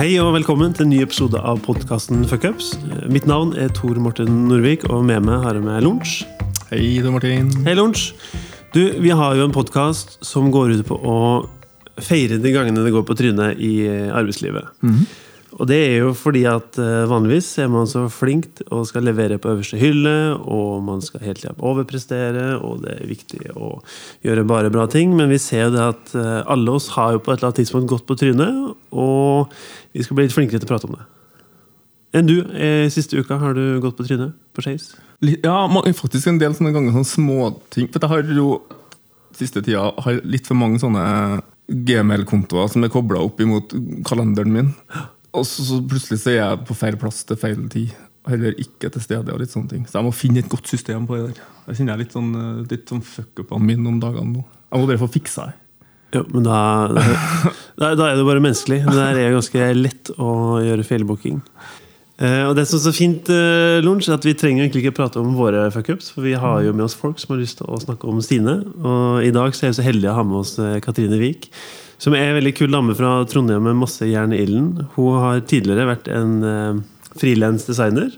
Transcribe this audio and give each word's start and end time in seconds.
Hei 0.00 0.14
og 0.16 0.30
velkommen 0.32 0.70
til 0.72 0.86
en 0.86 0.94
ny 0.94 0.98
episode 1.04 1.36
av 1.44 1.58
podkasten 1.60 2.22
Fuckups. 2.24 2.70
Mitt 3.12 3.26
navn 3.28 3.50
er 3.52 3.68
Tor 3.76 3.98
Morten 4.00 4.46
Norvik, 4.48 4.86
og 4.88 5.02
med 5.04 5.26
meg 5.26 5.42
har 5.42 5.58
jeg 5.58 5.64
med 5.66 5.84
Lunsj. 5.84 6.14
Hei, 6.70 7.02
Tor 7.04 7.12
Martin. 7.12 7.50
Hei, 7.66 7.74
Lunsj. 7.76 8.06
Du, 8.72 8.80
vi 8.96 9.12
har 9.12 9.36
jo 9.36 9.44
en 9.44 9.52
podkast 9.52 10.16
som 10.24 10.48
går 10.54 10.72
ut 10.78 10.86
på 10.88 10.96
å 10.96 11.18
feire 12.00 12.40
de 12.40 12.54
gangene 12.54 12.80
det 12.86 12.94
går 12.94 13.04
på 13.04 13.18
trynet 13.18 13.60
i 13.60 13.74
arbeidslivet. 14.08 14.72
Og 15.58 15.66
det 15.66 15.76
er 15.82 15.96
jo 16.04 16.12
fordi 16.14 16.44
at 16.46 16.78
eh, 16.78 17.08
vanligvis 17.10 17.48
er 17.62 17.70
man 17.72 17.88
så 17.90 18.04
flink 18.12 18.62
og 18.68 18.84
skal 18.86 19.04
levere 19.08 19.38
på 19.40 19.50
øverste 19.50 19.80
hylle, 19.80 20.14
og 20.38 20.84
man 20.86 21.02
skal 21.02 21.24
hele 21.24 21.40
tida 21.40 21.54
overprestere, 21.58 22.54
og 22.62 22.84
det 22.84 22.94
er 22.96 23.10
viktig 23.10 23.54
å 23.56 23.72
gjøre 24.26 24.46
bare 24.46 24.70
bra 24.72 24.86
ting. 24.90 25.16
Men 25.18 25.32
vi 25.32 25.40
ser 25.42 25.66
jo 25.66 25.74
det 25.74 25.86
at 25.88 26.14
eh, 26.18 26.40
alle 26.54 26.76
oss 26.78 26.92
har 26.94 27.16
jo 27.16 27.24
på 27.24 27.32
et 27.32 27.40
eller 27.40 27.50
annet 27.50 27.62
tidspunkt 27.64 27.90
gått 27.90 28.06
på 28.06 28.18
trynet, 28.20 28.74
og 28.94 29.50
vi 29.96 30.06
skal 30.06 30.18
bli 30.18 30.28
litt 30.28 30.36
flinkere 30.36 30.62
til 30.62 30.70
å 30.70 30.72
prate 30.74 30.90
om 30.90 30.98
det. 30.98 31.08
Enn 32.20 32.26
du, 32.26 32.36
eh, 32.54 32.88
siste 32.90 33.18
uka, 33.18 33.38
har 33.38 33.54
du 33.54 33.80
gått 33.82 33.98
på 33.98 34.06
trynet 34.06 34.34
på 34.54 34.66
Skeis? 34.66 34.92
Ja, 35.20 35.66
faktisk 35.94 36.30
en 36.30 36.40
del 36.40 36.54
sånne 36.56 36.72
ganger 36.74 36.94
sånne 36.94 37.10
småting. 37.10 37.90
For 37.90 38.02
jeg 38.02 38.10
har 38.10 38.36
jo 38.38 38.50
siste 39.36 39.62
tida 39.62 39.90
har 40.04 40.20
litt 40.26 40.48
for 40.48 40.58
mange 40.58 40.80
sånne 40.82 41.04
gmail-kontoer 41.70 42.70
som 42.72 42.84
er 42.84 42.92
kobla 42.92 43.22
opp 43.22 43.40
imot 43.42 43.74
kalenderen 44.06 44.54
min. 44.54 44.70
Og 45.36 45.46
så, 45.46 45.64
så 45.66 45.80
plutselig 45.86 46.20
så 46.22 46.32
er 46.32 46.38
jeg 46.40 46.62
på 46.68 46.76
feil 46.78 46.98
plass 47.00 47.22
til 47.26 47.38
feil 47.40 47.60
tid. 47.72 47.94
Heller 48.28 48.56
ikke 48.60 48.90
til 48.92 49.02
stede. 49.02 49.32
og 49.32 49.40
litt 49.40 49.52
sånne 49.52 49.70
ting 49.70 49.86
Så 49.88 49.96
jeg 49.96 50.04
må 50.04 50.10
finne 50.12 50.42
et 50.42 50.50
godt 50.52 50.68
system 50.68 51.06
på 51.08 51.16
det 51.16 51.30
der. 51.30 51.42
Jeg 51.70 51.78
kjenner 51.78 51.94
jeg 51.94 52.04
litt 52.04 52.16
sånn, 52.16 52.30
eh, 52.36 52.62
litt 52.68 52.92
sånn 52.92 53.02
fuck-upene 53.06 53.64
mine 53.64 53.88
om 53.88 54.00
dagene 54.02 54.34
nå. 54.34 54.44
Jeg 54.70 54.82
må 54.82 54.90
bare 54.90 55.00
få 55.00 55.10
fiksa 55.14 55.48
det. 55.48 55.56
Jo, 56.10 56.24
men 56.34 56.42
da, 56.42 56.58
da, 57.78 57.92
da 57.94 58.08
er 58.08 58.18
det 58.18 58.26
bare 58.26 58.42
menneskelig. 58.42 58.82
Det 58.90 59.04
er 59.06 59.36
ganske 59.36 59.68
lett 59.78 60.10
å 60.18 60.32
gjøre 60.62 60.86
feilbooking. 60.86 61.38
Eh, 62.20 62.42
og 62.44 62.52
det 62.58 62.66
som 62.68 62.76
er 62.76 62.82
så 62.84 62.92
fint, 62.92 63.30
eh, 63.32 63.78
Lunsj, 63.80 64.10
er 64.10 64.18
at 64.18 64.26
vi 64.26 64.34
trenger 64.36 64.66
egentlig 64.66 64.82
ikke 64.84 64.98
prate 64.98 65.20
om 65.22 65.32
våre 65.38 65.68
fuckups, 65.72 66.10
for 66.12 66.26
vi 66.26 66.34
har 66.36 66.60
jo 66.66 66.74
med 66.74 66.84
oss 66.84 66.98
folk 66.98 67.20
som 67.22 67.32
har 67.32 67.40
lyst 67.40 67.62
til 67.62 67.70
å 67.70 67.80
snakke 67.80 68.10
om 68.10 68.18
sine. 68.24 68.58
Og 68.76 69.24
i 69.24 69.32
dag 69.32 69.56
så 69.56 69.64
er 69.64 69.72
vi 69.72 69.78
så 69.78 69.86
heldige 69.86 70.12
å 70.12 70.18
ha 70.18 70.26
med 70.26 70.42
oss 70.42 70.58
eh, 70.60 70.80
Katrine 70.84 71.16
Wiik, 71.22 71.48
som 72.00 72.16
er 72.16 72.30
en 72.30 72.38
veldig 72.38 72.54
kul 72.56 72.72
dame 72.72 72.96
fra 72.96 73.18
Trondheim 73.28 73.66
med 73.68 73.80
masse 73.82 74.08
jern 74.08 74.32
i 74.32 74.40
ilden. 74.42 74.86
Hun 74.96 75.18
har 75.20 75.42
tidligere 75.44 75.88
vært 75.90 76.08
en 76.12 76.36
uh, 76.40 76.80
frilans 77.20 77.66
designer, 77.68 78.12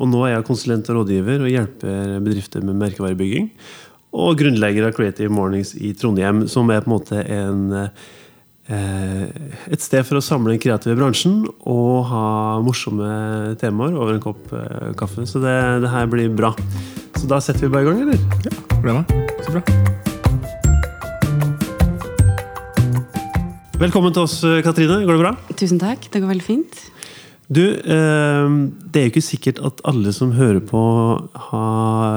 og 0.00 0.10
nå 0.12 0.22
er 0.24 0.36
jeg 0.36 0.46
konsulent 0.48 0.88
og 0.92 1.02
rådgiver 1.02 1.44
og 1.44 1.52
hjelper 1.52 2.16
bedrifter 2.24 2.64
med 2.64 2.78
merkevarebygging. 2.80 3.50
Og 4.16 4.36
grunnlegger 4.40 4.88
av 4.88 4.94
Creative 4.96 5.32
Mornings 5.32 5.74
i 5.76 5.92
Trondheim, 5.96 6.46
som 6.48 6.70
er 6.72 6.84
på 6.84 6.88
en 6.88 6.94
måte 6.94 7.20
en 7.20 7.64
eh, 7.76 9.28
et 9.68 9.84
sted 9.84 10.06
for 10.06 10.18
å 10.18 10.24
samle 10.24 10.54
den 10.54 10.62
kreative 10.62 10.96
bransjen 10.98 11.42
og 11.68 12.08
ha 12.10 12.24
morsomme 12.64 13.54
temaer 13.60 13.96
over 13.96 14.16
en 14.16 14.24
kopp 14.24 14.52
eh, 14.56 14.90
kaffe. 14.98 15.28
Så 15.28 15.42
det, 15.44 15.56
det 15.84 15.92
her 15.92 16.08
blir 16.12 16.32
bra. 16.32 16.54
Så 17.16 17.28
da 17.28 17.40
setter 17.42 17.66
vi 17.66 17.74
bare 17.76 17.86
i 17.86 17.92
gang, 17.92 18.04
eller? 18.06 18.44
Ja, 18.48 18.80
ble 18.80 19.00
med. 19.00 19.16
Så 19.44 19.56
bra. 19.58 20.05
Velkommen 23.76 24.08
til 24.08 24.22
oss, 24.24 24.38
eh, 24.40 24.62
Katrine. 24.64 25.02
Går 25.04 25.18
det 25.18 25.20
bra? 25.20 25.30
Tusen 25.52 25.76
takk. 25.76 26.06
Det 26.08 26.22
går 26.22 26.30
veldig 26.30 26.44
fint. 26.46 26.76
Du, 27.52 27.60
eh, 27.60 28.46
det 28.88 28.96
er 28.96 29.04
jo 29.04 29.12
ikke 29.12 29.22
sikkert 29.22 29.60
at 29.60 29.82
alle 29.84 30.14
som 30.16 30.32
hører 30.32 30.62
på, 30.64 30.80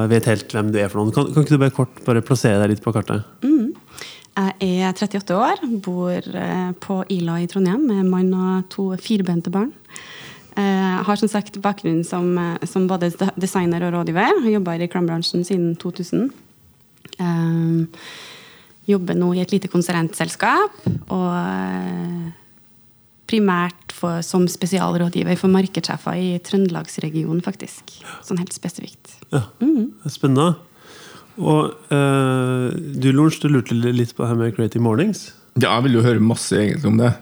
vet 0.08 0.26
helt 0.26 0.48
hvem 0.48 0.72
du 0.72 0.80
er 0.80 0.88
for 0.88 1.02
noen. 1.02 1.12
Kan, 1.12 1.34
kan 1.34 1.44
ikke 1.44 1.58
du 1.58 1.58
bare 1.60 1.76
kort 1.76 2.00
bare 2.06 2.24
plassere 2.24 2.62
deg 2.62 2.70
litt 2.72 2.84
på 2.84 2.94
kartet? 2.96 3.28
Jeg 4.40 4.80
er 4.80 4.94
38 4.94 5.36
år, 5.36 5.60
bor 5.84 6.16
eh, 6.16 6.72
på 6.80 7.04
Ila 7.12 7.42
i 7.44 7.48
Trondheim 7.52 7.84
med 7.92 8.08
mann 8.08 8.32
og 8.34 8.70
to 8.72 8.96
firbente 8.96 9.52
barn. 9.52 9.74
Jeg 10.56 11.04
har 11.08 11.16
som 11.16 11.28
sagt 11.28 11.60
bakgrunn 11.62 12.06
som, 12.08 12.34
som 12.68 12.88
både 12.88 13.12
designer 13.40 13.84
og 13.84 13.94
rådgiver. 13.94 14.44
Har 14.44 14.52
jobba 14.56 14.76
i 14.76 14.82
reklamebransjen 14.88 15.44
siden 15.48 15.76
2000. 15.80 16.32
Eh, 18.90 18.94
Jobber 18.94 19.16
nå 19.18 19.34
i 19.36 19.42
et 19.44 19.52
lite 19.54 19.70
konsulentselskap. 19.70 20.82
Og 21.14 21.30
eh, 21.36 22.32
primært 23.30 23.94
for, 23.94 24.24
som 24.26 24.48
spesialrådgiver 24.50 25.38
for 25.38 25.52
markedssjefer 25.54 26.18
i 26.18 26.32
Trøndelagsregionen, 26.42 27.44
faktisk. 27.46 28.00
Sånn 28.26 28.42
helt 28.42 28.56
spesifikt. 28.56 29.20
Ja, 29.30 29.46
det 29.62 29.70
er 30.06 30.14
Spennende. 30.14 30.56
Og 31.40 31.72
eh, 31.94 32.70
du, 33.00 33.12
Lorentz, 33.14 33.40
du 33.40 33.48
lurte 33.48 33.78
litt 33.78 34.16
på 34.16 34.26
det 34.26 34.32
her 34.32 34.40
med 34.40 34.56
Creative 34.58 34.84
Mornings. 34.84 35.30
Ja, 35.60 35.76
jeg 35.78 35.88
vil 35.88 36.00
jo 36.00 36.06
høre 36.06 36.24
masse 36.24 36.58
egentlig 36.58 36.90
om 36.90 36.98
det. 37.00 37.14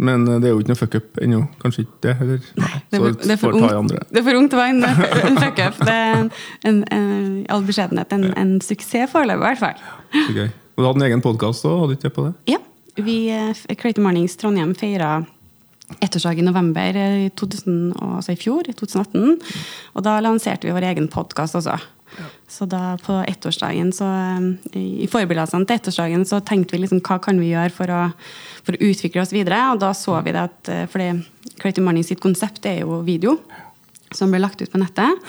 Men 0.00 0.24
eh, 0.26 0.40
det 0.40 0.48
er 0.48 0.54
jo 0.54 0.62
ikke 0.62 0.72
noe 0.72 0.80
fuck-up 0.80 1.20
ennå. 1.22 1.44
Kanskje 1.62 1.84
ikke 1.84 2.00
det 2.06 2.16
heller. 2.22 2.40
Det 2.90 2.98
er, 2.98 3.02
for, 3.04 3.12
det, 3.14 3.30
er 3.30 3.38
for 3.38 3.54
ungt, 3.54 3.92
det 4.10 4.18
er 4.18 4.24
for 4.26 4.34
ungt 4.34 4.50
til 4.50 4.58
å 4.58 4.62
være 4.64 4.72
en, 4.74 5.04
en 5.28 5.36
fuck-up. 5.38 5.76
Det 5.86 5.92
er 5.94 6.16
en, 6.16 6.30
en, 6.66 6.80
en, 6.90 7.12
i 7.44 7.44
all 7.54 7.62
beskjedenhet 7.62 8.16
en, 8.16 8.24
en 8.34 8.56
suksess 8.66 9.12
foreløpig, 9.12 9.38
i 9.38 9.44
hvert 9.44 9.60
fall. 9.60 9.84
Så 10.16 10.34
gøy. 10.34 10.48
Og 10.80 10.84
du 10.84 10.88
hadde 10.88 11.00
en 11.02 11.10
egen 11.10 11.20
podkast 11.20 11.66
òg, 11.68 11.74
hadde 11.82 11.92
du 11.92 11.98
ikke 11.98 12.06
det 12.06 12.16
på 12.16 12.22
det? 12.24 12.30
Ja, 12.48 12.58
vi, 13.04 13.16
eh, 13.28 13.74
Creative 13.76 14.00
Mornings 14.00 14.32
Trondheim 14.40 14.70
feira 14.72 15.26
ettårsdag 16.00 16.38
i 16.40 16.46
november 16.46 16.96
eh, 16.96 17.16
i 17.26 17.30
2000, 17.36 17.92
altså 18.00 18.32
i 18.32 18.38
fjor, 18.40 18.64
i 18.64 18.72
2018. 18.72 19.34
Og 19.92 20.06
da 20.06 20.14
lanserte 20.24 20.64
vi 20.64 20.72
vår 20.72 20.86
egen 20.94 21.10
podkast 21.12 21.58
også. 21.60 21.76
Så 22.48 22.64
da 22.64 22.96
på 23.04 23.18
ettårsdagen 23.28 23.92
så, 23.92 24.08
eh, 24.72 25.04
I 25.04 25.10
forberedelsene 25.12 25.68
til 25.68 25.76
ettårsdagen 25.76 26.24
så 26.24 26.40
tenkte 26.40 26.78
vi 26.78 26.86
liksom 26.86 27.04
hva 27.04 27.20
kan 27.20 27.36
vi 27.36 27.52
gjøre 27.52 27.76
for 27.76 27.92
å, 27.92 28.02
for 28.64 28.72
å 28.72 28.80
utvikle 28.80 29.20
oss 29.20 29.36
videre. 29.36 29.60
Og 29.74 29.84
da 29.84 29.92
så 29.92 30.16
vi 30.24 30.32
det 30.32 30.48
at 30.48 30.74
fordi 30.88 31.12
Creative 31.60 31.84
Morning 31.84 32.08
sitt 32.08 32.24
konsept 32.24 32.64
er 32.64 32.86
jo 32.86 33.02
video 33.04 33.36
som 34.16 34.32
ble 34.32 34.40
lagt 34.40 34.64
ut 34.64 34.72
på 34.72 34.80
nettet. 34.80 35.28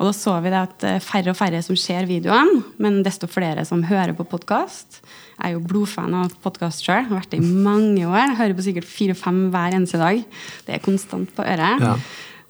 Og 0.00 0.08
da 0.08 0.12
så 0.16 0.32
vi 0.40 0.48
det 0.48 0.56
at 0.64 0.84
eh, 0.88 1.00
færre 1.04 1.34
og 1.34 1.36
færre 1.36 1.58
som 1.64 1.76
ser 1.76 2.06
videoene, 2.08 2.62
men 2.80 3.02
desto 3.04 3.28
flere 3.28 3.66
som 3.68 3.82
hører 3.84 4.14
på 4.16 4.24
podkast. 4.30 5.02
Jeg 5.36 5.50
er 5.50 5.54
jo 5.58 5.60
blodfan 5.68 6.14
av 6.16 6.32
podkast 6.44 6.80
sjøl. 6.86 7.04
Har 7.10 7.18
vært 7.20 7.34
det 7.34 7.42
i 7.42 7.50
mange 7.68 8.06
år. 8.08 8.30
Jeg 8.30 8.38
hører 8.40 8.56
på 8.56 8.64
sikkert 8.64 8.88
fire-fem 8.88 9.42
hver 9.52 9.76
eneste 9.76 10.00
dag. 10.00 10.22
Det 10.64 10.76
er 10.78 10.84
konstant 10.84 11.28
på 11.36 11.44
øret. 11.44 11.84
Ja. 11.84 11.94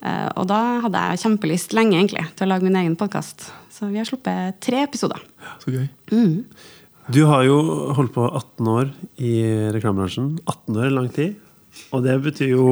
Eh, 0.01 0.29
Og 0.39 0.47
da 0.51 0.61
hadde 0.87 1.03
jeg 1.11 1.23
kjempelyst 1.25 1.75
lenge 1.75 1.99
egentlig 1.99 2.23
til 2.39 2.47
å 2.47 2.53
lage 2.55 2.69
min 2.71 2.79
egen 2.79 2.95
podkast. 3.01 3.51
Så 3.75 3.91
vi 3.91 3.99
har 3.99 4.07
sluppet 4.07 4.61
tre 4.63 4.85
episoder. 4.87 5.19
Så 5.65 5.75
gøy. 5.75 5.89
Du 7.11 7.25
har 7.27 7.43
jo 7.43 7.59
holdt 7.99 8.15
på 8.15 8.31
18 8.31 8.71
år 8.71 8.91
i 9.19 9.35
reklamebransjen. 9.75 10.37
18 10.47 10.77
år 10.79 10.87
er 10.87 10.95
lang 10.95 11.11
tid. 11.19 11.35
Og 11.91 12.05
det 12.05 12.17
betyr 12.23 12.53
jo 12.53 12.67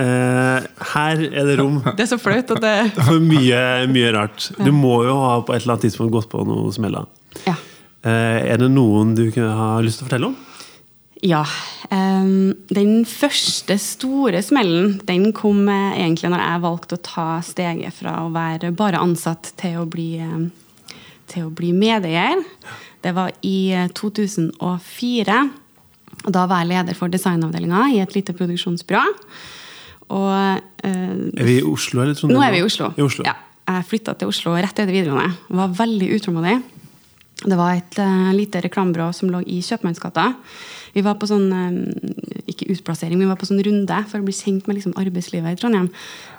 eh, 0.00 0.64
Her 0.92 1.22
er 1.24 1.48
det 1.48 1.56
rom 1.60 1.80
Det 1.84 2.04
er 2.04 2.10
så 2.10 2.18
flaut 2.20 2.50
at 2.54 2.62
det 2.62 2.76
for 3.08 3.20
mye, 3.24 3.60
mye 3.92 4.12
rart. 4.14 4.48
Du 4.60 4.72
må 4.76 5.02
jo 5.06 5.16
ha 5.20 5.34
på 5.44 5.54
et 5.54 5.62
eller 5.62 5.76
annet 5.76 5.88
tidspunkt 5.88 6.14
gått 6.14 6.30
på 6.32 6.44
noe 6.48 6.72
smella. 6.74 7.04
Ja. 7.46 7.56
Eh, 8.02 8.38
er 8.52 8.62
det 8.62 8.70
noen 8.72 9.14
du 9.18 9.28
kunne 9.30 9.52
ha 9.56 9.74
lyst 9.84 10.00
til 10.00 10.06
å 10.06 10.10
fortelle 10.10 10.32
om? 10.32 10.40
Ja. 11.22 11.44
ehm, 11.90 12.54
den 12.66 13.04
første 13.06 13.76
store 13.78 14.40
smellen 14.42 14.96
den 15.06 15.30
kom 15.36 15.68
eh, 15.70 16.00
egentlig 16.00 16.32
når 16.32 16.42
jeg 16.42 16.62
valgte 16.64 16.98
å 16.98 17.02
ta 17.06 17.26
steget 17.46 17.94
fra 17.94 18.16
å 18.24 18.32
være 18.34 18.72
bare 18.74 18.98
ansatt 18.98 19.52
til 19.60 19.78
å 19.84 19.86
bli, 19.86 20.16
eh, 20.18 20.96
til 21.30 21.46
å 21.46 21.54
bli 21.54 21.70
medeier. 21.76 22.42
Det 23.02 23.14
var 23.14 23.30
i 23.46 23.70
eh, 23.70 23.86
2004. 23.94 25.38
Og 26.22 26.34
da 26.34 26.44
var 26.50 26.62
jeg 26.62 26.72
leder 26.72 26.98
for 26.98 27.12
designavdelinga 27.12 27.88
i 27.94 28.02
et 28.02 28.14
lite 28.16 28.34
produksjonsbyrå. 28.36 29.02
Og 30.12 30.60
eh, 30.84 30.92
Er 30.92 31.48
vi 31.48 31.58
i 31.60 31.64
Oslo 31.66 32.04
eller 32.04 32.14
Trondheim? 32.18 32.38
nå 32.38 32.44
er 32.46 32.54
vi 32.54 32.60
i 32.60 32.66
Oslo. 32.66 32.92
I 32.98 33.06
Oslo. 33.06 33.26
Ja, 33.26 33.36
jeg 33.70 33.88
flytta 33.90 34.14
til 34.18 34.30
Oslo 34.30 34.54
rett 34.54 34.70
etter 34.74 34.92
videregående. 34.92 35.34
Var 35.48 35.74
veldig 35.80 36.12
utålmodig. 36.18 36.60
Det 37.42 37.58
var 37.58 37.74
et 37.74 37.98
uh, 37.98 38.30
lite 38.36 38.60
reklamebyrå 38.62 39.08
som 39.16 39.30
lå 39.32 39.40
i 39.50 39.58
Kjøpmannsgata. 39.66 40.28
Vi 40.92 41.02
var 41.02 41.16
på 41.16 41.26
sånn 41.26 41.46
eh, 41.56 42.42
ikke 42.52 42.68
utplassering, 42.74 43.16
vi 43.16 43.28
var 43.28 43.38
på 43.40 43.48
sånn 43.48 43.62
runde 43.64 44.00
for 44.10 44.20
å 44.20 44.26
bli 44.26 44.34
kjent 44.36 44.66
med 44.68 44.76
liksom, 44.76 44.92
arbeidslivet 45.00 45.56
i 45.56 45.58
Trondheim. 45.58 45.88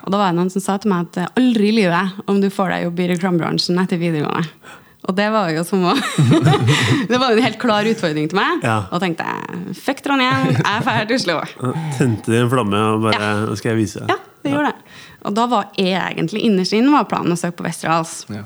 Og 0.06 0.14
da 0.14 0.20
var 0.22 0.30
det 0.30 0.38
noen 0.38 0.52
som 0.54 0.62
sa 0.62 0.76
til 0.78 0.94
meg 0.94 1.08
at 1.08 1.18
eh, 1.24 1.32
aldri 1.42 1.72
i 1.72 1.76
livet 1.80 2.30
om 2.30 2.38
du 2.42 2.52
får 2.54 2.76
deg 2.76 2.86
jobb 2.86 3.02
i 3.02 3.08
reklamebransjen 3.16 3.82
etter 3.82 4.02
videregående. 4.02 4.78
Og 5.04 5.16
det 5.18 5.26
var 5.34 5.50
jo 5.52 5.64
som 5.68 5.82
å 5.90 5.94
Det 7.12 7.18
var 7.20 7.34
jo 7.34 7.38
en 7.38 7.44
helt 7.44 7.60
klar 7.60 7.88
utfordring 7.90 8.30
til 8.32 8.40
meg. 8.40 8.64
Ja. 8.64 8.78
Og 8.94 9.02
tenkte 9.04 9.26
jeg 9.28 9.76
fuck 9.84 10.00
Trondheim, 10.06 10.54
jeg 10.56 10.86
drar 10.86 11.10
til 11.10 11.18
Oslo. 11.20 11.40
Tente 11.98 12.32
de 12.32 12.40
en 12.40 12.52
flamme 12.52 12.80
og 12.94 13.04
bare 13.10 13.34
Nå 13.50 13.58
skal 13.60 13.74
jeg 13.74 13.82
vise. 13.84 14.06
Ja, 14.10 14.16
det 14.46 14.54
gjorde 14.56 14.72
det. 14.72 14.96
Og 15.28 15.36
da 15.38 15.46
var 15.52 15.70
egentlig 15.80 16.46
innerst 16.48 16.76
inne 16.76 16.96
var 16.96 17.08
planen 17.12 17.36
å 17.36 17.40
søke 17.40 17.60
på 17.60 17.68
Westerdals. 17.68 18.24
Ja. 18.32 18.46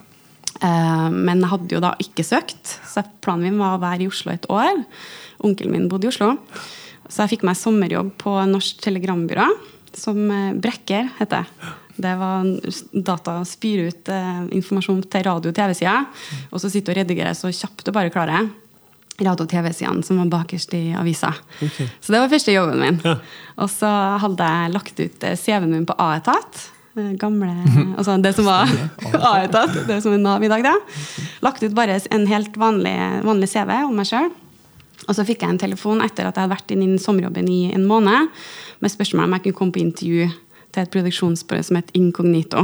Eh, 0.61 1.07
Men 1.13 1.41
jeg 1.45 1.51
hadde 1.53 1.77
jo 1.77 1.83
da 1.83 1.93
ikke 2.01 2.25
søkt, 2.25 2.75
så 2.89 3.05
planen 3.21 3.47
min 3.47 3.61
var 3.61 3.77
å 3.77 3.81
være 3.81 4.05
i 4.05 4.09
Oslo 4.09 4.33
et 4.33 4.45
år. 4.53 4.83
Onkelen 5.45 5.73
min 5.77 5.89
bodde 5.91 6.09
i 6.09 6.13
Oslo. 6.13 6.35
Så 7.07 7.23
jeg 7.23 7.37
fikk 7.37 7.45
meg 7.47 7.57
sommerjobb 7.59 8.15
på 8.19 8.33
Norsk 8.49 8.81
Telegrambyrå, 8.83 9.45
som 9.97 10.17
eh, 10.33 10.53
Brekker 10.57 11.13
heter. 11.21 11.45
Det 11.97 12.13
var 12.19 12.45
data 13.07 13.39
spyr 13.47 13.87
ut 13.89 14.09
eh, 14.13 14.39
informasjon 14.59 15.01
til 15.09 15.23
radio- 15.25 15.49
og 15.51 15.57
TV-sida, 15.57 15.95
og 16.51 16.61
så 16.61 16.69
sitte 16.69 16.93
og 16.93 16.97
redigerer 16.99 17.33
så 17.37 17.49
kjapt 17.49 17.85
du 17.87 17.91
bare 17.95 18.13
klarer. 18.13 18.49
radio- 19.19 19.47
og 19.47 19.49
TV-sidene 19.49 20.03
som 20.05 20.19
var 20.21 20.29
bakerst 20.29 20.73
i 20.77 20.93
avisa. 20.93 21.31
Okay. 21.57 21.87
Så 22.01 22.13
det 22.13 22.19
var 22.21 22.29
første 22.29 22.53
jobben 22.53 22.79
min. 22.83 22.99
Ja. 23.03 23.15
Og 23.57 23.69
så 23.73 23.89
hadde 24.21 24.45
jeg 24.45 24.73
lagt 24.75 24.99
ut 24.99 25.23
eh, 25.25 25.35
CV-en 25.35 25.71
min 25.73 25.85
på 25.89 25.95
A-etat. 25.97 26.67
eh, 26.97 27.13
Gamle, 27.17 27.49
altså 27.97 28.21
det 28.21 28.35
som 28.37 28.45
var 28.45 28.69
A-etat, 29.33 29.73
det 29.87 30.03
som 30.05 30.13
er 30.13 30.21
Nav 30.21 30.43
i 30.45 30.51
dag, 30.53 30.61
da. 30.63 30.75
Lagt 31.41 31.63
ut 31.65 31.73
bare 31.73 31.97
en 32.11 32.27
helt 32.29 32.53
vanlig, 32.61 32.93
vanlig 33.25 33.49
CV 33.49 33.73
om 33.87 33.95
meg 33.97 34.05
sjøl. 34.05 34.29
Og 35.07 35.15
så 35.15 35.23
fikk 35.25 35.41
jeg 35.45 35.49
en 35.53 35.59
telefon 35.61 36.01
etter 36.03 36.25
at 36.27 36.35
jeg 36.35 36.43
hadde 36.45 36.53
vært 36.53 36.71
i 36.73 36.77
i 36.77 36.97
sommerjobben 37.01 37.47
i 37.49 37.71
en 37.73 37.85
måned, 37.89 38.29
med 38.81 38.91
spørsmål 38.91 39.25
om 39.25 39.33
jeg 39.37 39.43
kunne 39.47 39.57
komme 39.57 39.73
på 39.73 39.81
intervju 39.81 40.25
til 40.77 40.85
et 40.85 40.93
produksjonsbyrå 40.93 41.63
som 41.65 41.79
het 41.81 41.89
Incognito. 41.97 42.63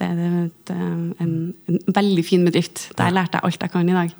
Det 0.00 0.06
er 0.08 0.20
et, 0.46 0.70
eh, 0.72 1.24
en, 1.24 1.32
en 1.68 1.80
veldig 1.92 2.22
fin 2.24 2.44
bedrift. 2.46 2.86
Der 2.96 3.10
lærte 3.12 3.36
jeg 3.36 3.44
alt 3.50 3.66
jeg 3.66 3.72
kan 3.74 3.88
i 3.90 3.96
dag. 3.98 4.14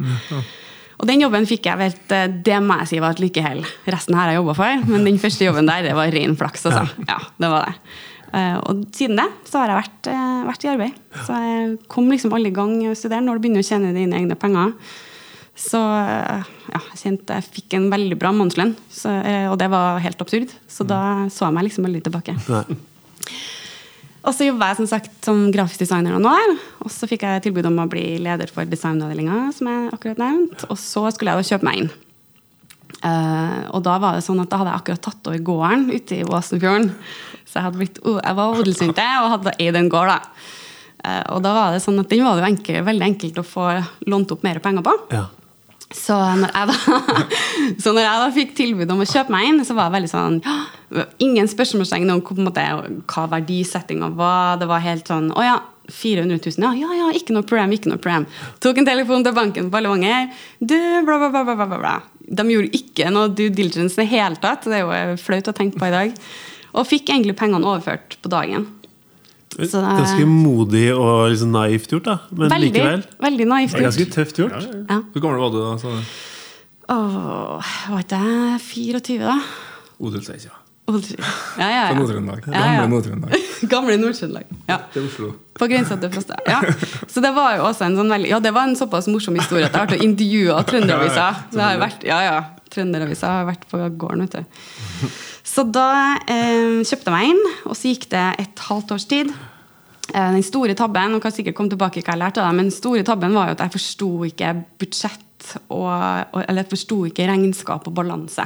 Og 1.01 1.07
den 1.09 1.23
jobben 1.23 1.47
fikk 1.49 1.65
jeg 1.71 1.79
vel, 1.81 1.95
eh, 2.13 2.27
det 2.45 2.59
må 2.61 2.77
jeg 2.83 2.91
si 2.91 2.99
var 3.01 3.15
et 3.17 3.23
lykkehell. 3.23 3.63
Resten 3.89 4.17
her 4.19 4.27
har 4.27 4.35
jeg 4.35 4.41
jobba 4.43 4.55
for, 4.59 4.83
men 4.91 5.07
den 5.09 5.21
første 5.23 5.47
jobben 5.47 5.71
der, 5.71 5.87
det 5.89 5.95
var 5.97 6.13
ren 6.13 6.37
flaks. 6.37 6.67
Altså. 6.69 6.85
Ja, 7.09 7.17
det 7.41 7.49
var 7.55 7.71
det. 7.71 7.77
Eh, 8.37 8.59
Og 8.69 8.83
siden 8.95 9.17
det 9.23 9.29
så 9.49 9.63
har 9.63 9.73
jeg 9.73 9.79
vært, 9.81 10.11
vært 10.51 10.67
i 10.67 10.73
arbeid. 10.75 10.99
Så 11.25 11.39
jeg 11.47 11.79
kom 11.89 12.11
liksom 12.13 12.35
alle 12.37 12.53
i 12.53 12.59
gang 12.61 12.75
å 12.91 12.93
studere 12.99 13.25
når 13.25 13.39
du 13.41 13.47
begynner 13.47 13.65
å 13.65 13.71
tjene 13.71 13.95
dine 13.97 14.21
egne 14.21 14.37
penger. 14.39 14.75
Så 15.61 15.81
ja, 15.81 16.39
jeg 16.93 17.01
kjente 17.01 17.37
jeg 17.37 17.49
fikk 17.57 17.75
en 17.77 17.89
veldig 17.93 18.17
bra 18.21 18.31
månedslønn, 18.33 18.71
og 19.51 19.57
det 19.61 19.67
var 19.73 19.99
helt 20.01 20.23
absurd. 20.25 20.53
Så 20.71 20.87
da 20.89 21.01
så 21.29 21.49
jeg 21.49 21.57
meg 21.57 21.67
liksom 21.67 21.89
aldri 21.89 22.01
tilbake. 22.07 22.37
Nei. 22.49 22.63
Og 24.21 24.35
så 24.37 24.45
jobba 24.45 24.69
jeg 24.71 24.81
som 24.83 24.89
sagt 24.91 25.25
som 25.25 25.47
grafisk 25.53 25.81
designer 25.81 26.13
noen 26.13 26.29
år. 26.29 26.53
Og 26.85 26.93
så 26.93 27.09
fikk 27.09 27.25
jeg 27.25 27.47
tilbud 27.47 27.71
om 27.71 27.81
å 27.81 27.89
bli 27.91 28.19
leder 28.21 28.53
for 28.53 28.69
designavdelinga, 28.69 29.47
som 29.57 29.71
jeg 29.71 29.91
akkurat 29.97 30.21
nevnte. 30.21 30.69
Og 30.69 30.79
så 30.81 31.07
skulle 31.15 31.33
jeg 31.33 31.41
da 31.41 31.51
kjøpe 31.55 31.69
meg 31.69 31.83
inn. 31.83 31.91
Uh, 33.01 33.65
og 33.73 33.81
da 33.87 33.95
var 34.03 34.19
det 34.19 34.25
sånn 34.27 34.43
at 34.43 34.51
da 34.53 34.59
hadde 34.61 34.75
jeg 34.75 34.83
akkurat 34.83 35.05
tatt 35.07 35.29
over 35.31 35.45
gården 35.47 35.87
ute 35.95 36.19
i 36.19 36.27
Åsenfjorden. 36.27 36.91
Så 37.49 37.63
jeg, 37.63 37.77
blitt, 37.79 38.01
jeg 38.05 38.37
var 38.37 38.61
odelsjente 38.61 39.07
og 39.23 39.33
hadde 39.39 39.57
eid 39.57 39.79
en 39.81 39.89
gård. 39.93 40.13
da. 40.13 40.21
Uh, 41.01 41.25
og 41.37 41.45
da 41.47 41.55
var 41.57 41.73
det 41.73 41.81
sånn 41.81 42.03
at 42.03 42.13
den 42.13 42.27
var 42.27 42.37
det 42.37 42.45
jo 42.45 42.51
enkel, 42.51 42.83
veldig 42.91 43.07
enkelt 43.07 43.41
å 43.41 43.47
få 43.47 43.71
lånt 44.11 44.37
opp 44.37 44.45
mer 44.45 44.61
penger 44.61 44.85
på. 44.85 44.97
Ja. 45.17 45.25
Så 45.91 46.15
når, 46.15 46.53
jeg 46.55 46.71
da, 46.71 46.99
så 47.83 47.93
når 47.95 48.05
jeg 48.05 48.23
da 48.23 48.29
fikk 48.35 48.53
tilbud 48.59 48.93
om 48.95 49.03
å 49.03 49.09
kjøpe 49.11 49.35
meg 49.35 49.49
inn, 49.49 49.65
så 49.67 49.75
var 49.75 49.89
jeg 49.89 49.97
veldig 49.99 50.13
sånn 50.13 50.39
Ingen 51.23 51.51
spørsmålstegn 51.51 52.11
om 52.11 52.23
måte, 52.43 52.63
hva 53.11 53.25
verdisettinga 53.31 54.09
var. 54.19 54.57
Det 54.59 54.67
var 54.71 54.83
helt 54.83 55.11
sånn 55.11 55.29
Å 55.35 55.45
ja, 55.47 55.59
400 55.91 56.39
000. 56.39 56.63
Ja, 56.63 56.73
ja, 56.79 56.95
ja, 56.99 57.11
ikke 57.15 57.35
noe 57.35 57.47
problem. 57.47 57.75
ikke 57.75 57.91
noe 57.93 58.03
problem. 58.03 58.27
Tok 58.63 58.81
en 58.81 58.89
telefon 58.89 59.27
til 59.27 59.35
banken 59.37 59.71
på 59.71 59.83
Levanger. 59.83 60.31
Du, 60.59 60.79
bla, 61.07 61.19
bla, 61.19 61.31
bla, 61.31 61.57
bla, 61.59 61.79
bla. 61.79 61.95
De 62.31 62.47
gjorde 62.47 62.71
ikke 62.77 63.11
noe 63.11 63.31
due 63.35 63.51
diligence 63.55 63.99
i 63.99 64.05
det 64.05 64.11
hele 64.13 64.39
tatt. 64.43 64.67
Det 64.71 64.79
er 64.79 64.87
jo 64.87 65.19
flaut 65.23 65.51
å 65.51 65.57
tenke 65.57 65.81
på 65.81 65.91
i 65.91 65.95
dag. 65.95 66.15
Og 66.71 66.87
fikk 66.87 67.11
egentlig 67.11 67.39
pengene 67.39 67.67
overført 67.67 68.19
på 68.23 68.31
dagen. 68.31 68.69
Så 69.69 69.81
det- 69.83 69.97
Ganske 70.01 70.27
modig 70.27 70.87
og 70.97 71.31
liksom 71.33 71.51
naivt 71.53 71.91
gjort, 71.93 72.05
da. 72.05 72.19
Men 72.31 72.51
Veldig, 72.51 72.73
likevel. 72.73 73.05
veldig 73.21 73.47
naivt 73.47 73.73
gjort. 73.75 73.83
ganske 73.89 74.07
tøft 74.15 74.37
gjort. 74.41 74.67
Ja. 74.89 75.01
Hvor 75.13 75.21
gammel 75.21 75.41
var 75.41 75.51
du 75.51 75.61
da? 75.61 75.77
Så? 75.79 75.93
Åh, 76.91 77.63
var 77.91 78.01
ikke 78.03 78.19
jeg 78.19 78.61
24, 78.61 79.19
da? 79.29 79.37
Odelseia. 80.01 80.57
Ja, 80.91 80.97
ja, 81.71 81.83
ja. 81.87 81.95
Nord-Trøndelag. 81.95 82.47
Ja, 82.51 82.53
ja. 82.59 82.81
Gamle 82.81 82.89
Nord-Trøndelag. 82.97 83.45
Gamle 83.71 83.97
Nord-Trøndelag. 84.01 84.45
Ja. 84.67 84.79
Til 84.93 85.05
Oslo. 85.07 85.29
På 85.55 85.69
grensa 85.71 85.95
til 86.01 86.11
Frosta. 86.11 86.35
Ja. 86.49 86.63
Så 87.07 87.23
det 87.23 87.31
var 87.37 87.59
jo 87.59 87.67
også 87.69 87.85
en 87.87 87.95
sånn 88.01 88.11
veldig 88.11 88.31
Ja, 88.33 88.41
det 88.43 88.51
var 88.57 88.67
en 88.67 88.75
såpass 88.79 89.07
morsom 89.13 89.37
historie 89.39 89.69
at 89.69 89.73
jeg 89.77 89.79
har 89.79 89.87
vært 89.87 90.01
og 90.01 90.07
intervjua 90.09 90.65
Trønderavisa. 90.67 91.29
Har 91.61 91.79
vært, 91.85 92.03
ja, 92.09 92.19
ja. 92.27 92.41
Trønderavisa 92.71 93.31
har 93.37 93.47
vært 93.53 93.69
på 93.71 93.79
gården, 94.01 94.27
vet 94.27 94.41
du. 94.41 95.07
Så 95.51 95.65
da 95.71 95.87
eh, 96.31 96.81
kjøpte 96.87 97.11
jeg 97.11 97.15
meg 97.15 97.31
inn, 97.35 97.41
og 97.67 97.75
så 97.79 97.91
gikk 97.91 98.09
det 98.11 98.27
et 98.43 98.65
halvt 98.67 98.93
års 98.97 99.07
tid. 99.11 99.31
Eh, 100.15 100.31
Den 100.35 100.43
store 100.47 100.75
tabben 100.75 101.15
og 101.15 101.23
kan 101.23 101.35
sikkert 101.35 101.57
komme 101.59 101.73
tilbake 101.73 102.03
hva 102.03 102.15
jeg 102.15 102.23
lærte 102.23 102.43
av 102.43 102.51
det, 102.51 102.57
men 102.57 102.71
den 102.71 102.77
store 102.77 103.05
tabben 103.07 103.35
var 103.37 103.51
jo 103.51 103.57
at 103.59 103.65
jeg 103.67 103.77
forsto 103.79 104.11
ikke 104.31 104.55
budsjett 104.81 105.27
og, 105.73 105.89
eller 106.37 106.61
jeg 106.61 106.71
forsto 106.75 106.99
ikke 107.09 107.27
regnskap 107.31 107.87
og 107.89 107.95
balanse. 107.97 108.45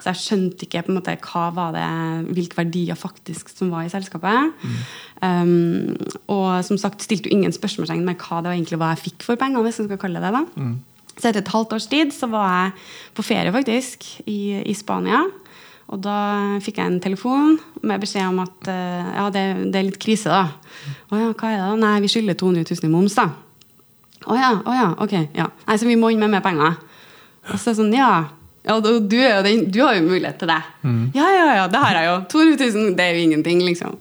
Så 0.00 0.12
jeg 0.12 0.20
skjønte 0.20 0.66
ikke 0.66 0.84
på 0.86 0.92
en 0.92 0.98
måte 1.00 1.16
hva 1.26 1.48
var 1.56 1.72
det, 1.74 1.86
hvilke 2.36 2.60
verdier 2.60 2.98
faktisk 2.98 3.50
som 3.50 3.72
var 3.74 3.86
i 3.86 3.90
selskapet. 3.92 4.52
Um, 5.20 5.96
og 6.30 6.62
som 6.64 6.78
sagt 6.80 7.02
stilte 7.02 7.28
jo 7.28 7.34
ingen 7.34 7.52
spørsmålstegn 7.52 8.06
med 8.06 8.22
hva 8.22 8.40
det 8.40 8.52
var 8.52 8.56
egentlig 8.56 8.78
hva 8.80 8.92
jeg 8.94 9.04
fikk 9.08 9.26
for 9.26 9.40
pengene. 9.40 9.64
hvis 9.66 9.82
jeg 9.82 9.90
skal 9.90 10.00
kalle 10.00 10.22
det 10.22 10.32
det 10.32 10.46
Mm. 10.56 10.78
Så 11.20 11.28
etter 11.28 11.42
et 11.42 11.52
halvt 11.52 11.72
års 11.76 11.86
tid 11.90 12.12
så 12.14 12.30
var 12.30 12.48
jeg 12.48 12.72
på 13.14 13.22
ferie 13.26 13.52
faktisk 13.52 14.06
i, 14.26 14.62
i 14.64 14.74
Spania. 14.74 15.26
Og 15.90 15.98
da 16.04 16.16
fikk 16.62 16.78
jeg 16.78 16.86
en 16.86 17.00
telefon 17.02 17.56
med 17.82 18.02
beskjed 18.02 18.28
om 18.28 18.42
at 18.44 18.68
eh, 18.70 19.12
ja, 19.16 19.24
det, 19.34 19.44
det 19.74 19.80
er 19.80 19.86
litt 19.88 19.98
krise. 20.02 20.30
da. 20.30 20.92
Å 21.10 21.18
ja, 21.18 21.30
hva 21.34 21.50
er 21.50 21.56
det 21.56 21.64
da? 21.64 21.78
Nei, 21.82 21.94
vi 22.04 22.10
skylder 22.12 22.38
200 22.38 22.62
000 22.68 22.86
i 22.86 22.92
moms, 22.92 23.16
da. 23.18 23.26
Å 24.30 24.36
ja, 24.36 24.50
å 24.62 24.76
ja, 24.76 24.90
ok. 25.02 25.16
ja. 25.34 25.48
Nei, 25.66 25.78
Så 25.80 25.88
vi 25.88 25.96
må 25.98 26.12
inn 26.12 26.22
med 26.22 26.30
mer 26.30 26.44
penger. 26.44 26.76
Og 27.48 27.56
så 27.56 27.70
er 27.70 27.72
det 27.72 27.78
sånn, 27.80 27.96
ja. 27.96 28.12
ja 28.68 28.76
du, 28.84 28.92
du, 29.00 29.18
du 29.18 29.80
har 29.82 29.96
jo 29.96 30.06
mulighet 30.06 30.38
til 30.38 30.52
det. 30.52 30.60
Ja, 31.16 31.26
ja, 31.26 31.50
ja, 31.58 31.66
det 31.72 31.82
har 31.82 31.98
jeg 31.98 32.10
jo. 32.10 32.16
200 32.36 32.70
000, 32.76 32.94
det 32.98 33.08
er 33.08 33.18
jo 33.18 33.26
ingenting, 33.26 33.64
liksom. 33.66 33.98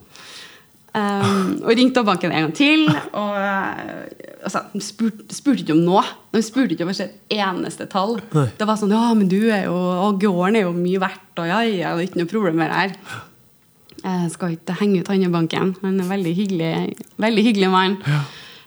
Um, 0.90 1.60
og 1.62 1.74
ringte 1.78 2.02
opp 2.02 2.10
banken 2.10 2.34
en 2.34 2.48
gang 2.48 2.56
til. 2.58 2.86
Og 2.90 3.34
uh, 3.34 4.06
altså, 4.44 4.62
de 4.74 4.82
spurte, 4.84 5.36
spurte 5.36 5.64
ikke 5.64 5.76
om 5.76 5.82
noe. 5.86 6.04
De 6.36 6.42
spurte 6.46 6.76
ikke 6.76 6.88
om 6.88 6.94
et 6.94 7.16
eneste 7.36 7.88
tall. 7.92 8.18
Nei. 8.36 8.48
Det 8.60 8.68
var 8.70 8.80
sånn 8.80 8.94
Ja, 8.94 9.08
men 9.18 9.32
du 9.32 9.40
er 9.50 9.66
jo 9.66 9.76
Og 9.76 10.20
gården 10.22 10.60
er 10.60 10.68
jo 10.68 10.76
mye 10.76 11.02
verdt, 11.02 11.32
og 11.42 11.50
ja, 11.50 11.64
ja, 11.66 11.96
det 11.96 12.06
er 12.06 12.10
ikke 12.10 12.22
noe 12.22 12.32
problem 12.32 12.62
med 12.62 12.72
det 12.72 12.84
her. 12.84 13.26
Jeg 14.00 14.32
skal 14.32 14.56
ikke 14.56 14.78
henge 14.80 15.02
ut 15.02 15.10
Hannebanken. 15.12 15.74
Han 15.82 15.98
er 15.98 16.06
en 16.06 16.14
veldig 16.14 16.32
hyggelig, 16.38 16.74
veldig 17.20 17.44
hyggelig 17.50 17.72
mann. 17.74 17.98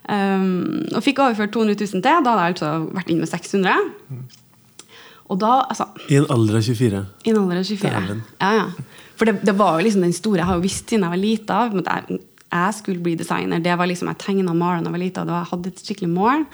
Um, 0.03 0.83
og 0.93 1.01
fikk 1.07 1.23
overført 1.25 1.55
200 1.55 1.79
000 1.79 1.89
til. 1.95 2.03
Da 2.05 2.17
hadde 2.19 2.33
jeg 2.43 2.55
altså 2.57 2.73
vært 2.93 3.13
inne 3.13 3.25
med 3.25 3.31
600. 3.31 4.43
Og 5.33 5.39
da, 5.41 5.53
altså 5.71 5.87
I 6.13 6.19
en 6.21 6.29
alder 6.35 6.59
av 6.59 6.67
24. 6.67 7.05
i 7.25 7.33
en 7.33 7.39
alder 7.41 7.63
av 7.63 7.69
24. 7.71 8.19
Ja, 8.43 8.51
ja. 8.59 8.67
For 9.17 9.31
det, 9.31 9.39
det 9.47 9.55
var 9.57 9.79
jo 9.79 9.87
liksom 9.87 10.03
den 10.05 10.15
store 10.17 10.41
Jeg 10.41 10.49
har 10.49 10.59
jo 10.59 10.65
visst 10.65 10.91
siden 10.91 11.05
jeg 11.07 11.13
var 11.13 11.21
lita 11.21 11.59
jeg, 11.71 12.19
jeg 12.52 12.78
skulle 12.78 13.02
bli 13.04 13.16
designer. 13.16 13.62
Det 13.64 13.75
var 13.78 13.88
liksom, 13.88 14.10
Jeg 14.12 14.20
tegna 14.20 14.52
og 14.52 14.58
malte 14.60 14.84
da 14.84 14.90
jeg 14.90 14.96
var 14.96 15.02
lita, 15.02 15.22
og 15.25 15.37
jeg 15.37 15.50
hadde 15.52 15.70
et 15.72 15.84
skikkelig 15.87 16.10
mål. 16.12 16.46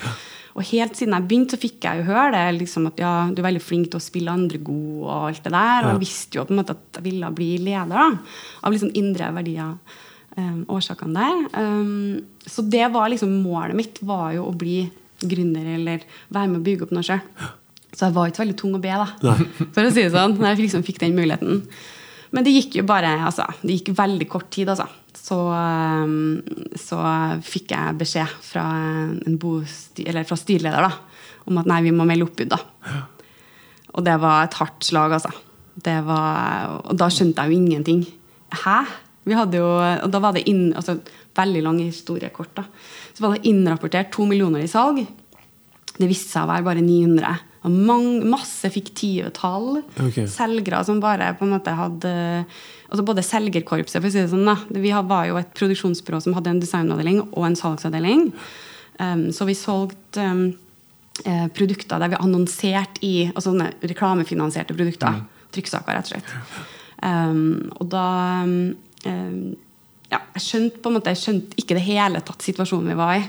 Og 0.58 0.67
helt 0.72 0.98
siden 0.98 1.14
jeg 1.14 1.26
begynte, 1.31 1.55
så 1.55 1.62
fikk 1.62 1.86
jeg 1.86 2.00
jo 2.00 2.08
høre 2.08 2.32
det. 2.34 2.58
liksom 2.58 2.88
At 2.90 3.00
ja, 3.02 3.12
du 3.31 3.40
er 3.43 3.48
veldig 3.48 3.62
flink 3.62 3.90
til 3.93 4.00
å 4.00 4.02
spille 4.02 4.34
andre 4.34 4.58
god, 4.58 4.94
og 5.05 5.26
alt 5.28 5.43
det 5.44 5.55
der. 5.55 5.84
Og 5.84 5.90
jeg 5.93 6.02
visste 6.06 6.38
jo 6.38 6.46
på 6.48 6.55
en 6.55 6.60
måte 6.62 6.74
at 6.74 7.00
jeg 7.00 7.06
ville 7.06 7.32
bli 7.34 7.50
leder 7.62 7.94
da, 7.94 8.08
av 8.62 8.74
liksom 8.74 8.94
indre 8.98 9.32
verdier. 9.38 9.74
Um, 10.38 10.60
årsakene 10.70 11.19
der. 11.19 11.38
Um, 11.58 12.43
så 12.46 12.62
det 12.62 12.84
var 12.94 13.08
liksom 13.10 13.32
målet 13.43 13.74
mitt, 13.74 13.96
var 14.06 14.36
jo 14.36 14.44
å 14.46 14.55
bli 14.55 14.84
gründer 15.19 15.72
eller 15.74 16.05
være 16.31 16.50
med 16.52 16.60
å 16.60 16.67
bygge 16.69 16.86
opp 16.86 16.93
noe 16.94 17.06
sjøl. 17.06 17.24
Så 17.90 18.06
jeg 18.06 18.14
var 18.14 18.31
ikke 18.31 18.44
veldig 18.44 18.58
tung 18.60 18.76
å 18.76 18.82
be, 18.82 18.93
da. 18.93 19.34
For 19.74 19.82
å 19.82 19.90
si 19.90 20.05
det 20.05 20.12
sånn. 20.14 20.36
Når 20.38 20.52
jeg 20.52 20.60
liksom 20.60 20.84
fikk 20.86 21.00
den 21.02 21.17
muligheten. 21.17 21.64
Men 22.31 22.46
det 22.46 22.52
gikk 22.55 22.76
jo 22.78 22.84
bare 22.86 23.14
altså, 23.24 23.46
Det 23.62 23.78
gikk 23.78 23.94
veldig 23.98 24.28
kort 24.31 24.50
tid, 24.55 24.70
altså. 24.70 24.86
Så, 25.17 25.38
um, 25.38 26.41
så 26.79 26.98
fikk 27.44 27.72
jeg 27.74 27.98
beskjed 28.00 28.34
fra, 28.44 28.65
en 29.27 29.38
bosti, 29.41 30.06
eller 30.08 30.27
fra 30.29 30.38
styreleder 30.38 30.84
da, 30.84 30.93
om 31.48 31.60
at 31.60 31.69
nei, 31.69 31.82
vi 31.88 31.94
må 31.96 32.06
melde 32.08 32.29
oppbud. 32.29 32.53
da. 32.53 32.60
Og 33.96 34.05
det 34.06 34.17
var 34.20 34.46
et 34.46 34.56
hardt 34.60 34.84
slag, 34.86 35.17
altså. 35.17 35.32
Det 35.79 35.98
var, 36.06 36.81
og 36.84 36.96
da 36.98 37.08
skjønte 37.12 37.44
jeg 37.44 37.53
jo 37.53 37.60
ingenting. 37.62 38.03
Hæ? 38.65 38.81
Vi 39.29 39.36
hadde 39.36 39.60
jo, 39.60 39.69
og 39.79 40.10
da 40.12 40.20
var 40.22 40.36
det 40.36 40.46
inn, 40.50 40.70
altså, 40.77 41.00
Veldig 41.38 41.60
lang 41.62 41.77
historie 41.79 42.32
kort. 42.34 42.50
da. 42.56 42.65
Så 43.15 43.22
var 43.22 43.36
det 43.36 43.46
innrapportert 43.46 44.08
to 44.10 44.24
millioner 44.27 44.65
i 44.65 44.70
salg. 44.70 45.05
Det 45.94 46.08
viste 46.10 46.32
seg 46.32 46.43
å 46.43 46.50
være 46.50 46.67
bare 46.67 46.82
900. 46.82 47.36
Og 47.62 47.70
mange, 47.70 48.24
masse 48.27 48.67
fiktive 48.74 49.31
tall. 49.36 49.84
Okay. 49.94 50.27
Selgere 50.27 50.81
som 50.88 50.98
bare 51.03 51.32
på 51.38 51.46
en 51.46 51.55
måte 51.55 51.74
hadde 51.79 52.12
altså 52.88 53.04
Både 53.04 53.24
selgerkorpset, 53.26 54.00
for 54.00 54.08
å 54.08 54.12
si 54.12 54.22
det 54.22 54.30
sånn. 54.32 54.48
da. 54.48 54.56
Vi 54.72 54.92
var 54.92 55.28
jo 55.28 55.36
et 55.40 55.52
produksjonsbyrå 55.56 56.22
som 56.24 56.36
hadde 56.36 56.54
en 56.54 56.62
designavdeling 56.62 57.20
og 57.28 57.44
en 57.48 57.58
salgsavdeling. 57.58 58.30
Um, 58.98 59.28
så 59.34 59.46
vi 59.46 59.54
solgte 59.54 60.24
um, 60.24 60.46
eh, 61.22 61.46
produkter 61.54 62.00
der 62.02 62.10
vi 62.10 62.18
annonserte 62.18 63.04
i 63.06 63.14
altså 63.28 63.52
sånne 63.52 63.70
reklamefinansierte 63.92 64.76
produkter. 64.76 65.20
Trykksaker, 65.54 65.98
rett 65.98 66.08
og 66.08 66.14
slett. 66.16 66.64
Um, 66.98 67.68
og 67.78 67.90
da 67.92 68.06
um, 68.42 69.52
ja, 70.08 70.18
Jeg 70.34 70.42
skjønte 70.42 70.80
på 70.82 70.90
en 70.90 70.96
måte, 70.96 71.12
jeg 71.12 71.20
skjønte 71.20 71.60
ikke 71.60 71.76
det 71.76 71.84
hele 71.86 72.24
tatt 72.26 72.42
situasjonen 72.42 72.90
vi 72.90 72.98
var 72.98 73.20
i. 73.20 73.22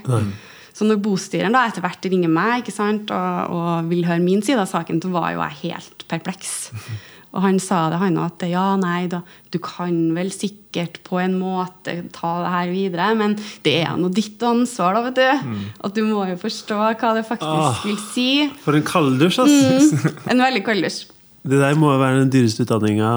Så 0.74 0.88
når 0.88 1.02
bostyreren 1.04 1.52
da 1.52 1.66
etter 1.68 1.84
hvert 1.84 2.06
ringer 2.08 2.32
meg 2.32 2.62
ikke 2.62 2.72
sant, 2.72 3.12
og, 3.12 3.52
og 3.52 3.90
vil 3.92 4.06
høre 4.08 4.24
min 4.24 4.42
side 4.46 4.62
av 4.64 4.70
saken, 4.72 5.02
så 5.04 5.12
var 5.12 5.34
jo 5.36 5.44
jeg 5.44 5.62
helt 5.66 6.06
perpleks. 6.08 6.54
Og 7.30 7.44
han 7.44 7.60
sa 7.62 7.84
det, 7.94 8.00
han 8.02 8.16
at 8.18 8.42
ja, 8.50 8.76
nei, 8.82 9.04
da, 9.12 9.20
du 9.54 9.60
kan 9.62 9.94
vel 10.16 10.32
sikkert 10.34 10.96
på 11.06 11.20
en 11.22 11.36
måte 11.38 11.94
ta 12.16 12.32
det 12.42 12.54
her 12.56 12.72
videre, 12.74 13.10
men 13.20 13.36
det 13.66 13.76
er 13.84 13.98
nå 14.02 14.10
ditt 14.14 14.42
ansvar, 14.42 14.98
da, 14.98 15.04
vet 15.10 15.20
du. 15.20 15.60
At 15.86 15.94
du 15.94 16.02
må 16.08 16.24
jo 16.32 16.38
forstå 16.42 16.80
hva 16.98 17.12
det 17.20 17.26
faktisk 17.28 17.46
Ah. 17.70 17.84
vil 17.86 18.00
si. 18.14 18.28
For 18.64 18.74
en 18.80 18.82
kalddusj, 18.88 19.40
ass! 19.46 19.94
En 20.26 20.42
veldig 20.42 20.64
kalddusj. 20.66 21.06
Det 21.50 21.56
der 21.62 21.78
må 21.80 21.94
jo 21.94 22.00
være 22.02 22.18
den 22.26 22.30
dyreste 22.34 22.66
utdanninga 22.66 23.10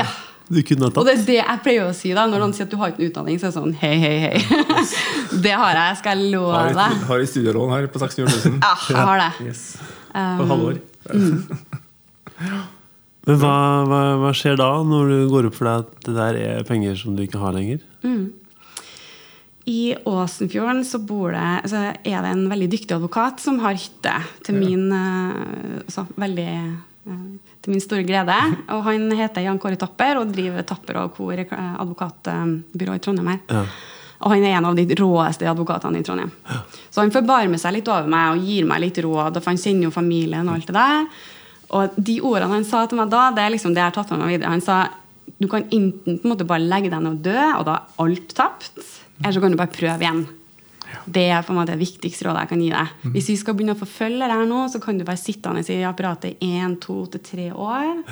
Ja. 0.00 0.06
du 0.50 0.58
kunne 0.66 0.88
ha 0.88 0.90
tatt. 0.90 0.98
Og 0.98 1.06
det 1.06 1.12
er 1.14 1.22
det 1.28 1.36
jeg 1.38 1.60
pleier 1.62 1.84
å 1.86 1.92
si 1.94 2.10
da, 2.16 2.24
når 2.26 2.42
noen 2.42 2.54
sier 2.56 2.66
at 2.66 2.72
du 2.72 2.76
har 2.80 2.90
ikke 2.90 3.04
en 3.04 3.10
utdanning, 3.12 3.36
så 3.38 3.46
er 3.46 3.52
det 3.52 3.58
sånn 3.60 3.76
hei, 3.84 3.92
hei, 4.02 4.16
hei. 4.24 4.40
det 5.44 5.52
har 5.60 5.76
jeg, 5.78 6.00
skal 6.00 6.18
jeg 6.24 6.32
love 6.34 6.56
Har, 6.56 6.72
deg. 6.74 7.04
har 7.12 7.22
du 7.22 7.26
studielån 7.30 7.70
her 7.76 7.86
på 7.92 8.00
600 8.02 8.34
000. 8.48 8.58
Ja, 8.64 8.72
jeg 8.88 9.06
har 9.12 9.22
det. 9.22 9.30
Yes. 9.46 9.62
Um, 10.10 10.40
På 10.40 10.48
halvår. 10.54 10.82
Men 13.28 13.40
hva, 13.42 13.54
hva, 13.84 14.02
hva 14.22 14.32
skjer 14.36 14.56
da, 14.56 14.70
når 14.88 15.10
du 15.12 15.16
går 15.28 15.50
opp 15.50 15.56
for 15.58 15.68
deg 15.68 15.82
at 15.84 16.06
det 16.06 16.14
der 16.16 16.38
er 16.40 16.68
penger 16.68 16.96
som 16.96 17.16
du 17.16 17.26
ikke 17.26 17.40
har 17.42 17.52
lenger? 17.52 17.82
I 19.68 19.96
Åsenfjorden 20.08 20.84
så 20.84 20.98
det, 20.98 21.68
så, 21.68 21.76
er 21.92 22.22
det 22.24 22.30
en 22.30 22.46
veldig 22.48 22.70
dyktig 22.72 22.94
advokat 22.96 23.42
som 23.44 23.58
har 23.60 23.76
hytte, 23.76 24.14
til 24.46 24.56
min, 24.56 24.86
eh, 24.96 25.82
altså, 25.82 26.06
veldig, 26.16 26.54
eh, 27.04 27.52
til 27.60 27.74
min 27.74 27.84
store 27.84 28.06
glede. 28.08 28.38
Og 28.72 28.80
han 28.88 29.04
heter 29.12 29.44
Jan 29.44 29.60
Kåre 29.60 29.76
Tapper 29.76 30.22
og 30.22 30.32
driver 30.32 30.64
Tapper 30.64 31.02
og 31.02 31.20
eh, 31.36 31.52
advokatbyrå 31.84 32.96
i 32.96 33.04
Trondheim 33.04 33.28
her. 33.34 33.40
Ja. 33.52 33.66
Og 34.24 34.32
han 34.32 34.46
er 34.48 34.56
en 34.56 34.70
av 34.70 34.78
de 34.78 34.88
råeste 34.98 35.46
advokatene 35.46 36.00
i 36.00 36.06
Trondheim. 36.06 36.32
Så 36.88 37.04
han 37.04 37.12
forbarmer 37.14 37.60
seg 37.60 37.76
litt 37.76 37.92
over 37.92 38.08
meg 38.08 38.38
og 38.38 38.48
gir 38.48 38.64
meg 38.66 38.80
litt 38.82 39.04
råd, 39.04 39.36
og 39.36 39.42
for 39.42 39.52
han 39.52 39.60
kjenner 39.60 39.90
jo 39.90 39.94
familien 39.94 40.48
og 40.48 40.56
alt 40.56 40.72
det 40.72 40.80
der. 40.80 41.28
Og 41.76 41.98
de 42.00 42.16
ordene 42.24 42.54
han 42.54 42.64
sa 42.64 42.86
til 42.88 43.00
meg 43.00 43.10
da, 43.12 43.28
det 43.36 43.44
er 43.44 43.52
liksom 43.52 43.74
det 43.76 43.82
jeg 43.82 43.90
har 43.90 43.96
tatt 43.98 44.14
med 44.14 44.22
meg 44.22 44.36
videre. 44.36 44.54
Han 44.54 44.64
sa 44.64 44.80
du 45.38 45.46
kan 45.46 45.68
enten 45.70 46.18
på 46.18 46.26
en 46.26 46.32
måte 46.32 46.46
bare 46.48 46.64
legge 46.64 46.90
deg 46.90 47.02
ned 47.04 47.12
og 47.12 47.22
dø, 47.22 47.38
og 47.60 47.64
da 47.68 47.76
er 47.76 48.02
alt 48.02 48.34
tapt. 48.34 48.80
Eller 49.20 49.34
så 49.36 49.42
kan 49.42 49.54
du 49.54 49.58
bare 49.60 49.74
prøve 49.74 50.02
igjen. 50.02 50.24
Det 51.04 51.26
er 51.30 51.44
på 51.44 51.52
en 51.52 51.58
måte 51.60 51.74
det 51.74 51.82
viktigste 51.82 52.26
rådet 52.26 52.42
jeg 52.42 52.50
kan 52.52 52.64
gi 52.64 52.70
deg. 52.72 52.94
Hvis 53.14 53.28
vi 53.30 53.36
skal 53.38 53.56
begynne 53.56 53.76
å 53.76 53.78
forfølge 53.78 54.24
det 54.24 54.38
her 54.40 54.48
nå, 54.48 54.64
så 54.72 54.80
kan 54.82 54.98
du 54.98 55.04
være 55.06 55.20
sittende 55.20 55.62
i 55.62 55.78
apparatet 55.86 56.42
i 56.42 56.52
én, 56.58 56.74
to 56.80 57.02
til 57.12 57.22
tre 57.24 57.48
år. 57.52 58.02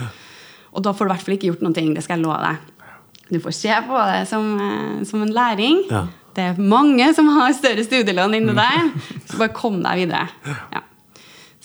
Og 0.77 0.85
da 0.85 0.93
får 0.93 1.07
du 1.07 1.11
i 1.11 1.15
hvert 1.15 1.27
fall 1.27 1.37
ikke 1.39 1.51
gjort 1.51 1.65
noen 1.65 1.77
ting. 1.77 1.91
Det 1.97 2.05
skal 2.05 2.19
jeg 2.19 2.27
love 2.27 2.39
deg. 2.45 2.93
Du 3.33 3.41
får 3.43 3.57
se 3.59 3.81
på 3.89 4.03
det 4.07 4.23
som, 4.31 4.45
eh, 4.61 5.05
som 5.09 5.23
en 5.25 5.35
læring. 5.35 5.83
Ja. 5.91 6.07
Det 6.37 6.45
er 6.45 6.61
mange 6.61 7.09
som 7.17 7.27
har 7.33 7.55
større 7.57 7.83
studielån 7.83 8.37
inni 8.37 8.55
deg. 8.55 8.93
Så 9.25 9.41
bare 9.41 9.55
kom 9.57 9.81
deg 9.83 10.05
videre. 10.05 10.29
Ja. 10.75 10.86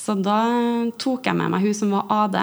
Så 0.02 0.16
da 0.18 0.40
tok 0.98 1.28
jeg 1.30 1.38
med 1.38 1.52
meg 1.54 1.62
hun 1.68 1.76
som 1.78 1.92
var 1.94 2.08
AD 2.24 2.38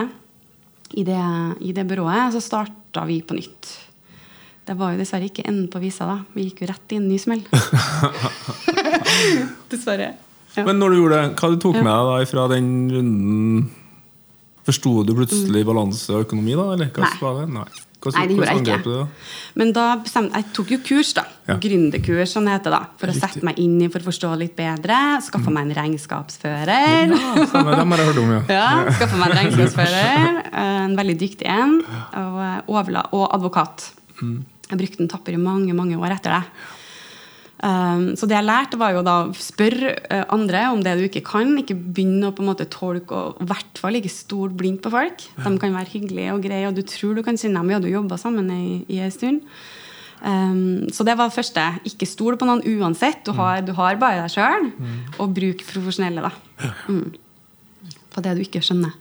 i 0.99 1.03
det, 1.05 1.19
i 1.67 1.73
det 1.75 1.85
byrået, 1.91 2.29
og 2.29 2.37
så 2.37 2.43
starta 2.45 3.03
vi 3.09 3.17
på 3.27 3.35
nytt. 3.37 3.73
Det 4.69 4.77
var 4.79 4.93
jo 4.95 5.01
dessverre 5.01 5.27
ikke 5.31 5.47
enden 5.49 5.67
på 5.73 5.81
visa. 5.83 6.07
da. 6.07 6.19
Vi 6.37 6.45
gikk 6.47 6.63
jo 6.63 6.69
rett 6.71 6.95
i 6.95 6.99
en 7.01 7.09
ny 7.09 7.19
smell. 7.21 7.43
dessverre. 9.73 10.13
Ja. 10.55 10.65
Men 10.67 10.79
når 10.81 10.89
du 10.95 10.99
gjorde 11.01 11.19
det, 11.23 11.35
hva 11.39 11.51
du 11.53 11.59
tok 11.63 11.77
med 11.79 11.91
deg 11.93 12.09
da 12.09 12.15
fra 12.31 12.47
den 12.55 12.69
runden 12.93 13.69
Forsto 14.69 14.91
du 15.07 15.15
plutselig 15.17 15.63
balanse 15.65 16.13
og 16.13 16.27
økonomi, 16.27 16.53
da? 16.59 16.65
Eller 16.75 16.89
hva 16.93 17.01
Mm. 17.01 17.09
Nei. 17.09 17.21
var 17.23 17.33
det? 17.39 17.45
Nei. 17.55 17.69
Hva, 17.99 18.13
Nei, 18.15 18.27
det 18.31 18.37
gjorde 18.37 18.53
jeg 18.55 18.63
ikke. 18.63 18.93
det? 18.95 19.07
Men 19.59 19.73
da 19.75 19.85
bestemte 19.99 20.39
jeg 20.39 20.47
tok 20.55 20.69
jo 20.71 20.79
kurs, 20.87 21.09
da. 21.17 21.25
Ja. 21.49 21.57
Gründerkurs, 21.59 22.31
som 22.37 22.45
det 22.47 22.53
heter. 22.55 22.71
da. 22.77 22.81
For 23.01 23.11
å 23.11 23.15
Riktig. 23.15 23.25
sette 23.25 23.43
meg 23.49 23.59
inn 23.59 23.75
i, 23.83 23.89
for 23.91 23.99
å 24.05 24.07
forstå 24.07 24.31
litt 24.39 24.55
bedre. 24.59 24.99
Skaffe 25.27 25.51
meg 25.51 25.67
en 25.67 25.75
regnskapsfører. 25.81 27.11
Ja, 27.11 27.47
stemmer, 27.51 27.75
dem 27.81 27.91
har 27.91 27.99
jeg 28.05 28.11
hørt 28.13 28.23
om, 28.23 28.31
ja. 28.37 28.41
Ja, 28.59 28.93
Skaffe 28.95 29.19
meg 29.19 29.33
en 29.35 29.39
regnskapsfører. 29.43 30.41
En 30.63 30.97
veldig 30.99 31.19
dyktig 31.25 31.51
en. 31.51 31.79
Og, 32.23 32.39
eh, 32.47 32.59
overla 32.71 33.03
og 33.13 33.27
advokat. 33.35 33.91
Jeg 34.23 34.79
brukte 34.79 35.03
en 35.03 35.09
tapper 35.11 35.35
i 35.35 35.41
mange 35.43 35.75
mange 35.75 35.97
år 35.99 36.15
etter 36.19 36.39
det. 36.39 36.45
Um, 37.59 38.13
så 38.15 38.29
det 38.31 38.37
jeg 38.37 38.47
lærte, 38.47 38.79
var 38.79 38.93
jo 38.95 39.01
da 39.03 39.15
spørre 39.35 39.97
eh, 40.15 40.25
andre 40.31 40.61
om 40.71 40.83
det 40.85 40.93
du 41.01 41.05
ikke 41.09 41.25
kan. 41.27 41.57
Ikke 41.59 41.75
begynne 41.75 42.29
å 42.31 42.35
på 42.37 42.45
en 42.45 42.51
måte 42.53 42.69
tolke, 42.71 43.11
og 43.19 43.41
i 43.43 43.49
hvert 43.51 43.81
fall 43.83 43.99
ikke 43.99 44.13
stol 44.15 44.53
blindt 44.55 44.85
på 44.85 44.93
folk. 44.95 45.25
De 45.43 45.55
kan 45.59 45.75
være 45.75 45.91
hyggelige 45.97 46.37
og 46.37 46.45
greie, 46.47 46.69
og 46.71 46.77
du 46.79 46.85
tror 46.87 47.19
du 47.19 47.25
kan 47.27 47.37
kjenne 47.41 47.59
dem. 47.59 47.73
Hadde 47.75 47.91
jo 47.91 47.97
jobba 47.99 48.19
sammen 48.23 48.51
i, 48.55 48.85
i 48.95 49.01
en 49.03 49.11
stund. 49.15 49.43
Um, 50.23 50.87
så 50.95 51.05
det 51.07 51.15
var 51.19 51.29
det 51.31 51.37
første. 51.39 51.65
Ikke 51.91 52.07
stol 52.11 52.39
på 52.39 52.47
noen 52.47 52.63
uansett. 52.79 53.25
Du 53.27 53.33
har, 53.39 53.61
du 53.67 53.73
har 53.79 53.99
bare 54.01 54.23
deg 54.25 54.33
sjøl. 54.35 54.71
Og 55.19 55.35
bruk 55.35 55.63
profesjonelle, 55.69 56.25
da. 56.31 56.73
Mm. 56.91 57.09
På 58.15 58.23
det 58.25 58.37
du 58.39 58.43
ikke 58.47 58.63
skjønner. 58.65 58.95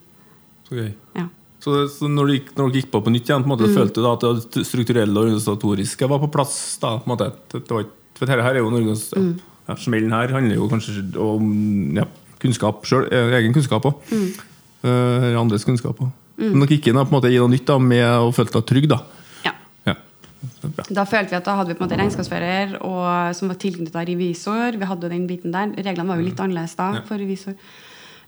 Så 0.68 0.78
gøy. 0.78 0.92
Ja. 1.18 1.28
Så, 1.64 1.74
det, 1.74 1.86
så 1.96 2.10
når, 2.10 2.28
du 2.30 2.34
gikk, 2.38 2.50
når 2.58 2.70
du 2.70 2.76
gikk 2.78 2.90
på 2.94 3.00
på 3.06 3.12
nytt 3.14 3.30
igjen, 3.30 3.46
på 3.46 3.50
måte, 3.54 3.66
Mm. 3.70 3.78
følte 3.80 3.98
du 4.02 4.06
da 4.06 4.12
at 4.18 4.52
det 4.54 4.66
strukturelle 4.68 5.14
og 5.18 5.26
organisatoriske 5.26 6.10
var 6.10 6.20
på 6.22 6.30
plass? 6.34 6.58
da, 6.82 6.98
på 7.02 7.10
en 7.10 7.14
måte? 7.16 7.32
Det, 7.50 7.64
det 7.66 7.74
var, 7.74 7.86
ikke- 7.86 7.97
for 8.18 8.26
dette 8.30 8.44
her 8.44 8.58
er 8.58 8.64
jo 8.64 8.72
Norges 8.74 9.10
Mm. 9.16 9.34
ja, 9.68 9.76
Smellen 9.76 10.14
her 10.16 10.34
handler 10.36 10.56
jo 10.60 10.68
kanskje 10.72 11.04
om 11.22 11.52
ja, 11.98 12.06
kunnskap 12.42 12.86
sjøl, 12.88 13.08
egen 13.12 13.54
kunnskap 13.56 13.86
òg. 13.86 14.00
Mm. 14.12 15.38
andres 15.40 15.66
kunnskap 15.66 16.00
òg. 16.02 16.12
Men 16.38 16.62
dere 16.62 16.76
gikk 16.78 16.92
inn 16.92 17.00
og 17.02 17.08
på 17.08 17.16
en 17.16 17.18
måte, 17.18 17.32
i 17.34 17.40
noe 17.42 17.50
nytt 17.50 17.66
da, 17.66 17.80
med 17.82 18.06
å 18.06 18.30
føle 18.36 18.54
deg 18.54 18.66
trygg, 18.70 18.86
da. 18.92 19.00
ja. 19.48 19.54
Ja. 19.90 19.96
Da 20.94 21.06
følte 21.10 21.34
vi 21.34 21.40
at 21.40 21.48
da 21.48 21.56
hadde 21.58 21.74
vi 21.74 21.78
på 21.80 21.82
en 21.84 21.88
måte 21.90 21.98
regnskapsfører 21.98 22.76
og, 22.86 23.36
som 23.36 23.50
var 23.50 23.58
tilknyttet 23.58 24.08
revisor. 24.12 24.78
Vi 24.78 24.90
hadde 24.90 25.08
jo 25.08 25.14
den 25.16 25.26
biten 25.30 25.56
der. 25.56 25.74
Reglene 25.74 26.12
var 26.12 26.22
jo 26.22 26.28
litt 26.28 26.40
annerledes 26.44 26.78
da 26.78 26.92
for 27.08 27.18
revisor. 27.18 27.58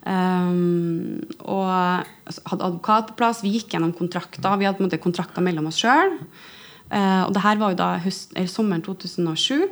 Um, 0.10 1.20
og 1.44 1.70
altså, 1.70 2.42
hadde 2.50 2.66
advokat 2.70 3.12
på 3.12 3.18
plass. 3.20 3.44
Vi 3.46 3.52
gikk 3.58 3.76
gjennom 3.76 3.94
kontrakter. 3.94 4.58
Vi 4.58 4.66
hadde 4.66 4.80
på 4.80 4.86
en 4.86 4.90
måte 4.90 5.02
kontrakter 5.04 5.46
mellom 5.46 5.70
oss 5.70 5.82
sjøl. 5.84 6.18
Og 6.90 7.34
det 7.36 7.44
her 7.44 7.60
var 7.62 7.74
jo 7.74 7.78
da 7.78 7.88
høst, 8.02 8.32
eller 8.34 8.50
sommeren 8.50 8.82
2007. 8.86 9.68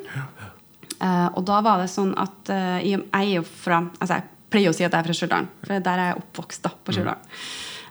Uh, 0.97 1.29
og 1.37 1.43
da 1.45 1.59
var 1.61 1.81
det 1.81 1.91
sånn 1.93 2.15
at 2.17 2.49
uh, 2.49 2.77
jeg 2.81 3.03
er 3.13 3.27
jo 3.35 3.43
fra 3.45 3.83
altså 3.99 4.15
Jeg 4.17 4.23
pleier 4.49 4.71
å 4.71 4.73
si 4.73 4.85
at 4.85 4.95
jeg 4.95 4.97
er 4.97 5.05
fra 5.05 5.13
Stjørdal, 5.13 5.47
for 5.61 5.83
der 5.85 6.01
er 6.01 6.09
jeg 6.09 6.21
oppvokst. 6.21 6.63
da, 6.63 6.71
på 6.71 6.95
Stjørdal. 6.95 7.19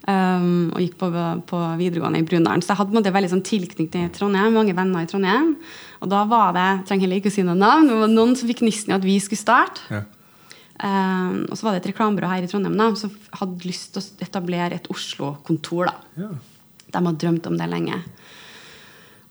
Um, 0.07 0.71
og 0.71 0.81
gikk 0.81 0.97
på, 1.01 1.11
på 1.51 1.61
videregående 1.77 2.23
i 2.23 2.27
Brunndalen. 2.27 2.63
Så 2.65 2.73
jeg 2.73 2.81
hadde 2.81 2.97
måtte, 2.97 3.13
veldig 3.15 3.31
sånn 3.35 3.45
tilknytning 3.47 3.91
til 3.93 4.09
Trondheim. 4.15 4.55
Mange 4.55 4.75
venner 4.75 5.05
i 5.05 5.11
Trondheim. 5.11 5.53
Og 6.01 6.11
da 6.11 6.23
var 6.31 6.55
det 6.57 6.65
jeg 6.65 6.85
trenger 6.89 7.07
heller 7.07 7.23
ikke 7.23 7.33
å 7.33 7.37
si 7.37 7.45
noen 7.47 7.63
navn, 7.63 7.91
det 7.91 7.99
var 8.01 8.13
noen 8.13 8.35
som 8.39 8.51
fikk 8.51 8.63
nissen 8.65 8.95
i 8.95 8.97
at 8.97 9.07
vi 9.07 9.19
skulle 9.23 9.43
starte. 9.43 9.85
Ja. 9.93 10.03
Um, 10.77 11.45
og 11.49 11.57
så 11.57 11.67
var 11.67 11.77
det 11.77 11.83
et 11.83 11.91
reklamebyrå 11.93 12.33
her 12.33 12.45
i 12.47 12.51
Trondheim 12.51 12.77
da, 12.81 12.89
som 13.01 13.13
hadde 13.41 13.69
lyst 13.69 13.95
til 13.95 14.03
å 14.03 14.27
etablere 14.27 14.81
et 14.81 14.91
Oslo-kontor. 14.93 15.93
da. 15.93 16.25
Ja. 16.25 16.33
De 16.87 17.03
hadde 17.03 17.21
drømt 17.21 17.51
om 17.51 17.61
det 17.61 17.69
lenge. 17.71 18.01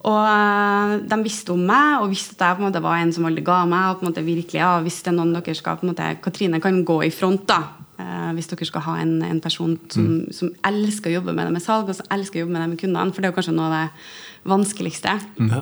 Og 0.06 0.22
eh, 0.30 0.96
de 1.10 1.18
visste 1.26 1.54
om 1.56 1.64
meg, 1.66 2.02
og 2.04 2.12
visste 2.12 2.36
at 2.36 2.44
jeg 2.44 2.60
på 2.60 2.64
en 2.64 2.68
måte 2.68 2.84
var 2.86 3.00
en 3.02 3.14
som 3.16 3.26
aldri 3.26 3.46
ga 3.46 3.64
meg. 3.70 3.88
og 3.90 4.00
på 4.00 4.06
en 4.06 4.12
måte 4.12 4.26
virkelig, 4.26 4.60
ja, 4.62 4.76
Hvis 4.86 5.02
det 5.02 5.14
er 5.14 5.18
noen 5.18 5.34
dere 5.34 5.58
skal 5.58 5.80
på 5.80 5.88
en 5.88 5.94
måte, 5.94 6.12
Katrine 6.22 6.62
kan 6.62 6.84
gå 6.86 7.00
i 7.08 7.14
front, 7.14 7.48
da. 7.50 7.62
eh, 7.98 8.32
hvis 8.38 8.52
dere 8.52 8.68
skal 8.70 8.86
ha 8.86 8.98
en, 9.02 9.22
en 9.24 9.42
person 9.42 9.78
som, 9.90 10.26
som 10.32 10.52
elsker 10.68 11.10
å 11.10 11.18
jobbe 11.20 11.34
med 11.34 11.48
det 11.48 11.56
med 11.58 11.66
salg, 11.66 11.90
og 11.90 11.98
som 11.98 12.12
elsker 12.14 12.40
å 12.40 12.46
jobbe 12.46 12.54
med 12.54 12.62
det 12.62 12.70
med 12.74 12.82
kundene. 12.84 13.14
For 13.14 13.22
det 13.22 13.30
er 13.30 13.34
jo 13.34 13.40
kanskje 13.40 13.56
noe 13.58 13.72
av 13.72 13.78
det 13.80 14.52
vanskeligste. 14.52 15.18
Mm. 15.40 15.56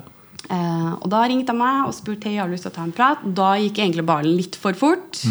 Eh, 0.44 0.90
og 1.00 1.06
da 1.08 1.22
ringte 1.24 1.54
jeg 1.54 1.60
meg 1.60 1.86
og 1.88 1.94
spurte 1.96 2.28
hei, 2.28 2.36
har 2.36 2.50
du 2.50 2.52
lyst 2.52 2.66
til 2.68 2.74
å 2.74 2.76
ta 2.76 2.84
en 2.84 2.96
prat. 2.96 3.22
Da 3.24 3.54
gikk 3.60 3.80
egentlig 3.80 4.04
ballen 4.08 4.36
litt 4.36 4.58
for 4.60 4.76
fort. 4.76 5.22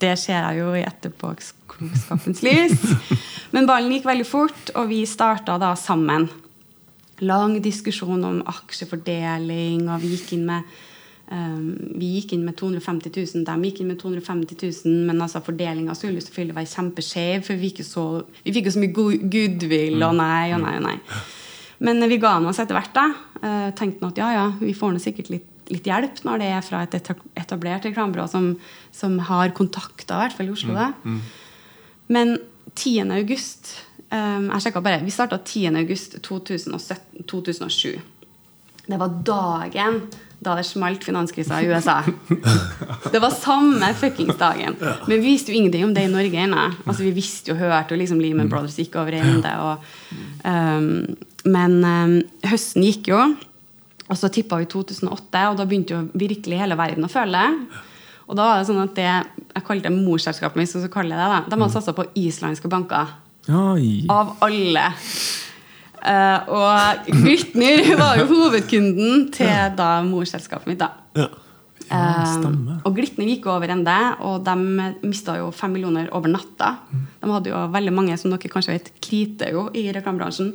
Det 0.00 0.14
ser 0.16 0.38
jeg 0.38 0.60
jo 0.62 0.70
i 0.78 0.84
etterpåklokskapens 0.86 2.44
lys. 2.46 2.76
Men 3.54 3.66
ballen 3.66 3.90
gikk 3.96 4.06
veldig 4.06 4.28
fort, 4.28 4.70
og 4.78 4.92
vi 4.92 5.02
starta 5.10 5.58
da 5.60 5.74
sammen. 5.76 6.28
Lang 7.20 7.58
diskusjon 7.62 8.22
om 8.24 8.38
aksjefordeling, 8.48 9.88
og 9.92 10.00
vi 10.02 10.14
gikk 10.14 10.32
inn 10.38 10.46
med 10.48 10.62
um, 11.30 11.66
vi 12.00 12.14
gikk 12.16 12.32
inn 12.36 12.46
med 12.46 12.56
250 12.58 13.12
000, 13.12 13.44
de 13.46 13.68
gikk 13.68 13.82
inn 13.84 13.90
med 13.92 14.00
250 14.00 14.56
000, 14.86 15.04
men 15.10 15.20
altså 15.20 15.42
fordelinga 15.44 15.94
skulle 15.98 16.22
selvfølgelig 16.24 16.56
være 16.56 16.72
kjempeskjev, 16.72 17.44
for 17.46 17.60
vi, 17.60 17.70
så, 17.86 18.06
vi 18.46 18.54
fikk 18.56 18.70
jo 18.70 18.74
så 18.76 18.82
mye 18.82 18.94
go- 18.96 19.20
goodwill, 19.36 20.00
og 20.06 20.16
nei 20.18 20.52
og 20.56 20.64
nei 20.64 20.74
og 20.80 20.86
nei. 20.88 20.96
Men 21.80 22.02
vi 22.10 22.18
ga 22.20 22.34
oss 22.44 22.58
etter 22.60 22.76
hvert. 22.76 22.92
da. 22.96 23.06
Uh, 23.40 23.70
tenkte 23.78 24.02
nå 24.04 24.10
at 24.12 24.18
ja, 24.20 24.30
ja, 24.36 24.46
vi 24.60 24.74
får 24.76 24.92
nå 24.96 25.00
sikkert 25.00 25.30
litt, 25.32 25.46
litt 25.70 25.86
hjelp 25.86 26.18
når 26.26 26.42
det 26.42 26.48
er 26.52 26.64
fra 26.66 26.82
et 26.84 26.96
etablert 26.98 27.86
reklamebyrå 27.86 28.26
som, 28.28 28.50
som 28.92 29.14
har 29.30 29.52
kontakter, 29.56 30.16
i 30.16 30.24
hvert 30.26 30.36
fall 30.36 30.50
i 30.50 30.56
Oslo. 30.56 30.74
da. 30.76 30.90
Men 32.10 32.34
10. 32.74 33.06
august 33.14 33.70
um, 34.10 34.48
jeg 34.50 34.64
sjekket 34.66 34.86
bare, 34.86 35.04
Vi 35.04 35.14
starta 35.14 35.38
10. 35.38 35.76
august 35.82 36.18
2017, 36.26 37.24
2007. 37.30 38.00
Det 38.90 38.98
var 38.98 39.20
dagen 39.24 40.00
da 40.40 40.54
det 40.56 40.64
smalt 40.64 41.04
finanskrisa 41.04 41.58
i 41.60 41.68
USA. 41.68 41.98
Det 43.12 43.20
var 43.20 43.30
samme 43.34 43.90
fuckings 43.94 44.38
dagen. 44.40 44.76
Men 44.80 45.20
vi 45.20 45.34
visste 45.34 45.52
jo 45.52 45.58
ingenting 45.58 45.84
om 45.84 45.92
det 45.94 46.06
i 46.06 46.12
Norge 46.12 46.40
ennå. 46.40 46.62
Altså, 46.86 47.02
vi 47.04 47.12
visste 47.12 47.52
jo, 47.52 47.58
hørte 47.60 47.92
jo 47.92 48.00
liksom 48.00 48.22
Lehman 48.22 48.48
Brothers 48.48 48.78
gikk 48.80 48.96
over 48.96 49.18
ende. 49.18 49.52
Og, 49.60 49.84
um, 50.48 50.88
men 51.44 51.76
um, 51.84 52.16
høsten 52.48 52.86
gikk 52.86 53.12
jo, 53.12 53.20
og 54.10 54.18
så 54.18 54.30
tippa 54.32 54.58
vi 54.62 54.68
2008, 54.70 55.44
og 55.50 55.60
da 55.60 55.66
begynte 55.68 55.94
jo 55.94 56.02
virkelig 56.18 56.58
hele 56.62 56.78
verden 56.78 57.06
å 57.06 57.12
føle 57.12 57.44
det. 57.44 57.82
Og 58.30 58.38
da 58.38 58.46
var 58.46 58.60
det 58.60 58.68
sånn 58.70 58.82
at 58.82 58.96
det 58.96 59.08
jeg 59.10 59.66
kalte 59.66 59.90
det 59.90 59.96
morselskapet 60.00 60.58
mitt, 60.58 60.72
så 60.72 60.90
kaller 60.92 61.18
jeg 61.18 61.20
det 61.20 61.30
da, 61.34 61.42
de 61.46 61.58
hadde 61.60 61.74
satsa 61.74 61.94
på 61.94 62.08
islandske 62.18 62.70
banker. 62.70 63.12
Oi. 63.48 64.04
Av 64.12 64.34
alle. 64.44 64.86
Uh, 66.00 66.48
og 66.56 67.12
Glitner 67.12 67.82
var 68.00 68.20
jo 68.20 68.26
hovedkunden 68.30 69.28
til 69.34 69.76
da 69.76 70.00
morselskapet 70.04 70.68
mitt. 70.72 70.82
da. 70.82 70.92
Ja. 71.16 71.28
Uh, 71.90 72.76
og 72.86 72.94
Glitner 72.94 73.26
gikk 73.26 73.48
over 73.50 73.72
ende, 73.74 73.96
og 74.22 74.44
de 74.46 74.54
mista 75.02 75.34
jo 75.40 75.48
fem 75.54 75.72
millioner 75.74 76.10
over 76.14 76.30
natta. 76.30 76.74
De 76.92 77.30
hadde 77.32 77.50
jo 77.50 77.64
veldig 77.74 77.94
mange, 77.96 78.18
som 78.20 78.30
dere 78.30 78.52
kanskje 78.52 78.76
vet, 78.76 78.92
kriter 79.02 79.50
jo 79.56 79.66
i 79.74 79.88
reklamebransjen. 79.96 80.52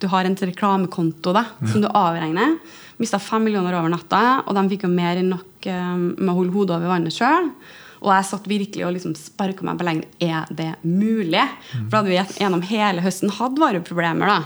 Du 0.00 0.08
har 0.12 0.24
en 0.24 0.38
reklamekonto 0.38 1.34
da, 1.36 1.44
som 1.66 1.84
du 1.84 1.90
avregner. 1.90 2.56
Mista 3.00 3.20
fem 3.20 3.44
millioner 3.44 3.76
over 3.76 3.92
natta, 3.92 4.24
og 4.46 4.56
de 4.56 4.66
fikk 4.72 4.88
jo 4.88 4.92
mer 4.94 5.20
enn 5.20 5.30
nok 5.34 5.68
uh, 5.68 5.94
med 5.98 6.32
å 6.32 6.38
holde 6.40 6.56
hodet 6.56 6.78
over 6.78 6.94
vannet 6.94 7.16
sjøl. 7.16 7.52
Og 8.00 8.08
jeg 8.14 8.26
satt 8.30 8.48
virkelig 8.48 8.84
og 8.86 8.94
liksom 8.96 9.14
sparka 9.18 9.64
meg 9.66 9.78
på 9.80 9.86
lengden. 9.86 10.08
Er 10.24 10.48
det 10.56 10.70
mulig? 10.86 11.42
For 11.74 11.90
da 11.90 12.00
hadde 12.00 12.12
vi 12.12 12.40
gjennom 12.40 12.64
hele 12.70 13.04
høsten 13.04 13.32
hatt 13.36 13.60
vareproblemer 13.60 14.30
da, 14.32 14.38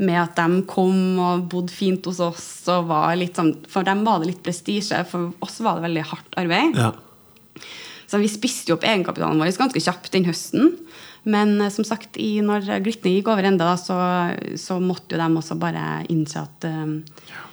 med 0.00 0.20
at 0.22 0.40
de 0.40 0.62
kom 0.70 1.20
og 1.20 1.46
bodde 1.52 1.74
fint 1.76 2.08
hos 2.08 2.22
oss. 2.24 2.48
og 2.72 2.88
var 2.88 3.12
litt 3.20 3.36
sånn, 3.36 3.54
For 3.68 3.84
dem 3.84 4.04
var 4.08 4.22
det 4.22 4.32
litt 4.32 4.44
prestisje, 4.44 5.04
for 5.08 5.34
oss 5.44 5.60
var 5.60 5.78
det 5.78 5.88
veldig 5.90 6.06
hardt 6.12 6.38
arbeid. 6.40 6.78
ja. 6.78 6.92
Så 8.12 8.18
vi 8.20 8.28
spiste 8.28 8.68
jo 8.68 8.76
opp 8.76 8.84
egenkapitalen 8.84 9.38
vår 9.40 9.54
ganske 9.56 9.80
kjapt 9.80 10.10
den 10.12 10.26
høsten. 10.28 10.74
Men 11.24 11.54
eh, 11.62 11.70
som 11.72 11.86
sagt, 11.88 12.18
i, 12.20 12.42
når 12.44 12.66
Glitner 12.84 13.14
gikk 13.14 13.30
over 13.32 13.46
enda, 13.48 13.70
da, 13.70 13.78
så, 13.80 13.96
så 14.60 14.76
måtte 14.82 15.16
jo 15.16 15.22
de 15.22 15.40
også 15.40 15.56
bare 15.60 16.02
innse 16.12 16.42
at 16.42 16.66
um, 16.68 16.98
ja, 17.30 17.46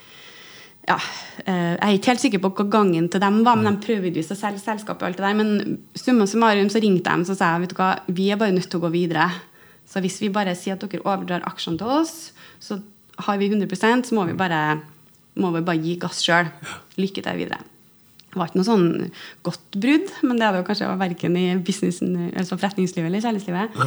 eh, 0.95 1.75
Jeg 1.75 1.85
er 1.85 1.97
ikke 1.97 2.11
helt 2.13 2.23
sikker 2.23 2.41
på 2.43 2.51
hva 2.57 2.65
gangen 2.77 3.09
til 3.11 3.21
dem 3.21 3.41
var, 3.45 3.59
men 3.59 3.77
de 3.77 3.85
prøvde 3.85 4.23
å 4.23 4.37
selge 4.37 4.61
selskapet. 4.63 5.01
og 5.01 5.07
alt 5.09 5.17
det 5.17 5.25
der, 5.25 5.37
Men 5.37 5.79
summa 5.95 6.27
summarum 6.27 6.69
så 6.69 6.81
ringte 6.81 7.09
de 7.09 7.31
og 7.31 7.37
sa 7.37 7.53
jeg, 7.53 7.61
vet 7.61 7.75
du 7.75 7.79
hva, 7.79 7.91
vi 8.07 8.29
er 8.31 8.37
bare 8.37 8.55
nødt 8.55 8.69
til 8.69 8.79
å 8.79 8.87
gå 8.87 8.93
videre. 8.93 9.29
Så 9.89 10.01
hvis 10.01 10.19
vi 10.21 10.29
bare 10.29 10.55
sier 10.55 10.77
at 10.77 10.85
dere 10.85 11.05
overdrar 11.05 11.45
aksjene 11.49 11.77
til 11.77 11.89
oss, 11.89 12.31
så 12.61 12.79
har 13.25 13.37
vi 13.37 13.49
100 13.49 14.05
så 14.05 14.15
må 14.15 14.25
vi 14.29 14.37
bare, 14.37 14.79
må 15.35 15.51
vi 15.51 15.65
bare 15.65 15.81
gi 15.81 15.97
gass 15.97 16.21
sjøl. 16.23 16.49
Lykke 16.97 17.23
til 17.25 17.37
videre. 17.37 17.59
Det 18.29 18.37
var 18.37 18.51
ikke 18.51 18.59
noe 18.59 18.67
sånn 18.67 18.89
godt 19.41 19.77
brudd, 19.81 20.11
men 20.21 20.37
det 20.37 20.45
er 20.45 20.53
det 20.53 20.59
jo 20.61 20.67
kanskje 20.67 20.89
verken 20.99 21.37
i 21.39 21.45
businessen, 21.65 22.11
altså 22.37 22.59
forretningslivet 22.59 23.09
eller 23.09 23.23
kjærlighetslivet. 23.23 23.79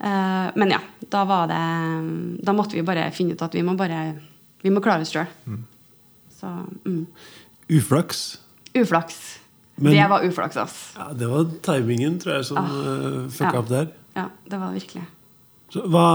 Uh, 0.00 0.48
men 0.56 0.72
ja, 0.72 0.80
da 1.12 1.26
var 1.28 1.50
det 1.50 1.60
Da 2.40 2.54
måtte 2.56 2.78
vi 2.78 2.86
bare 2.86 3.10
finne 3.12 3.36
ut 3.36 3.44
at 3.44 3.52
vi 3.52 3.62
må 3.66 3.76
bare 3.76 4.14
Vi 4.64 4.72
må 4.72 4.80
klare 4.80 5.04
oss 5.04 5.12
sjøl. 5.12 5.28
Så 6.42 6.50
mm. 6.84 7.06
Uflaks. 7.78 8.22
Uflaks. 8.74 9.18
Men- 9.78 9.94
det 9.96 10.08
var 10.10 10.24
uflaks, 10.26 10.56
ass. 10.60 10.76
Ja, 10.98 11.08
det 11.16 11.28
var 11.30 11.46
timingen, 11.64 12.18
tror 12.20 12.34
jeg, 12.36 12.44
som 12.50 12.58
uh, 12.58 13.28
fucka 13.32 13.54
Ja. 13.54 13.60
opp 13.62 13.68
der. 13.70 13.86
Ja, 14.18 14.26
det 14.50 14.58
var 14.60 14.74
virkelig. 14.74 15.04
Så, 15.72 15.86
hva 15.88 16.06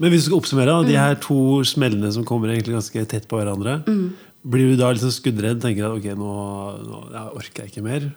Men 0.00 0.10
hvis 0.14 0.24
du 0.24 0.30
skal 0.30 0.38
oppsummere, 0.40 0.72
da, 0.72 0.82
de 0.88 0.94
Mm. 0.96 1.00
her 1.04 1.14
to 1.20 1.60
smellene 1.68 2.10
som 2.12 2.24
kommer 2.24 2.48
egentlig 2.48 2.72
ganske 2.74 3.06
tett 3.06 3.28
på 3.28 3.36
hverandre, 3.38 3.84
Mm. 3.86 4.14
blir 4.48 4.70
du 4.72 4.76
da 4.80 4.90
liksom 4.92 5.12
skuddredd? 5.12 5.60
Tenker 5.60 5.84
at 5.84 5.98
ok, 5.98 6.16
nå, 6.16 6.32
nå 6.88 7.12
jeg 7.12 7.36
orker 7.36 7.62
jeg 7.62 7.70
ikke 7.74 7.82
mer? 7.84 8.12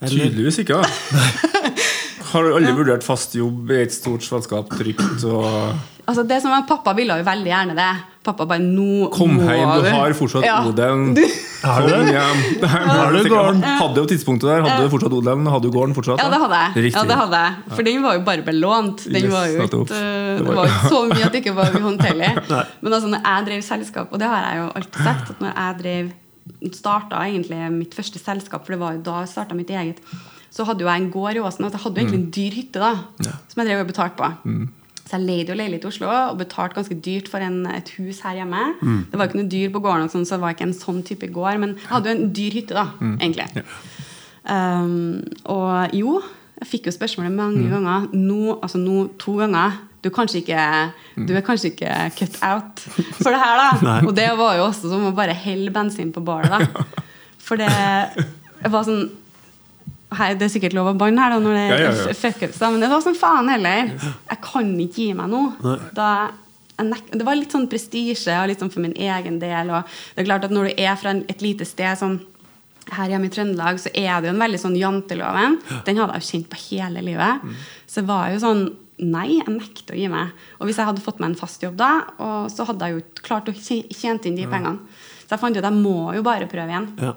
Eller? 0.00 0.24
Tydeligvis 0.30 0.58
ikke. 0.64 0.80
da 0.80 0.88
Har 2.32 2.42
du 2.44 2.54
aldri 2.56 2.72
vurdert 2.76 3.02
fast 3.04 3.32
jobb 3.34 3.70
i 3.70 3.82
et 3.82 3.92
stort 3.92 4.20
svanskap 4.22 4.68
trygt 4.70 5.24
og 5.24 5.74
Altså 6.08 6.26
det 6.26 6.40
som 6.40 6.50
er, 6.52 6.64
Pappa 6.66 6.94
ville 6.96 7.12
jo 7.18 7.24
veldig 7.24 7.50
gjerne 7.52 7.74
det. 7.76 7.90
Pappa 8.28 8.44
bare 8.50 8.60
nå 8.60 9.08
Kom 9.14 9.36
må 9.38 9.46
hjem, 9.48 9.70
du 9.82 9.88
har 9.88 10.12
fortsatt 10.18 10.44
Ja. 10.44 10.58
odelen. 10.68 11.14
Du- 11.16 11.24
Har 11.64 11.82
du 11.82 11.88
det? 11.88 12.68
Har 12.68 13.12
du 13.12 13.28
gården? 13.28 13.62
Hadde 13.80 13.96
jo 14.02 14.06
tidspunktet 14.06 14.46
der. 14.50 14.60
Hadde 14.66 14.84
du 14.84 14.90
fortsatt 14.92 15.14
odelen? 15.16 15.46
Hadde 15.50 15.66
du 15.66 15.72
gården 15.74 15.94
fortsatt? 15.96 16.20
Ja, 16.22 16.28
det 16.30 16.38
hadde 16.44 16.58
jeg. 16.60 16.84
Riktig. 16.84 16.94
Ja, 17.00 17.04
det 17.08 17.16
hadde 17.22 17.40
jeg. 17.42 17.54
For 17.74 17.82
den 17.88 18.02
var 18.04 18.14
jo 18.18 18.20
bare 18.28 18.44
belånt. 18.46 19.04
Den 19.08 19.24
Yes, 19.24 19.32
var 19.32 19.46
jo 19.48 19.64
ikke, 19.64 19.82
Det 19.88 20.46
var- 20.46 20.54
jo 20.54 20.68
ikke 20.68 20.92
så 20.92 21.00
mye 21.08 21.24
at 21.26 21.32
det 21.32 21.40
ikke 21.44 21.54
var 21.56 21.66
uhåndterlig. 21.80 22.30
Men 22.82 22.92
altså, 22.92 23.08
når 23.08 23.20
jeg 23.24 23.46
drev 23.48 23.62
selskap, 23.62 24.12
og 24.12 24.18
det 24.22 24.28
har 24.28 24.40
jeg 24.44 24.56
jo 24.62 24.66
alltid 24.76 25.02
sagt, 25.08 25.30
at 25.30 25.40
når 25.40 25.52
jeg 25.56 25.78
drev 25.82 26.12
starta 26.72 27.16
egentlig 27.26 27.72
mitt 27.72 27.94
første 27.94 28.18
selskap, 28.22 28.64
for 28.64 28.72
det 28.72 28.80
var 28.80 28.92
jo 28.94 29.02
da 29.02 29.18
jeg 29.24 29.28
starta 29.34 29.54
mitt 29.58 29.68
eget, 29.70 29.98
så 30.50 30.64
hadde 30.64 30.80
jo 30.80 30.86
jeg 30.88 31.02
en 31.02 31.10
gård 31.12 31.36
i 31.36 31.40
Åsen. 31.40 31.64
Altså, 31.64 31.76
jeg 31.76 31.84
hadde 31.84 31.96
jo 31.96 32.06
egentlig 32.06 32.20
en 32.22 32.30
dyr 32.30 32.52
hytte 32.56 32.80
da, 32.80 32.94
som 33.48 33.56
jeg 33.62 33.66
drev 33.66 33.80
og 33.80 33.88
betalte 33.90 34.16
på. 34.16 34.68
Så 35.08 35.16
jeg 35.16 35.24
leide 35.24 35.54
jo 35.54 35.56
leilighet 35.56 35.86
i 35.86 35.88
Oslo 35.88 36.08
og 36.12 36.36
betalte 36.36 36.76
ganske 36.76 36.96
dyrt 37.00 37.30
for 37.32 37.40
en, 37.40 37.62
et 37.72 37.88
hus 37.96 38.18
her 38.26 38.42
hjemme. 38.42 38.64
Det 39.08 39.16
var 39.16 39.30
ikke 39.30 39.38
noe 39.40 39.48
dyr 39.54 39.70
på 39.72 39.80
gården, 39.80 40.10
sånn, 40.12 40.26
så 40.28 40.36
det 40.36 40.44
var 40.44 40.52
ikke 40.52 40.66
en 40.68 40.74
sånn 40.76 40.98
type 41.08 41.30
gård, 41.32 41.62
men 41.62 41.78
jeg 41.78 41.88
hadde 41.94 42.10
jo 42.10 42.16
en 42.18 42.32
dyr 42.36 42.56
hytte, 42.58 42.76
da, 42.76 42.84
egentlig. 43.16 43.46
Um, 44.48 45.22
og 45.48 45.96
jo, 45.96 46.18
jeg 46.60 46.70
fikk 46.74 46.88
jo 46.90 46.94
spørsmålet 46.98 47.32
mange 47.36 47.68
ganger. 47.70 48.08
Nå, 48.12 48.58
altså 48.58 48.80
nå 48.82 49.06
to 49.20 49.38
ganger. 49.40 49.78
Du 49.98 50.10
er, 50.10 50.14
kanskje 50.14 50.42
ikke, 50.44 50.64
du 51.26 51.32
er 51.34 51.42
kanskje 51.42 51.72
ikke 51.72 51.94
cut 52.20 52.36
out 52.46 52.82
for 53.18 53.32
det 53.34 53.40
her, 53.42 53.58
da. 53.58 53.94
Og 54.06 54.12
det 54.14 54.28
var 54.38 54.58
jo 54.60 54.68
også 54.68 54.92
som 54.92 55.08
å 55.08 55.14
bare 55.16 55.34
helle 55.34 55.72
bensin 55.74 56.12
på 56.14 56.22
bålet, 56.24 56.52
da. 56.52 56.84
For 57.48 57.56
det 57.56 58.68
var 58.68 58.84
sånn 58.84 59.06
Hei, 60.16 60.30
det 60.40 60.46
er 60.46 60.52
sikkert 60.54 60.72
lov 60.72 60.86
å 60.88 60.96
banne 60.98 61.20
her, 61.20 61.34
da, 61.34 61.38
når 61.44 61.52
det 61.56 61.62
er 61.64 61.72
Ja, 62.60 62.66
ja, 62.66 62.70
men 62.72 62.80
det 62.80 62.88
var 62.88 63.02
sånn 63.04 63.18
faen 63.18 63.48
heller. 63.52 63.90
Jeg 64.30 64.38
kan 64.46 64.70
ikke 64.80 65.02
gi 65.04 65.12
meg 65.18 65.28
nå. 65.28 65.42
Det 67.12 67.24
var 67.26 67.36
litt 67.36 67.52
sånn 67.52 67.68
prestisje 67.68 68.32
og 68.40 68.48
litt 68.48 68.60
sånn 68.62 68.70
for 68.72 68.80
min 68.84 68.94
egen 68.94 69.38
del. 69.42 69.70
Og 69.74 69.84
det 70.14 70.22
er 70.22 70.28
klart 70.30 70.44
at 70.48 70.54
når 70.54 70.70
du 70.70 70.80
er 70.80 70.96
fra 70.96 71.10
et 71.28 71.42
lite 71.44 71.66
sted 71.68 71.98
som 72.00 72.20
her 72.94 73.10
hjemme 73.12 73.28
i 73.28 73.32
Trøndelag, 73.34 73.76
så 73.82 73.90
er 73.92 74.20
det 74.22 74.30
jo 74.30 74.34
en 74.36 74.40
veldig 74.40 74.60
sånn 74.62 74.76
janteloven. 74.78 75.58
Den 75.84 75.98
hadde 76.00 76.14
jeg 76.16 76.22
jo 76.24 76.30
kjent 76.30 76.48
på 76.54 76.60
hele 76.70 77.02
livet. 77.04 77.44
Så 77.86 78.00
det 78.00 78.08
var 78.08 78.30
jo 78.32 78.38
sånn 78.44 78.68
Nei, 78.98 79.36
jeg 79.38 79.46
nekter 79.46 79.94
å 79.94 79.98
gi 80.00 80.08
meg. 80.10 80.32
Og 80.58 80.66
hvis 80.66 80.74
jeg 80.80 80.88
hadde 80.88 81.02
fått 81.04 81.20
meg 81.22 81.28
en 81.30 81.36
fast 81.38 81.62
jobb 81.62 81.76
da, 81.78 82.00
så 82.50 82.64
hadde 82.66 82.82
jeg 82.88 82.96
jo 82.96 83.02
klart 83.22 83.46
å 83.46 83.52
tje- 83.54 83.86
tjent 83.94 84.24
inn 84.26 84.34
de 84.34 84.42
pengene. 84.50 84.80
Så 85.22 85.36
jeg 85.36 85.38
fant 85.44 85.54
ut 85.54 85.62
at 85.62 85.68
jeg 85.70 85.82
må 85.84 86.14
jo 86.16 86.22
bare 86.26 86.48
prøve 86.50 86.66
igjen. 86.72 86.88
Ja. 86.98 87.12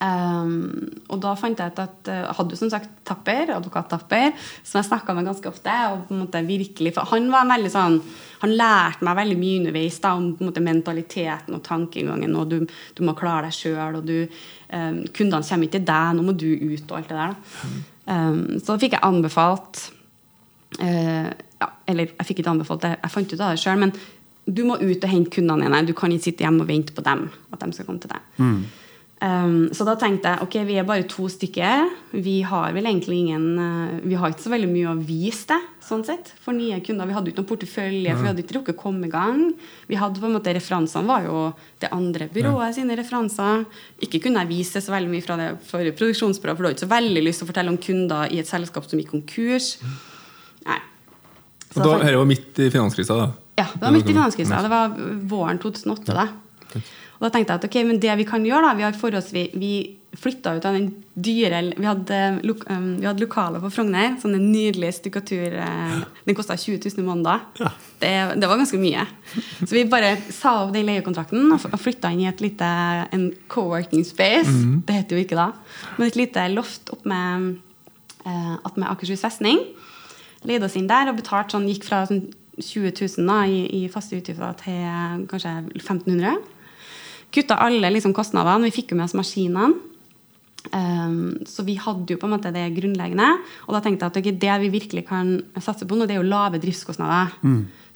Um, 0.00 1.02
og 1.12 1.18
da 1.20 1.34
fant 1.36 1.58
jeg 1.60 1.74
ut 1.74 1.80
at 1.82 2.08
uh, 2.08 2.20
jeg 2.22 2.36
hadde 2.38 2.56
som 2.56 2.70
sagt 2.72 2.92
Tapper, 3.04 3.50
advokat 3.52 3.90
Tapper, 3.92 4.30
som 4.64 4.78
jeg 4.78 4.86
snakka 4.88 5.12
med 5.12 5.26
ganske 5.28 5.50
ofte. 5.50 5.74
Og 5.92 6.06
på 6.08 6.16
en 6.16 6.22
måte 6.22 6.40
virkelig, 6.46 6.94
for 6.96 7.10
Han 7.10 7.28
var 7.32 7.50
veldig 7.50 7.72
sånn 7.74 7.98
Han 8.40 8.54
lærte 8.56 9.04
meg 9.04 9.18
veldig 9.18 9.36
mye 9.42 9.58
underveis 9.60 10.00
da, 10.00 10.14
om 10.16 10.30
på 10.38 10.40
en 10.40 10.48
måte 10.48 10.64
mentaliteten 10.64 11.58
og 11.58 11.60
tankegangen. 11.66 12.32
og 12.40 12.48
Du, 12.48 12.64
du 12.96 13.04
må 13.04 13.16
klare 13.18 13.50
deg 13.50 13.58
sjøl, 13.58 14.00
og 14.00 14.08
du, 14.08 14.24
um, 14.72 15.04
kundene 15.12 15.44
kommer 15.44 15.68
ikke 15.68 15.76
til 15.76 15.86
deg, 15.92 16.16
nå 16.16 16.24
må 16.24 16.32
du 16.32 16.48
ut, 16.48 16.86
og 16.88 16.96
alt 16.96 17.12
det 17.12 17.20
der. 17.20 17.36
da. 17.36 17.70
Um, 18.10 18.42
så 18.56 18.72
da 18.72 18.80
fikk 18.80 18.96
jeg 18.96 19.04
anbefalt 19.06 19.84
uh, 20.80 21.28
ja, 21.60 21.68
Eller 21.86 22.08
jeg 22.08 22.26
fikk 22.26 22.40
ikke 22.40 22.54
anbefalt 22.56 22.88
det, 22.88 22.96
jeg 22.96 23.12
fant 23.12 23.34
ut 23.36 23.40
av 23.44 23.52
det 23.52 23.60
sjøl, 23.60 23.84
men 23.84 23.92
du 24.48 24.64
må 24.64 24.80
ut 24.80 25.04
og 25.04 25.10
hente 25.12 25.36
kundene 25.36 25.68
dine. 25.68 25.86
Du 25.86 25.92
kan 25.92 26.10
ikke 26.10 26.30
sitte 26.30 26.48
hjemme 26.48 26.64
og 26.64 26.72
vente 26.72 26.96
på 26.96 27.04
dem. 27.04 27.28
at 27.52 27.60
de 27.60 27.74
skal 27.76 27.86
komme 27.86 28.00
til 28.00 28.16
deg. 28.16 28.30
Um, 29.20 29.68
så 29.76 29.84
da 29.84 29.98
tenkte 30.00 30.30
jeg 30.32 30.46
ok, 30.46 30.54
vi 30.64 30.76
er 30.80 30.86
bare 30.88 31.04
to 31.04 31.26
stykker. 31.28 31.90
Vi 32.24 32.38
har 32.48 32.72
vel 32.72 32.86
egentlig 32.88 33.18
ingen 33.20 33.58
uh, 33.60 33.98
Vi 34.00 34.16
har 34.16 34.32
ikke 34.32 34.46
så 34.46 34.52
veldig 34.54 34.70
mye 34.70 34.94
å 34.94 34.94
vise 34.96 35.50
det 35.50 35.58
sånn 35.84 36.04
sett, 36.06 36.30
for 36.40 36.56
nye 36.56 36.78
kunder. 36.84 37.08
Vi 37.08 37.16
hadde 37.16 37.28
jo 37.28 37.34
ikke 37.34 37.42
noen 37.42 37.50
portefølje, 37.50 38.14
for 38.14 38.22
vi 38.22 38.30
hadde 38.30 38.44
ikke 38.44 38.56
rukket 38.56 38.78
å 38.78 38.80
komme 38.80 39.08
i 39.08 39.12
gang. 39.12 39.42
Vi 39.90 39.98
hadde 40.00 40.22
på 40.22 40.28
en 40.28 40.36
måte 40.38 40.54
Referansene 40.56 41.08
var 41.08 41.26
jo 41.26 41.42
det 41.82 41.90
andre 41.92 42.30
byrået 42.32 42.78
sine 42.78 42.96
referanser. 42.96 43.66
Ikke 44.06 44.22
kunne 44.24 44.44
jeg 44.44 44.52
vise 44.54 44.80
så 44.80 44.94
veldig 44.94 45.12
mye 45.12 45.26
fra 45.26 45.36
det 45.40 45.50
forrige 45.68 45.98
produksjonsbyrået, 45.98 46.56
for 46.56 46.62
du 46.62 46.70
har 46.70 46.76
ikke 46.78 46.86
så 46.86 46.92
veldig 46.94 47.24
lyst 47.26 47.42
til 47.42 47.48
å 47.48 47.50
fortelle 47.50 47.74
om 47.74 47.80
kunder 47.82 48.32
i 48.32 48.40
et 48.40 48.48
selskap 48.48 48.88
som 48.88 49.02
gikk 49.02 49.12
konkurs. 49.18 49.74
Nei. 50.68 50.78
Så 51.66 51.80
Og 51.80 51.84
da 51.84 51.90
da, 51.90 51.98
Dette 52.06 52.22
var 52.22 52.30
midt 52.30 52.62
i 52.62 52.70
finanskrisa, 52.70 53.18
da? 53.18 53.28
ja, 53.60 53.66
det 53.74 53.84
var 53.84 53.92
midt 53.98 54.08
i 54.08 54.14
finanskrisa. 54.14 54.62
Det 54.64 54.72
var 54.72 54.96
våren 55.28 55.60
2008. 55.60 56.16
da. 56.16 56.28
Og 57.20 57.26
da 57.26 57.30
tenkte 57.34 57.52
jeg 57.52 57.60
at 57.60 57.64
ok, 57.68 57.74
men 57.84 57.98
det 58.00 58.14
vi 58.16 58.24
kan 58.24 58.44
gjøre 58.48 58.64
da, 58.64 58.76
Vi 58.78 58.82
har 58.86 58.96
forholdsvis, 58.96 59.50
vi 59.60 59.96
flytta 60.16 60.56
ut 60.56 60.64
av 60.66 60.74
den 60.74 60.86
dyre 61.14 61.58
Vi 61.76 61.84
hadde, 61.86 62.16
um, 62.72 62.86
vi 62.98 63.06
hadde 63.06 63.20
lokaler 63.22 63.60
på 63.62 63.68
Frogner. 63.70 64.16
Sånne 64.22 64.40
nydelige 64.40 64.96
stukkatur. 64.96 65.52
eh, 65.60 65.98
Den 66.26 66.34
kosta 66.34 66.56
20 66.56 66.80
000 66.96 66.98
i 66.98 67.06
måneden. 67.06 67.44
Det, 68.00 68.40
det 68.40 68.48
var 68.48 68.56
ganske 68.58 68.80
mye. 68.80 69.04
Så 69.60 69.68
vi 69.76 69.84
bare 69.92 70.14
sa 70.32 70.64
opp 70.64 70.72
den 70.74 70.88
leiekontrakten 70.88 71.52
og 71.52 71.78
flytta 71.78 72.10
inn 72.10 72.24
i 72.24 72.28
et 72.30 72.40
lite 72.40 72.64
en 73.12 73.28
co-working 73.52 74.02
space. 74.08 74.48
Det 74.88 74.96
heter 75.02 75.16
jo 75.20 75.24
ikke 75.26 75.36
da. 75.38 75.50
Men 75.98 76.08
et 76.08 76.16
lite 76.18 76.48
loft 76.56 76.88
opp 76.96 77.04
med, 77.04 77.58
uh, 78.24 78.56
opp 78.64 78.76
med 78.80 78.88
Akershus 78.88 79.20
festning. 79.22 79.60
Leide 80.48 80.64
oss 80.64 80.74
inn 80.80 80.88
der 80.88 81.12
og 81.12 81.20
betalte 81.20 81.52
sånn, 81.52 81.68
gikk 81.68 81.84
fra 81.84 82.06
sånn 82.08 82.24
20 82.60 82.96
000 83.20 83.28
da, 83.28 83.42
i, 83.46 83.84
i 83.84 83.88
faste 83.92 84.16
utgifter 84.18 84.56
til 84.64 84.80
eh, 84.88 85.20
kanskje 85.30 85.52
1500. 85.76 86.40
Kutta 87.34 87.60
alle 87.62 87.92
liksom, 87.94 88.14
kostnadene. 88.16 88.68
Vi 88.68 88.80
fikk 88.80 88.92
jo 88.92 89.00
med 89.00 89.08
oss 89.08 89.16
maskinene. 89.18 89.72
Um, 90.76 91.38
så 91.48 91.64
vi 91.64 91.78
hadde 91.80 92.12
jo 92.12 92.18
på 92.20 92.28
en 92.28 92.34
måte 92.34 92.52
det 92.52 92.66
grunnleggende. 92.76 93.28
Og 93.66 93.76
da 93.76 93.80
tenkte 93.84 94.06
jeg 94.06 94.12
at 94.12 94.18
okay, 94.20 94.34
det 94.42 94.56
vi 94.64 94.72
virkelig 94.74 95.06
kan 95.08 95.36
satse 95.56 95.88
på 95.88 95.96
nå, 95.96 96.08
det 96.08 96.16
er 96.16 96.20
jo 96.20 96.28
lave 96.28 96.60
driftskostnader. 96.62 97.32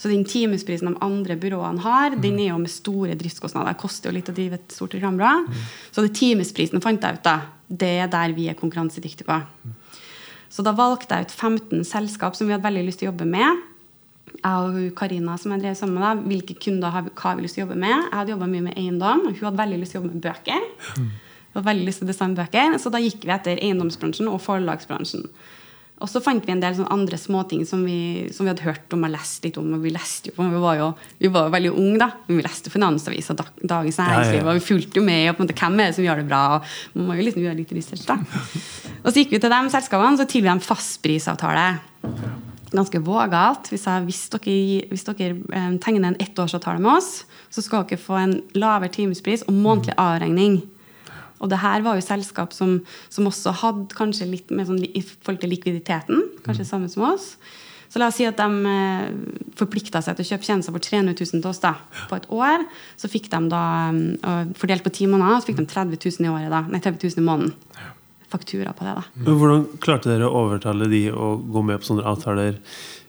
Så 0.01 0.11
den 0.11 0.25
timesprisen 0.27 0.91
de 0.91 1.03
andre 1.05 1.37
byråene 1.39 1.85
har, 1.85 2.17
den 2.19 2.41
er 2.43 2.51
jo 2.51 2.59
med 2.63 2.73
store 2.73 3.15
driftskostnader. 3.21 3.75
Det 3.75 3.83
koster 3.85 4.11
jo 4.11 4.17
litt 4.17 4.31
å 4.33 4.37
drive 4.37 4.59
et 4.59 4.75
stort 4.75 4.97
mm. 4.97 5.45
Så 5.93 6.03
det 6.03 6.15
timesprisen 6.19 6.83
fant 6.83 7.03
jeg 7.03 7.21
ut 7.21 7.27
da, 7.27 7.37
det 7.69 7.93
er 8.03 8.11
der 8.11 8.35
vi 8.35 8.49
er 8.49 8.59
konkurransedyktige 8.59 9.29
på. 9.29 9.39
Så 10.51 10.63
da 10.63 10.73
valgte 10.73 11.15
jeg 11.15 11.29
ut 11.29 11.35
15 11.35 11.85
selskap 11.85 12.37
som 12.37 12.47
vi 12.47 12.55
hadde 12.55 12.67
veldig 12.67 12.87
lyst 12.87 13.03
til 13.03 13.09
å 13.09 13.13
jobbe 13.13 13.27
med. 13.27 13.63
Jeg 14.43 14.53
og 14.91 14.95
Karina 14.99 15.37
som 15.41 15.53
jeg 15.55 15.63
drev 15.63 15.75
sammen 15.79 15.95
med, 15.99 16.05
da, 16.05 16.29
hvilke 16.29 16.57
kunder 16.61 16.91
har, 16.95 17.03
hva 17.11 17.31
har 17.31 17.37
vi 17.39 17.43
lyst 17.47 17.55
til 17.59 17.65
å 17.65 17.67
jobbe 17.69 17.79
med. 17.81 17.95
Jeg 17.95 18.13
hadde 18.19 18.35
jobba 18.35 18.47
mye 18.51 18.67
med 18.69 18.77
eiendom. 18.81 19.27
Hun 19.31 19.35
hadde 19.47 19.61
veldig 19.63 19.81
lyst 19.81 19.95
til 19.95 20.01
å 20.01 20.03
jobbe 20.03 20.15
med 20.15 20.25
bøker. 20.27 20.71
Hun 20.99 21.11
hadde 21.61 21.69
veldig 21.71 21.87
lyst 21.89 22.01
til 22.03 22.09
å 22.09 22.13
designe 22.13 22.39
bøker, 22.41 22.79
Så 22.83 22.91
da 22.91 22.99
gikk 22.99 23.23
vi 23.25 23.31
etter 23.37 23.61
eiendomsbransjen 23.63 24.29
og 24.33 24.41
forlagsbransjen. 24.43 25.29
Og 26.03 26.09
så 26.11 26.19
fant 26.21 26.43
vi 26.45 26.51
en 26.51 26.59
del 26.61 26.75
andre 26.91 27.17
småting 27.17 27.63
som 27.65 27.85
vi, 27.87 28.27
som 28.35 28.45
vi 28.45 28.51
hadde 28.51 28.65
hørt 28.67 28.93
om 28.93 29.05
og 29.07 29.13
lest 29.15 29.45
litt 29.47 29.57
om. 29.57 29.69
og 29.77 29.81
Vi 29.85 29.93
leste 29.95 30.29
jo 30.33 30.35
på, 30.37 30.49
vi 30.51 30.59
var 30.61 30.75
jo, 30.81 30.89
vi 31.23 31.29
var 31.33 31.47
jo 31.47 31.53
veldig 31.55 31.71
unge, 31.71 31.99
da. 32.03 32.09
Men 32.27 32.41
vi 32.41 32.43
leste 32.43 32.73
Finansavisa 32.75 33.37
Dag- 33.39 33.63
Dagens 33.63 34.01
Næringsliv. 34.03 34.41
Ja, 34.41 34.43
ja. 34.43 34.49
Og 34.51 34.59
vi 34.59 34.67
fulgte 34.67 34.99
jo 34.99 35.05
med. 35.07 35.31
og 35.31 35.37
på 35.37 35.43
en 35.45 35.47
måte, 35.49 35.55
Hvem 35.63 35.81
er 35.81 35.87
det 35.87 35.95
som 35.95 36.05
gjør 36.05 36.17
det 36.17 36.29
bra? 36.29 36.43
og 36.57 36.63
Man 36.99 37.07
må 37.07 37.15
jo 37.17 37.23
liksom 37.31 37.43
gjøre 37.47 37.57
litt 37.63 37.73
research, 37.73 38.05
da. 38.11 38.19
Og 39.05 39.13
så 39.13 39.23
gikk 39.23 39.31
vi 39.31 39.39
til 39.39 39.51
de 39.55 39.71
selskapene, 39.71 40.19
så 40.19 40.27
tilbød 40.27 40.59
de 40.59 40.67
fastprisavtale. 40.67 41.69
Ganske 42.73 43.01
vågalt. 43.05 43.69
Vi 43.73 43.79
sa 43.81 43.99
hvis 44.05 44.23
dere, 44.33 44.85
hvis 44.91 45.07
dere 45.07 45.35
eh, 45.35 45.75
tegner 45.83 46.13
en 46.13 46.21
ettårsavtale 46.23 46.83
med 46.83 46.97
oss, 46.97 47.25
så 47.53 47.65
skal 47.65 47.85
dere 47.89 48.01
få 48.01 48.17
en 48.21 48.39
lavere 48.57 48.93
timespris 48.95 49.45
og 49.49 49.59
månedlig 49.59 49.99
avregning. 50.01 50.63
Og 51.43 51.51
det 51.51 51.61
her 51.61 51.85
var 51.85 51.99
jo 51.99 52.07
selskap 52.07 52.55
som, 52.57 52.79
som 53.13 53.29
også 53.29 53.53
hadde 53.61 53.99
kanskje 53.99 54.31
litt 54.31 54.55
mer 54.55 54.69
sånn, 54.69 54.81
i 54.81 55.03
forhold 55.05 55.43
til 55.43 55.53
likviditeten. 55.53 56.25
Kanskje 56.47 56.67
samme 56.69 56.89
som 56.93 57.05
oss. 57.11 57.35
Så 57.93 58.01
la 58.01 58.09
oss 58.11 58.17
si 58.19 58.25
at 58.27 58.41
de 58.41 58.71
eh, 58.71 59.11
forplikta 59.59 60.01
seg 60.03 60.17
til 60.17 60.25
å 60.25 60.31
kjøpe 60.33 60.49
tjenester 60.49 60.75
for 60.75 60.83
300 60.83 61.15
000 61.15 61.43
til 61.45 61.51
oss 61.51 61.61
da, 61.63 61.77
på 62.11 62.17
et 62.19 62.25
år. 62.33 62.65
Så 62.99 63.11
fikk 63.13 63.29
de 63.31 63.43
da, 63.53 63.65
eh, 63.93 64.49
fordelt 64.59 64.87
på 64.87 64.95
ti 64.97 65.07
måneder, 65.11 65.43
så 65.43 65.51
fikk 65.51 65.61
de 65.61 65.69
30 65.71 66.01
000 66.01 66.27
i 66.27 66.33
året 66.33 66.51
da, 66.51 66.65
nei 66.71 66.81
30 66.83 67.13
000 67.13 67.23
i 67.23 67.29
måneden. 67.29 67.55
Faktura 68.35 68.75
på 68.75 68.87
det, 68.87 68.97
da. 68.99 69.07
Men 69.23 69.39
hvordan 69.39 69.65
klarte 69.83 70.11
dere 70.11 70.27
å 70.27 70.45
overtale 70.45 70.91
de 70.91 71.07
å 71.15 71.35
gå 71.39 71.63
med 71.63 71.81
på 71.81 71.93
sånne 71.93 72.07
avtaler 72.11 72.59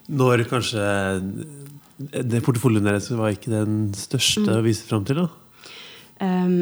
når 0.06 0.46
kanskje 0.52 0.86
det 1.98 2.44
porteføljen 2.46 2.86
deres 2.86 3.10
var 3.16 3.34
ikke 3.34 3.54
den 3.54 3.90
største 3.98 4.60
å 4.60 4.64
vise 4.66 4.86
fram 4.86 5.06
til? 5.08 5.24
da? 5.24 5.30
Um, 6.22 6.60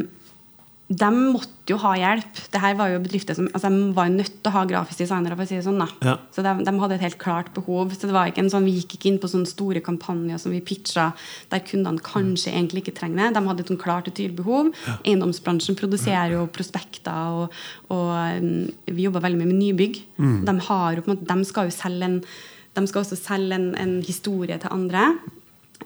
de 0.84 1.08
måtte 1.32 1.72
jo 1.72 1.78
ha 1.80 1.94
hjelp. 1.96 2.38
Det 2.52 2.60
her 2.60 2.74
var 2.76 2.90
jo 2.92 2.98
bedrifter 3.00 3.36
som, 3.36 3.46
altså 3.56 3.70
De 3.72 3.86
var 3.96 4.10
nødt 4.12 4.34
til 4.34 4.50
å 4.50 4.52
ha 4.52 4.64
grafiske 4.68 5.06
designere. 5.06 5.36
for 5.38 5.46
å 5.46 5.48
si 5.48 5.56
det 5.56 5.64
sånn 5.64 5.80
da. 5.80 5.86
Ja. 6.04 6.16
Så 6.34 6.44
de, 6.44 6.52
de 6.60 6.74
hadde 6.82 6.98
et 6.98 7.04
helt 7.06 7.18
klart 7.18 7.48
behov. 7.56 7.94
Så 7.96 8.04
det 8.04 8.12
var 8.12 8.28
ikke 8.28 8.42
en 8.44 8.50
sånn, 8.52 8.66
Vi 8.68 8.76
gikk 8.76 8.98
ikke 8.98 9.08
inn 9.08 9.18
på 9.22 9.30
sånne 9.32 9.48
store 9.48 9.80
kampanjer 9.80 10.42
som 10.42 10.52
vi 10.52 10.60
pitcha 10.60 11.12
der 11.48 11.64
kundene 11.64 12.04
kanskje 12.04 12.52
egentlig 12.52 12.84
ikke 12.84 12.98
trenger 13.00 13.22
det. 13.22 13.38
De 13.38 13.44
hadde 13.48 13.64
et 13.64 13.72
sånn 13.72 13.80
klart 13.80 14.10
og 14.10 14.16
tydelig 14.16 14.36
behov. 14.42 14.74
Eiendomsbransjen 15.06 15.78
produserer 15.80 16.36
jo 16.36 16.44
prospekter, 16.52 17.40
og, 17.40 17.56
og 17.88 18.12
um, 18.44 18.66
vi 18.84 19.06
jobber 19.06 19.24
veldig 19.24 19.40
mye 19.40 19.52
med 19.54 19.60
nybygg. 19.62 20.02
De, 20.20 20.56
har 20.68 21.00
de 21.00 21.38
skal 21.48 21.70
jo 21.70 21.74
selge 21.74 22.10
en 22.10 22.20
de 22.74 22.82
skal 22.90 23.04
også 23.04 23.14
selge 23.14 23.54
en, 23.54 23.68
en 23.78 23.98
historie 24.02 24.56
til 24.58 24.72
andre. 24.74 25.12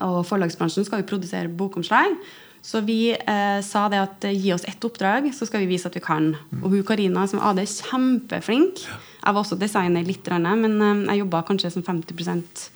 Og 0.04 0.22
forlagsbransjen 0.26 0.86
skal 0.88 1.02
jo 1.02 1.10
produsere 1.10 1.52
bokomslag. 1.52 2.16
Så 2.62 2.80
vi 2.84 3.12
eh, 3.14 3.60
sa 3.64 3.86
det 3.92 4.00
at 4.02 4.24
eh, 4.28 4.36
gi 4.36 4.52
oss 4.52 4.66
ett 4.68 4.84
oppdrag, 4.84 5.30
så 5.34 5.46
skal 5.48 5.62
vi 5.64 5.70
vise 5.70 5.88
at 5.88 5.96
vi 5.96 6.02
kan. 6.04 6.32
Og 6.62 6.70
hun 6.72 6.84
Karina 6.86 7.26
som 7.30 7.40
AD 7.40 7.62
er 7.62 7.70
kjempeflink. 7.70 8.82
Jeg 8.84 9.34
var 9.34 9.40
også 9.42 9.58
designer 9.60 10.04
litt, 10.06 10.26
men 10.28 10.80
eh, 10.82 11.04
jeg 11.12 11.22
jobba 11.24 11.44
kanskje 11.48 11.72
som 11.74 11.86
50% 11.86 12.66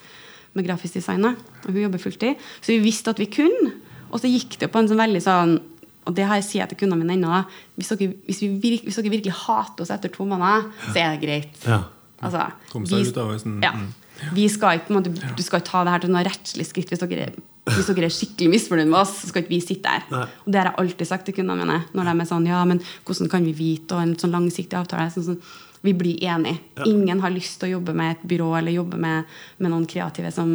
med 0.54 0.66
grafisk 0.68 0.94
design. 1.00 1.24
Og 1.32 1.68
hun 1.70 1.82
jobber 1.86 2.02
fulltid. 2.02 2.40
Så 2.60 2.74
vi 2.74 2.82
visste 2.84 3.10
at 3.12 3.20
vi 3.20 3.30
kunne. 3.32 3.74
Og 4.12 4.20
så 4.20 4.28
gikk 4.28 4.58
det 4.60 4.68
på 4.72 4.80
en 4.80 4.90
sånn 4.90 5.00
veldig 5.00 5.22
sånn 5.24 5.60
og 6.02 6.16
det 6.16 6.24
har 6.26 6.40
jeg 6.40 6.46
sier 6.48 6.62
jeg 6.64 6.72
til 6.72 6.80
kundene 6.82 7.04
mine 7.04 7.14
ennå. 7.14 7.42
Hvis 7.78 7.92
hvis, 7.94 8.40
vi 8.42 8.72
hvis 8.82 8.98
dere 8.98 9.12
virkelig 9.12 9.34
hater 9.44 9.84
oss 9.84 9.92
etter 9.94 10.10
to 10.10 10.26
måneder, 10.26 10.64
så 10.88 10.96
er 10.98 11.12
det 11.14 11.22
greit. 11.22 11.66
Ja. 11.68 11.84
Altså, 12.22 12.48
vi- 12.74 13.02
ut 13.06 13.18
av 13.22 13.30
det, 13.34 13.52
ja. 13.62 13.72
mm. 13.72 14.34
Vi 14.34 14.48
skal 14.50 14.78
ikke, 14.78 14.94
måte, 14.94 15.10
du 15.10 15.42
skal 15.42 15.60
ikke 15.60 15.70
ta 15.70 15.84
det 15.84 15.92
her 15.94 16.02
til 16.02 16.12
noe 16.14 16.24
rettslig 16.26 16.66
skritt. 16.66 16.90
Hvis 16.90 17.02
dere, 17.02 17.28
er- 17.30 17.38
hvis 17.70 17.90
dere 17.92 18.08
er 18.08 18.14
skikkelig 18.14 18.50
misfornøyd 18.56 18.88
med 18.90 18.98
oss, 18.98 19.12
så 19.20 19.28
skal 19.30 19.44
ikke 19.44 19.54
vi 19.54 19.60
sitte 19.62 19.90
her. 19.90 20.06
Nei. 20.10 20.24
Og 20.42 20.48
det 20.50 20.58
har 20.58 20.70
jeg 20.72 20.80
alltid 20.82 21.08
sagt 21.08 21.28
til 21.28 21.36
kundene 21.36 21.62
mine. 21.62 21.76
Når 21.94 22.08
de 22.08 22.14
er 22.14 22.28
sånn, 22.32 22.48
ja, 22.50 22.62
men 22.66 22.80
hvordan 23.06 23.30
kan 23.30 23.46
vi 23.46 23.54
vite, 23.54 23.94
og 23.94 24.02
en 24.02 24.16
sånn 24.18 24.34
langsiktig 24.34 24.78
avtale. 24.78 25.06
Sånn, 25.14 25.28
sånn, 25.30 25.38
vi 25.82 25.94
blir 25.98 26.18
enige. 26.26 26.58
Ingen 26.86 27.22
har 27.22 27.34
lyst 27.34 27.60
til 27.60 27.70
å 27.70 27.76
jobbe 27.76 27.94
med 27.98 28.16
et 28.16 28.26
byrå 28.32 28.50
eller 28.58 28.74
jobbe 28.74 28.98
med, 29.02 29.30
med 29.58 29.72
noen 29.72 29.86
kreative 29.90 30.30
som, 30.34 30.50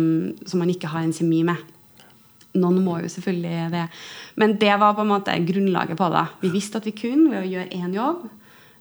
som 0.48 0.64
man 0.64 0.72
ikke 0.72 0.92
har 0.92 1.04
en 1.04 1.16
kjemi 1.16 1.42
med. 1.48 1.64
Noen 2.58 2.80
må 2.84 2.98
jo 3.04 3.12
selvfølgelig 3.12 3.70
det. 3.72 3.86
Men 4.40 4.56
det 4.60 4.74
var 4.80 4.96
på 4.98 5.04
en 5.04 5.12
måte 5.12 5.36
grunnlaget 5.48 6.00
på 6.00 6.12
det. 6.12 6.26
Vi 6.44 6.52
visste 6.56 6.82
at 6.82 6.88
vi 6.88 6.96
kunne 6.96 7.32
ved 7.32 7.44
å 7.44 7.52
gjøre 7.54 7.76
én 7.76 7.96
jobb. 7.96 8.28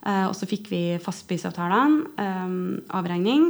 Eh, 0.07 0.23
og 0.27 0.35
så 0.37 0.47
fikk 0.47 0.69
vi 0.71 0.81
fastprisavtalene, 1.03 2.13
eh, 2.21 2.55
avregning, 2.95 3.49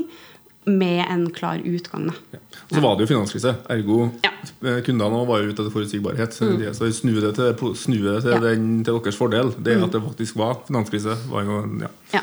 med 0.68 1.06
en 1.10 1.30
klar 1.32 1.58
utgang. 1.64 2.10
Og 2.12 2.74
så 2.76 2.82
var 2.84 2.96
det 2.98 3.06
jo 3.08 3.12
finanskrise. 3.16 3.56
Ergo 3.72 4.10
Ja. 4.24 4.32
Mm. 4.62 4.68
eh, 4.68 4.82
kundene 4.84 5.26
var 5.28 5.42
jo 5.42 5.50
ute 5.52 5.62
etter 5.64 5.72
forutsigbarhet. 5.72 6.34
Så 6.34 6.50
Så 6.76 6.92
snu 6.94 7.14
det 7.22 7.36
til, 7.36 7.54
snu 7.76 7.98
det 8.04 8.22
til, 8.24 8.32
Ja. 8.32 8.38
Mm. 8.38 8.44
den, 8.44 8.84
til 8.84 9.00
deres 9.00 9.16
fordel. 9.16 9.54
Det 9.64 9.78
at 9.84 9.92
det 9.92 10.04
faktisk 10.04 10.36
var 10.36 10.60
finanskrise, 10.68 11.16
var 11.32 11.44
jo 11.44 11.62
ja. 11.82 11.88
Ja. 12.14 12.22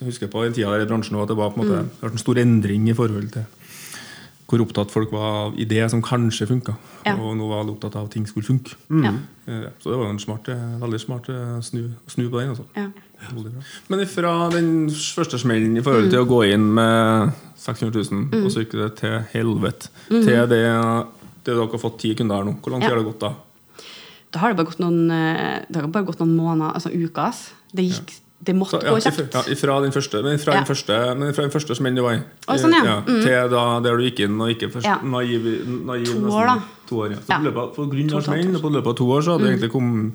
Jeg 0.00 0.06
husker 0.08 0.26
på 0.32 0.44
den 0.44 0.54
tida 0.54 0.80
i 0.80 0.86
bransjen 0.86 1.20
at 1.20 1.28
det 1.28 1.36
var 1.36 1.50
på 1.50 1.60
en 1.60 1.68
måte 1.68 1.88
var 2.00 2.10
en 2.10 2.18
stor 2.18 2.38
endring 2.38 2.88
i 2.88 2.94
forhold 2.94 3.28
til 3.32 3.44
hvor 4.50 4.64
opptatt 4.64 4.90
folk 4.90 5.12
var 5.14 5.26
av 5.44 5.58
ideer 5.62 5.86
som 5.90 6.02
kanskje 6.02 6.48
funka. 6.50 6.74
Ja. 7.06 7.14
Og 7.14 7.36
nå 7.38 7.46
var 7.50 7.62
alle 7.62 7.74
opptatt 7.76 7.94
av 7.98 8.08
at 8.08 8.14
ting 8.16 8.26
skulle 8.26 8.46
funke. 8.46 8.74
Ja. 8.90 9.12
Eh, 9.46 9.68
Så 9.78 9.92
det 9.92 9.98
var 9.98 10.10
en 10.10 10.18
smart, 10.18 10.48
eh, 10.48 10.80
veldig 10.80 11.00
smart 11.00 11.28
eh, 11.28 11.60
snu, 11.62 11.92
snu 12.06 12.28
på 12.28 12.40
den. 12.40 12.50
Altså. 12.50 12.64
Ja. 12.74 12.88
Men 13.88 14.06
fra 14.08 14.32
den 14.50 14.88
første 14.90 15.38
smellen 15.38 15.76
i 15.76 15.82
forhold 15.84 16.10
til 16.10 16.22
å 16.24 16.28
gå 16.28 16.40
inn 16.50 16.66
med 16.74 17.32
600 17.60 17.92
000 18.10 18.44
og 18.44 18.50
så 18.50 18.64
gikk 18.64 18.78
det 18.80 18.94
til 19.02 19.18
helvete, 19.34 19.90
til 20.08 20.24
det, 20.24 20.48
det 20.48 21.44
dere 21.44 21.66
har 21.68 21.82
fått 21.82 21.98
ti 22.00 22.14
kunder 22.16 22.40
her 22.40 22.48
nå, 22.48 22.56
hvor 22.62 22.72
lang 22.72 22.80
tid 22.80 22.88
har 22.94 22.96
det 23.02 23.04
gått 23.10 23.20
da? 23.20 23.34
Da 24.32 24.40
har 24.40 24.54
det 24.54 24.56
bare 24.56 24.70
gått 24.70 24.80
noen, 24.80 25.02
det 25.68 25.76
har 25.76 25.90
bare 25.92 26.08
gått 26.08 26.22
noen 26.22 26.32
måneder, 26.38 26.72
altså 26.72 26.88
uker. 26.94 27.36
Det, 27.76 27.84
gikk, 27.90 28.16
det 28.42 28.54
måtte 28.56 28.78
Så, 28.78 28.82
ja, 28.84 28.90
gå 28.94 29.00
kjapt. 29.04 29.34
ja, 29.34 29.54
fra 29.60 29.80
den 29.84 29.92
første, 29.92 30.22
men 30.24 30.38
fra 30.38 30.52
Ja. 30.54 30.60
den 30.62 30.68
første, 30.74 31.18
men 31.18 31.34
fra 31.34 31.42
den 31.42 31.50
første 31.50 31.74
smellen 31.76 31.96
du 31.96 32.02
var 32.02 32.14
i, 32.14 32.22
sånn, 32.58 32.72
ja. 32.72 33.00
Mm. 33.02 33.22
til 33.22 33.48
da, 33.50 33.80
der 33.80 33.96
du 33.98 34.02
gikk 34.10 34.20
inn 34.24 34.40
og 34.40 34.48
ikke 34.48 34.70
først 34.72 34.84
Ja. 34.86 34.96
naiv, 35.02 35.44
naiv 35.84 36.06
To 36.06 36.14
nesten. 36.14 36.30
år, 36.32 36.46
da. 36.46 36.62
To 36.88 36.96
år, 36.96 37.10
ja. 37.10 37.16
Så 37.18 37.28
Ja. 37.28 37.38
på, 37.38 37.44
løpet, 37.44 37.74
på 37.76 37.90
grunn 37.90 38.14
av 38.16 38.22
smellen, 38.24 38.56
og 38.56 38.62
på 38.62 38.70
løpet 38.72 38.86
av 38.86 38.96
to 38.96 39.04
år 39.06 39.20
så 39.22 39.32
hadde 39.36 39.44
det 39.44 39.58
egentlig 39.60 39.72
kom, 39.72 40.12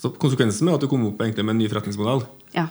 så 0.00 0.10
Konsekvensen 0.18 0.62
med 0.64 0.74
at 0.74 0.80
du 0.80 0.86
kom 0.88 1.06
opp 1.06 1.18
med 1.18 1.38
en 1.38 1.58
ny 1.58 1.68
forretningsmodell 1.68 2.26
Ja. 2.54 2.66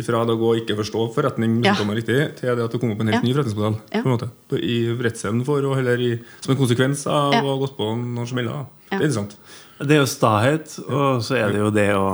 Fra 0.00 0.24
det 0.24 0.30
å 0.30 0.38
gå 0.38 0.54
og 0.54 0.56
ikke 0.62 0.76
forstå 0.78 1.12
forretning 1.12 1.64
Ja. 1.64 1.74
riktig, 1.74 2.36
til 2.36 2.54
det 2.56 2.64
at 2.64 2.70
du 2.70 2.78
kom 2.78 2.92
opp 2.92 2.98
med 2.98 3.08
en 3.08 3.14
helt 3.14 3.24
ny 3.24 3.34
forretningsmodell. 3.34 3.80
På 3.90 4.06
en 4.06 4.16
måte. 4.16 4.30
I 4.62 4.94
redselen 4.96 5.44
for, 5.44 5.58
og 5.60 5.74
heller 5.76 5.98
i, 5.98 6.20
som 6.40 6.52
en 6.54 6.56
konsekvens 6.56 7.04
av 7.08 7.32
å 7.34 7.58
ha 7.58 7.66
gått 7.66 7.76
på 7.76 7.96
noen 7.98 8.26
smeller. 8.26 8.66
Det 8.90 9.00
er 9.00 9.02
interessant. 9.02 9.34
Det 9.78 9.94
er 9.94 10.00
jo 10.02 10.06
stahet, 10.10 10.72
og 10.88 11.22
så 11.22 11.36
er 11.38 11.52
det 11.54 11.60
jo 11.62 11.70
det 11.70 11.88
å 11.94 12.06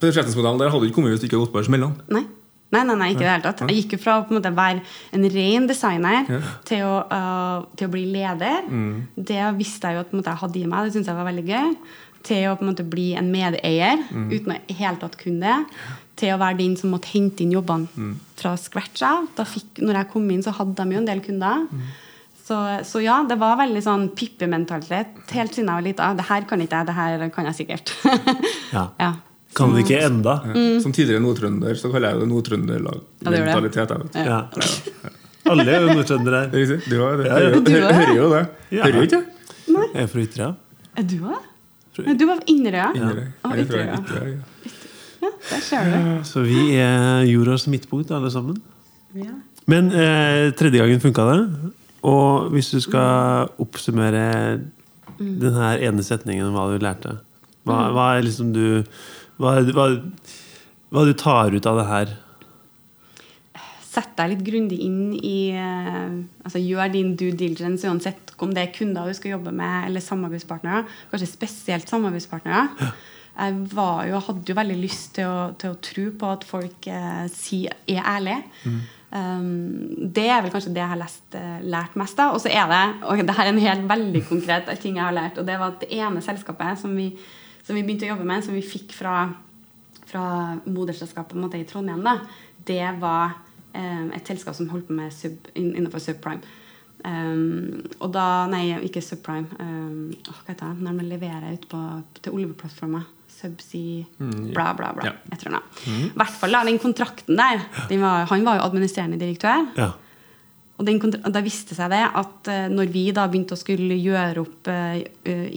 Den 0.00 0.10
forretningsmodellen 0.12 0.58
der 0.58 0.70
hadde 0.72 0.82
du 0.82 0.88
ikke 0.90 0.96
kommet 0.98 1.12
hvis 1.14 1.20
du 1.22 1.26
ikke 1.28 1.36
hadde 1.38 1.46
gått 1.46 1.54
på 1.54 1.64
smellene. 1.68 1.94
Nei. 2.10 2.24
Nei, 2.70 2.84
nei, 2.86 2.94
nei, 2.94 3.08
ikke 3.10 3.24
i 3.24 3.26
det 3.26 3.30
hele 3.32 3.42
tatt. 3.42 3.60
Jeg 3.66 3.80
gikk 3.82 3.94
jo 3.96 3.98
fra 3.98 4.12
å 4.22 4.40
være 4.54 4.82
en 5.12 5.24
ren 5.34 5.64
designer 5.66 6.28
Ja. 6.30 6.40
til, 6.64 6.82
å, 6.86 6.98
uh, 7.10 7.64
til 7.76 7.88
å 7.88 7.90
bli 7.90 8.04
leder. 8.12 8.62
Mm. 8.70 9.08
Det 9.16 9.40
visste 9.58 9.88
jeg 9.90 9.96
jo 9.98 10.00
at 10.04 10.10
på 10.10 10.14
en 10.14 10.20
måte, 10.22 10.30
jeg 10.30 10.42
hadde 10.44 10.60
i 10.60 10.66
meg. 10.70 10.84
Det 10.86 10.92
syntes 10.94 11.10
jeg 11.10 11.18
var 11.18 11.26
veldig 11.32 11.46
gøy. 11.48 11.74
Til 12.22 12.46
å 12.46 12.56
på 12.56 12.62
en 12.62 12.68
måte 12.70 12.84
bli 12.88 13.14
en 13.18 13.32
medeier 13.32 14.04
Mm. 14.12 14.28
uten 14.30 14.52
å 14.54 14.58
i 14.68 14.72
hele 14.74 14.96
tatt 15.02 15.16
kunne 15.18 15.40
det. 15.40 15.66
Til 16.16 16.34
å 16.34 16.38
være 16.38 16.58
den 16.58 16.76
som 16.76 16.90
måtte 16.92 17.10
hente 17.10 17.40
inn 17.42 17.50
jobbene 17.52 17.88
Mm. 17.96 18.14
fra 18.36 18.54
scratch 18.56 19.02
av. 19.02 19.26
Da 19.34 19.42
fikk, 19.44 19.80
når 19.82 19.94
jeg 19.94 20.10
kom 20.12 20.30
inn, 20.30 20.42
så 20.42 20.52
hadde 20.54 20.74
de 20.76 20.92
jo 20.94 20.98
en 20.98 21.06
del 21.06 21.20
kunder. 21.20 21.66
Mm. 22.50 22.84
Så, 22.84 22.90
så 22.90 23.00
ja, 23.04 23.16
det 23.28 23.36
var 23.38 23.56
veldig 23.60 23.80
sånn 23.84 24.08
pippementalitet 24.18 25.34
helt 25.36 25.54
siden 25.54 25.68
jeg 25.70 25.78
var 25.78 25.84
lita. 25.86 26.08
Det 26.18 26.26
her 26.28 26.46
kan 26.50 26.62
ikke 26.64 26.80
jeg, 26.80 26.88
det 26.88 26.94
her 26.96 27.26
kan 27.34 27.50
jeg 27.50 27.58
sikkert. 27.62 27.92
Ja. 28.70 28.84
ja. 29.02 29.14
Kan 29.58 29.72
det 29.74 29.82
ikke 29.82 29.98
enda? 30.06 30.36
Ja. 30.46 30.64
Som 30.82 30.92
tidligere 30.94 31.22
nordtrønder 31.24 31.74
så 31.78 31.88
kaller 31.90 32.12
jeg 32.12 32.20
det 32.22 32.28
nordtrønderlag. 32.30 33.00
Mm. 33.26 33.32
Ja. 34.14 34.36
Ja. 34.54 35.10
Alle 35.50 35.64
er 35.66 35.86
jo 35.86 35.96
nordtrøndere 35.98 36.42
her. 36.44 36.54
Er. 36.54 36.84
Du 36.86 36.94
ja. 36.94 37.08
Hører, 37.08 37.56
Du 37.58 37.70
hører, 37.72 37.88
er? 37.88 37.96
hører 37.98 38.14
jo 38.14 38.28
det. 38.30 38.42
Hører 38.70 38.98
jo 39.00 39.06
ikke? 39.08 39.22
Jeg 39.70 40.04
er 40.04 40.06
fra 40.12 40.22
Ytterøya. 40.22 40.52
Er 41.00 41.08
du 41.10 41.16
òg? 41.24 41.48
Du 42.20 42.24
var 42.28 42.44
Inderøya? 42.46 42.92
Fra 43.42 43.58
Ytterøya. 43.58 43.98
Ytterøy, 43.98 44.30
ja. 44.30 44.70
Ja, 45.20 45.30
der 45.50 45.60
ser 45.66 45.90
du. 45.90 46.06
Så 46.24 46.44
vi 46.46 46.62
er 46.78 47.26
jordas 47.28 47.66
midtpunkt, 47.66 48.14
alle 48.14 48.30
sammen. 48.30 48.62
Ja. 49.18 49.34
Men 49.66 49.90
eh, 49.90 50.52
tredje 50.56 50.78
gangen 50.78 51.02
funka 51.02 51.26
det. 51.32 51.42
Og 52.06 52.50
hvis 52.54 52.70
du 52.72 52.80
skal 52.80 53.50
oppsummere 53.60 54.60
den 55.20 55.56
her 55.56 55.82
ene 55.84 56.04
setningen 56.04 56.48
om 56.48 56.56
hva 56.56 56.70
du 56.72 56.80
lærte, 56.80 57.18
hva, 57.68 57.90
hva 57.92 58.06
er 58.16 58.24
liksom 58.24 58.54
du 58.56 58.64
hva, 59.40 59.58
hva, 59.72 59.86
hva 60.92 61.04
du 61.08 61.12
tar 61.16 61.52
ut 61.52 61.68
av 61.68 61.80
det 61.80 61.86
her? 61.88 62.12
Sett 63.90 64.12
deg 64.16 64.34
litt 64.34 64.42
grundig 64.46 64.78
inn 64.86 65.14
i 65.16 65.50
eh, 65.56 66.18
altså 66.44 66.60
Gjør 66.62 66.92
din 66.92 67.14
due 67.18 67.34
diligence 67.34 67.88
uansett 67.88 68.34
om 68.40 68.52
det 68.54 68.62
er 68.62 68.74
kunder 68.74 69.08
du 69.08 69.16
skal 69.16 69.34
jobbe 69.34 69.52
med, 69.52 69.88
eller 69.88 70.04
samarbeidspartnere. 70.04 70.84
Kanskje 71.10 71.28
spesielt 71.28 71.90
samarbeidspartnere. 71.90 72.92
Jeg 73.40 73.58
var 73.72 74.06
jo, 74.08 74.20
hadde 74.26 74.52
jo 74.52 74.56
veldig 74.58 74.78
lyst 74.80 75.14
til 75.16 75.28
å, 75.28 75.50
til 75.58 75.74
å 75.74 75.80
tro 75.84 76.06
på 76.20 76.30
at 76.30 76.46
folk 76.48 76.88
eh, 76.92 77.26
si, 77.32 77.64
er 77.68 78.08
ærlige. 78.14 78.40
Um, 79.10 80.10
det 80.14 80.28
er 80.30 80.38
vel 80.44 80.52
kanskje 80.54 80.70
det 80.70 80.84
jeg 80.84 80.92
har 80.92 80.98
lest, 81.00 81.24
uh, 81.34 81.58
lært 81.66 81.96
mest 81.98 82.20
av. 82.22 82.36
Og 82.36 82.42
så 82.42 82.52
er 82.52 82.68
det 82.70 82.82
og 83.02 83.22
det 83.26 83.34
her 83.36 83.48
er 83.48 83.52
en 83.52 83.64
helt 83.64 83.86
veldig 83.90 84.22
konkret 84.28 84.70
ting 84.82 85.00
jeg 85.00 85.06
har 85.06 85.16
lært. 85.16 85.40
Og 85.40 85.46
det 85.48 85.58
var 85.58 85.74
at 85.74 85.82
det 85.82 85.90
ene 85.98 86.22
selskapet 86.22 86.78
som 86.78 86.94
vi, 86.96 87.10
som 87.66 87.74
vi 87.74 87.82
begynte 87.82 88.06
å 88.06 88.12
jobbe 88.14 88.28
med, 88.28 88.46
som 88.46 88.54
vi 88.54 88.62
fikk 88.62 88.94
fra, 88.94 89.24
fra 90.06 90.24
moderselskapet 90.64 91.34
en 91.34 91.46
måte, 91.46 91.58
i 91.58 91.66
Trondheim, 91.68 92.04
da, 92.06 92.20
det 92.66 92.86
var 93.02 93.34
um, 93.74 94.10
et 94.14 94.26
selskap 94.30 94.54
som 94.56 94.70
holdt 94.70 94.90
på 94.90 94.98
med 94.98 95.14
sub, 95.14 95.50
innenfor 95.58 96.02
subprime. 96.02 96.58
Um, 97.00 97.80
og 97.98 98.10
da 98.12 98.44
Nei, 98.52 98.66
ikke 98.86 99.02
subprime. 99.02 99.48
Hva 99.56 100.42
heter 100.52 100.68
det? 100.68 100.84
Når 100.84 100.98
man 101.00 101.08
leverer 101.08 101.56
ut 101.56 101.66
på, 101.70 101.80
til 102.20 102.36
oljeplattformer. 102.36 103.08
Subsea 103.40 104.04
bla, 104.52 104.70
bla, 104.76 104.92
bla. 104.96 105.08
Ja. 105.08 105.14
Jeg 105.32 105.42
tror 105.42 105.56
det. 105.56 105.64
I 105.88 106.12
hvert 106.20 106.38
fall 106.42 106.60
den 106.68 106.78
kontrakten 106.82 107.40
der. 107.40 107.64
Den 107.88 108.04
var, 108.04 108.28
han 108.30 108.46
var 108.46 108.60
jo 108.60 108.68
administrerende 108.68 109.20
direktør. 109.20 109.66
Ja. 109.78 109.92
Og 110.80 110.88
da 111.28 111.42
viste 111.44 111.76
seg 111.76 111.90
det 111.92 112.00
at 112.06 112.48
eh, 112.48 112.68
når 112.72 112.92
vi 112.92 113.02
da 113.12 113.26
begynte 113.28 113.52
å 113.52 113.60
skulle 113.60 113.98
gjøre 114.00 114.40
opp 114.40 114.70
eh, 114.72 115.02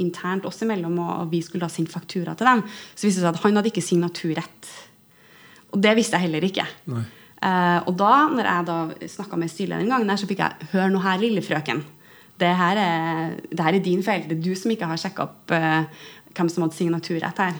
internt 0.01 0.47
oss 0.49 0.59
imellom, 0.65 0.97
og 0.99 1.29
vi 1.31 1.39
skulle 1.45 1.63
da 1.63 1.71
sende 1.71 1.93
faktura 1.93 2.35
til 2.35 2.49
dem, 2.49 2.63
så 2.67 3.07
viste 3.07 3.21
det 3.21 3.27
seg 3.29 3.31
at 3.31 3.43
han 3.45 3.59
hadde 3.59 3.71
ikke 3.71 3.85
signaturrett. 3.85 4.71
Og 5.73 5.79
det 5.83 5.93
visste 5.97 6.19
jeg 6.19 6.27
heller 6.27 6.47
ikke. 6.49 6.67
Nei. 6.91 7.05
Eh, 7.43 7.79
og 7.89 7.95
da 7.99 8.13
når 8.31 8.49
jeg 8.49 8.67
da 8.69 8.77
snakka 9.15 9.39
med 9.39 9.51
styrelederen 9.51 9.87
en 9.87 9.95
gang, 9.95 10.07
der, 10.11 10.19
så 10.19 10.29
fikk 10.29 10.43
jeg 10.43 10.71
hør 10.73 10.91
nå 10.91 11.03
her, 11.03 11.23
lille 11.23 11.43
frøken. 11.43 11.83
Det 12.39 12.51
her, 12.59 12.79
er, 12.79 13.33
det 13.47 13.63
her 13.63 13.77
er 13.77 13.83
din 13.83 14.03
feil. 14.03 14.27
Det 14.27 14.37
er 14.37 14.43
du 14.43 14.53
som 14.59 14.71
ikke 14.73 14.87
har 14.89 14.99
sjekka 14.99 15.27
opp 15.27 15.53
uh, 15.53 15.85
hvem 16.33 16.49
som 16.49 16.65
hadde 16.65 16.75
signaturrett 16.75 17.41
her. 17.43 17.59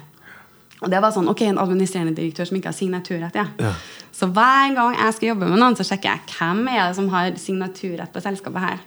Og 0.83 0.91
det 0.91 0.99
var 1.01 1.13
sånn, 1.15 1.29
ok, 1.31 1.41
En 1.47 1.61
administrerende 1.63 2.15
direktør 2.17 2.49
som 2.49 2.57
ikke 2.57 2.71
har 2.71 2.77
signaturrett. 2.77 3.35
ja. 3.39 3.47
Ja. 3.59 3.73
Så 4.13 4.27
hver 4.29 4.73
gang 4.75 4.93
jeg 4.93 5.13
skal 5.15 5.27
jobbe 5.31 5.47
med 5.49 5.57
noen, 5.57 5.75
så 5.75 5.83
sjekker 5.87 6.11
jeg 6.11 6.35
hvem 6.35 6.67
er 6.69 6.81
det 6.83 6.97
som 6.99 7.07
har 7.09 7.31
signaturrett 7.41 8.11
på 8.13 8.21
selskapet 8.21 8.61
her. 8.61 8.83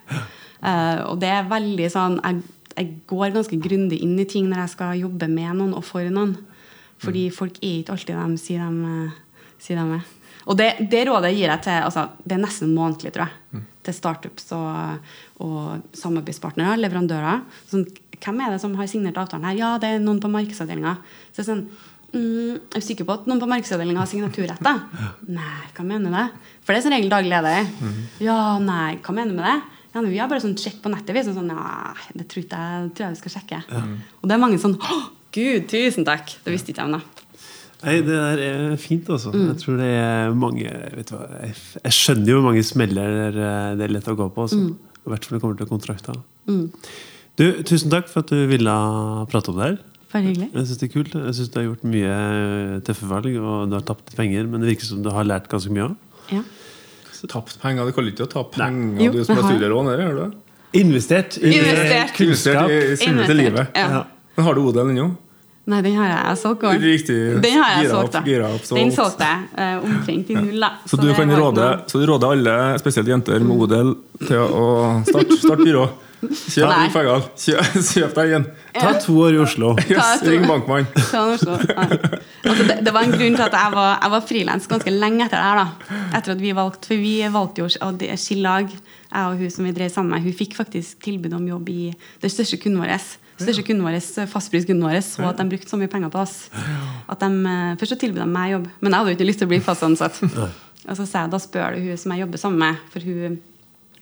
Eh, 0.62 1.00
og 1.10 1.18
det 1.20 1.28
er 1.28 1.48
veldig 1.50 1.88
sånn 1.92 2.14
jeg, 2.22 2.42
jeg 2.76 2.92
går 3.10 3.34
ganske 3.34 3.58
grundig 3.60 3.98
inn 4.04 4.14
i 4.22 4.24
ting 4.24 4.46
når 4.48 4.62
jeg 4.62 4.74
skal 4.76 5.00
jobbe 5.00 5.28
med 5.28 5.58
noen 5.58 5.74
og 5.76 5.84
for 5.84 6.06
noen. 6.12 6.36
Fordi 7.02 7.26
folk 7.34 7.58
er 7.60 7.82
ikke 7.82 7.96
alltid 7.96 8.16
de 8.16 8.38
sier 8.40 8.62
de, 8.62 8.92
eh, 8.92 9.42
sier 9.58 9.80
de 9.82 9.98
er. 9.98 10.06
Og 10.46 10.58
det, 10.58 10.68
det 10.90 11.02
rådet 11.08 11.32
gir 11.34 11.50
jeg 11.50 11.62
til 11.66 11.86
altså, 11.88 12.06
Det 12.22 12.36
er 12.36 12.42
nesten 12.44 12.74
månedlig, 12.74 13.12
tror 13.14 13.26
jeg. 13.26 13.64
Til 13.86 13.94
startups 13.94 14.48
og, 14.54 15.10
og 15.42 15.96
samarbeidspartnere, 15.96 16.78
leverandører. 16.80 17.42
Sånn, 17.70 17.84
hvem 18.16 18.40
er 18.42 18.54
det 18.54 18.62
som 18.62 18.74
har 18.78 18.88
signert 18.90 19.18
avtalen 19.20 19.46
her? 19.50 19.58
Ja, 19.58 19.74
det 19.82 19.92
er 19.92 20.02
noen 20.02 20.22
på 20.22 20.30
markedsavdelinga. 20.32 20.96
Så 21.30 21.42
jeg 21.42 21.44
er 21.44 21.50
sånn 21.50 21.64
mm, 22.14 22.58
Er 22.74 22.82
du 22.82 22.86
sikker 22.86 23.08
på 23.08 23.16
at 23.18 23.28
noen 23.30 23.42
på 23.42 23.48
markedsavdelinga 23.50 24.02
har 24.02 24.10
signaturrett? 24.10 24.62
Nei, 25.38 25.62
hva 25.76 25.86
mener 25.86 26.10
du 26.10 26.18
det? 26.18 26.26
For 26.66 26.74
det 26.74 26.80
er 26.80 26.86
som 26.86 26.94
regel 26.96 27.12
daglig 27.12 27.30
leder. 27.34 27.66
Ja, 28.22 28.38
nei, 28.62 28.96
hva 29.02 29.14
mener 29.14 29.34
du 29.34 29.40
med 29.40 29.46
det? 29.50 29.58
Ja, 29.94 30.02
Vi 30.04 30.18
har 30.20 30.28
bare 30.28 30.42
sånn 30.44 30.56
sjekk 30.60 30.82
på 30.84 30.90
nettet. 30.92 31.14
Vi 31.14 31.22
er 31.22 31.28
sånn, 31.30 31.52
ja, 31.52 31.92
det 32.12 32.26
tror 32.30 32.42
jeg, 32.42 32.88
tror 32.96 33.06
jeg 33.06 33.14
vi 33.14 33.20
skal 33.22 33.36
sjekke. 33.38 33.60
Og 34.20 34.26
det 34.28 34.34
er 34.36 34.42
mange 34.42 34.58
sånn 34.60 34.74
Å, 34.76 34.98
Gud, 35.36 35.66
tusen 35.70 36.04
takk! 36.08 36.34
Det 36.44 36.52
visste 36.52 36.72
ikke 36.72 36.84
jeg 36.84 36.90
om, 36.90 36.98
da. 36.98 37.15
Nei, 37.84 37.96
det 38.00 38.14
der 38.16 38.40
er 38.42 38.76
fint, 38.80 39.08
altså. 39.12 39.32
Mm. 39.34 39.48
Jeg 39.50 39.58
tror 39.62 39.76
det 39.82 39.90
er 40.00 40.36
mange 40.38 40.70
vet 40.96 41.10
du 41.10 41.16
hva, 41.16 41.26
jeg, 41.44 41.56
jeg 41.84 41.96
skjønner 41.96 42.30
jo 42.30 42.38
hvor 42.38 42.46
mange 42.48 42.62
smeller 42.64 43.36
eh, 43.36 43.74
det 43.76 43.84
er 43.86 43.92
lett 43.92 44.08
å 44.08 44.16
gå 44.16 44.30
på. 44.32 44.46
Altså. 44.46 44.62
Mm. 44.62 44.96
I 45.06 45.12
hvert 45.12 45.26
fall 45.26 45.36
når 45.36 45.38
det 45.38 45.44
kommer 45.44 45.60
til 45.60 45.70
kontrakter. 45.70 46.22
Du, 47.36 47.44
tusen 47.68 47.92
takk 47.92 48.08
for 48.08 48.24
at 48.24 48.32
du 48.32 48.46
ville 48.48 48.72
prate 49.30 49.52
om 49.52 49.60
det 49.60 49.68
her. 49.68 49.76
Bare 50.12 50.24
hyggelig. 50.24 50.48
Jeg 50.54 50.68
syns 50.70 50.80
det 50.80 50.88
er 50.88 50.92
kult. 50.94 51.14
Jeg 51.20 51.36
synes 51.36 51.52
du 51.52 51.58
har 51.60 51.66
gjort 51.66 51.84
mye 51.92 52.16
tøffe 52.86 53.10
valg, 53.10 53.28
og 53.42 53.68
du 53.70 53.76
har 53.76 53.84
tapt 53.86 54.14
penger, 54.16 54.48
men 54.48 54.64
det 54.64 54.72
virker 54.72 54.88
som 54.88 55.04
du 55.04 55.10
har 55.12 55.28
lært 55.28 55.50
ganske 55.52 55.72
mye 55.74 55.90
òg. 55.90 55.96
Ja. 56.32 56.42
Tapt 57.26 57.56
penger? 57.62 57.88
Det 57.88 57.94
kaller 57.96 58.12
ikke 58.12 58.26
å 58.26 58.30
tape 58.30 58.54
penger, 58.60 59.00
Jo, 59.02 59.12
du 59.14 59.22
som 59.26 59.38
har 59.40 59.56
eller 59.56 60.02
gjør 60.04 60.16
du 60.16 60.20
det? 60.20 60.32
Investert 60.80 61.38
i 61.40 61.52
Investert. 61.56 62.20
Investert 62.20 62.70
i 62.70 62.96
sunne 63.00 63.26
til 63.26 63.40
livet. 63.40 63.72
ja. 63.74 63.86
Ja. 63.96 64.02
Men 64.36 64.44
har 64.44 64.54
du 64.54 64.66
odel 64.68 64.90
ennå? 64.92 65.06
Nei, 65.66 65.80
den 65.82 65.96
har 65.98 66.10
jeg 66.12 66.38
solgt. 66.38 66.64
Riktig. 66.78 67.18
Den 67.42 67.56
har 67.58 67.80
jeg 67.80 67.90
solgt, 67.90 68.14
da. 68.14 68.50
Den 68.70 68.92
solgte 68.94 69.26
jeg 69.26 69.46
eh, 69.58 69.78
omtrent 69.82 70.28
i 70.30 70.36
null. 70.38 70.66
Så, 70.86 70.98
du 71.00 71.08
kan 71.16 71.32
råde, 71.34 71.70
så 71.90 71.98
du 71.98 72.06
råder 72.06 72.34
alle, 72.36 72.56
spesielt 72.78 73.10
jenter 73.10 73.42
med 73.42 73.64
odel, 73.66 73.94
til 74.22 74.44
å 74.44 74.66
starte 75.08 75.40
start 75.42 75.64
byrå. 75.66 75.88
Kjøp 76.26 76.70
de 76.70 76.86
pengene. 76.94 77.16
Kjøp, 77.42 77.74
kjøp 77.90 78.14
deg 78.16 78.36
en. 78.38 78.46
Ta 78.76 78.92
to 79.02 79.16
år 79.26 79.36
i 79.36 79.42
Oslo. 79.42 79.74
Yes, 79.90 80.22
ring 80.26 80.46
bankmann. 80.48 80.86
Oslo. 81.34 81.58
Ja. 81.66 81.84
Altså, 82.46 82.62
det, 82.70 82.78
det 82.86 82.94
var 82.94 83.04
en 83.04 83.12
grunn 83.16 83.36
til 83.36 83.44
at 83.44 83.58
jeg 83.58 83.74
var, 83.74 83.92
jeg 83.98 84.14
var 84.14 84.24
frilans 84.30 84.70
ganske 84.70 84.94
lenge 84.94 85.26
etter 85.26 85.42
det 85.42 85.50
her. 85.50 85.60
da. 85.60 86.00
Etter 86.20 86.36
at 86.36 86.42
vi 86.46 86.54
valgte, 86.56 86.92
For 86.92 87.02
vi 87.02 87.14
valgte 87.34 87.66
jo 87.66 87.68
å 87.68 88.18
skille 88.22 88.46
lag. 88.46 88.70
Jeg 88.70 89.34
og 89.34 89.38
hun 89.42 89.52
som 89.52 89.66
vi 89.66 89.74
drev 89.76 89.90
sammen 89.92 90.14
med, 90.14 90.24
hun 90.26 90.38
fikk 90.44 90.56
faktisk 90.58 91.02
tilbud 91.04 91.34
om 91.36 91.46
jobb 91.50 91.70
i 91.74 91.80
det 92.22 92.32
største 92.32 92.62
kunden 92.62 92.82
vår. 92.86 92.96
Største 93.36 93.64
kunden 93.66 93.84
vår, 93.84 93.98
Fastpriskunden 94.30 94.84
vår 94.86 95.02
så 95.04 95.26
at 95.28 95.40
de 95.40 95.48
brukte 95.50 95.68
så 95.68 95.78
mye 95.80 95.90
penger 95.92 96.12
på 96.12 96.22
oss. 96.22 96.36
At 97.08 97.20
de, 97.20 97.28
eh, 97.50 97.74
først 97.80 97.92
så 97.92 97.98
tilbød 98.00 98.22
de 98.24 98.30
meg 98.30 98.54
jobb, 98.54 98.70
men 98.80 98.92
jeg 98.92 98.98
hadde 98.98 99.12
jo 99.12 99.18
ikke 99.18 99.28
lyst 99.28 99.42
til 99.42 99.48
å 99.48 99.52
bli 99.52 99.60
fast 99.64 99.84
ansatt. 99.86 100.22
Og 100.88 100.96
så 100.96 101.04
sa 101.04 101.24
jeg, 101.24 101.32
da 101.34 101.42
spør 101.42 101.76
du 101.76 101.84
hun 101.84 102.00
som 102.00 102.14
jeg 102.14 102.22
jobber 102.22 102.40
sammen 102.40 102.62
med, 102.62 102.82
for 102.92 103.04
hun 103.04 103.40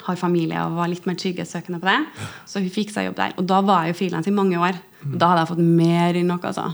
har 0.05 0.19
familie 0.21 0.61
og 0.61 0.77
var 0.77 0.91
litt 0.93 1.07
mer 1.09 1.17
trygghetssøkende 1.17 1.81
på 1.81 1.89
det. 1.89 2.27
Så 2.51 2.61
hun 2.61 2.73
fikk 2.73 2.91
seg 2.93 3.09
jobb 3.09 3.17
der. 3.17 3.37
Og 3.41 3.47
da 3.49 3.61
var 3.65 3.87
jeg 3.87 3.95
jo 3.95 4.01
frilans 4.03 4.29
i 4.29 4.35
mange 4.37 4.59
år. 4.61 4.77
Og 5.05 5.15
da 5.21 5.31
hadde 5.31 5.45
jeg 5.45 5.51
fått 5.53 5.63
mer 5.65 6.19
enn 6.21 6.29
noe, 6.29 6.51
altså. 6.51 6.67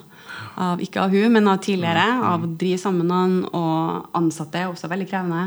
Av, 0.60 0.82
ikke 0.82 1.04
av 1.04 1.14
hun, 1.14 1.28
men 1.36 1.46
av 1.50 1.60
tidligere. 1.62 2.06
Av 2.26 2.42
å 2.42 2.50
drive 2.58 2.80
sammen 2.82 3.06
noen. 3.10 3.36
Og 3.54 4.16
ansatte 4.18 4.58
er 4.58 4.72
også 4.72 4.90
veldig 4.90 5.06
krevende 5.10 5.44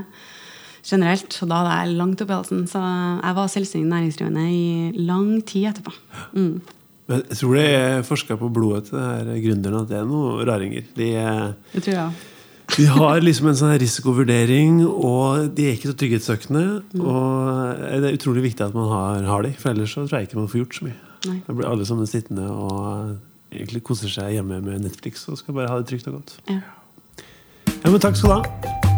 generelt. 0.83 1.35
Og 1.43 1.51
da 1.51 1.59
hadde 1.59 1.75
jeg 1.81 1.97
langt 1.99 2.23
opp 2.23 2.31
i 2.31 2.37
halsen. 2.37 2.63
Så 2.71 2.83
jeg 2.85 3.37
var 3.39 3.51
selvstendig 3.51 3.91
næringsdrivende 3.91 4.47
i 4.47 5.03
lang 5.03 5.29
tid 5.49 5.73
etterpå. 5.73 5.95
Mm. 6.37 6.55
Men 7.09 7.23
jeg 7.29 7.39
tror 7.41 7.57
det 7.59 7.65
er 7.77 8.05
forska 8.07 8.37
på 8.39 8.51
blodet 8.53 8.85
til 8.89 8.99
de 8.99 9.07
her 9.33 9.41
gründerne 9.43 9.81
at 9.83 9.89
det 9.89 9.97
er 9.99 10.05
noen 10.07 10.45
raringer. 10.47 10.85
De, 10.95 11.09
Det 11.73 11.83
tror 11.83 11.97
jeg 11.97 12.29
de 12.77 12.85
har 12.89 13.19
liksom 13.21 13.49
en 13.51 13.57
sånn 13.59 13.75
risikovurdering, 13.77 14.79
og 14.87 15.49
de 15.53 15.67
er 15.67 15.75
ikke 15.75 15.91
så 15.91 15.97
trygghetssøkende. 15.99 16.63
Og 17.03 17.83
det 18.01 18.09
er 18.09 18.17
utrolig 18.17 18.47
viktig 18.47 18.65
at 18.65 18.77
man 18.77 18.89
har, 18.89 19.27
har 19.29 19.45
de, 19.45 19.51
for 19.59 19.73
ellers 19.73 19.93
så 19.93 20.05
tror 20.07 20.21
jeg 20.21 20.29
ikke 20.29 20.39
man 20.39 20.49
får 20.49 20.63
gjort 20.63 20.79
så 20.79 20.87
mye. 20.87 20.97
Nei. 21.27 21.37
Da 21.45 21.57
blir 21.57 21.69
alle 21.69 21.85
sammen 21.87 22.09
sittende 22.09 22.47
og 22.49 23.53
egentlig 23.53 23.83
koser 23.85 24.11
seg 24.11 24.33
hjemme 24.39 24.57
med 24.65 24.87
Netflix 24.87 25.27
og 25.29 25.37
skal 25.39 25.59
bare 25.59 25.69
ha 25.71 25.77
det 25.83 25.91
trygt 25.91 26.09
og 26.09 26.17
godt. 26.21 26.39
Ja. 26.49 26.63
Ja, 27.83 27.91
men 27.91 28.01
takk 28.01 28.17
skal 28.19 28.33
du 28.33 28.39
ha. 28.41 28.92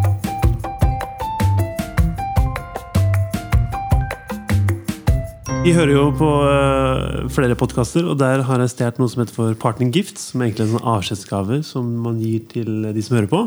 Vi 5.66 5.72
hører 5.74 5.96
jo 5.96 6.02
på 6.14 6.28
eh, 6.46 7.24
flere 7.34 7.56
podkaster, 7.58 8.06
og 8.06 8.20
der 8.22 8.44
har 8.46 8.62
jeg 8.62 8.70
stjålet 8.70 9.00
noe 9.02 9.10
som 9.10 9.24
heter 9.24 9.34
for 9.34 9.54
Partner 9.58 9.88
Gifts. 9.90 10.28
Som 10.30 10.44
er 10.44 10.52
egentlig 10.52 10.68
en 10.68 10.74
sånn 10.76 10.90
avskjedsgave 10.92 11.56
som 11.66 11.88
man 12.04 12.20
gir 12.22 12.44
til 12.52 12.84
de 12.94 13.02
som 13.02 13.16
hører 13.18 13.30
på. 13.32 13.40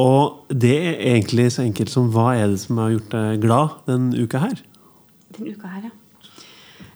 Og 0.00 0.46
det 0.48 0.78
er 0.78 1.02
egentlig 1.10 1.50
så 1.52 1.66
enkelt 1.66 1.92
som 1.92 2.06
hva 2.14 2.30
er 2.32 2.48
det 2.48 2.62
som 2.62 2.78
har 2.80 2.94
gjort 2.94 3.12
deg 3.12 3.42
glad 3.42 3.74
denne 3.90 4.24
uka 4.24 4.40
her? 4.40 4.62
Denne 5.36 5.52
uka 5.52 5.72
her, 5.74 5.90
ja. 5.90 5.92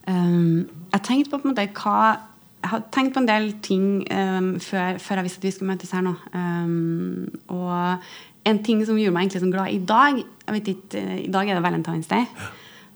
Um, 0.08 0.64
jeg 0.94 1.04
tenkte 1.10 1.34
på, 1.34 1.42
på 1.42 1.50
en 1.50 1.52
måte 1.52 1.66
hva 1.82 1.98
Jeg 2.62 2.70
har 2.72 2.86
tenkt 2.96 3.12
på 3.18 3.20
en 3.20 3.28
del 3.28 3.50
ting 3.60 3.84
um, 4.08 4.48
før, 4.64 4.96
før 4.96 5.20
jeg 5.20 5.26
visste 5.26 5.42
at 5.42 5.44
vi 5.44 5.52
skulle 5.58 5.74
møtes 5.74 5.92
her 5.92 6.06
nå. 6.06 6.14
Um, 6.32 7.28
og 7.52 8.48
en 8.48 8.62
ting 8.64 8.80
som 8.88 8.96
gjorde 8.96 9.12
meg 9.18 9.28
egentlig 9.28 9.44
sånn 9.44 9.52
glad 9.52 9.76
i 9.76 9.84
dag 9.92 10.22
jeg 10.24 10.56
vet 10.56 10.72
ikke, 10.72 11.04
I 11.26 11.28
dag 11.36 11.52
er 11.52 11.60
det 11.60 11.66
Valentine's 11.68 12.08
Day. 12.08 12.24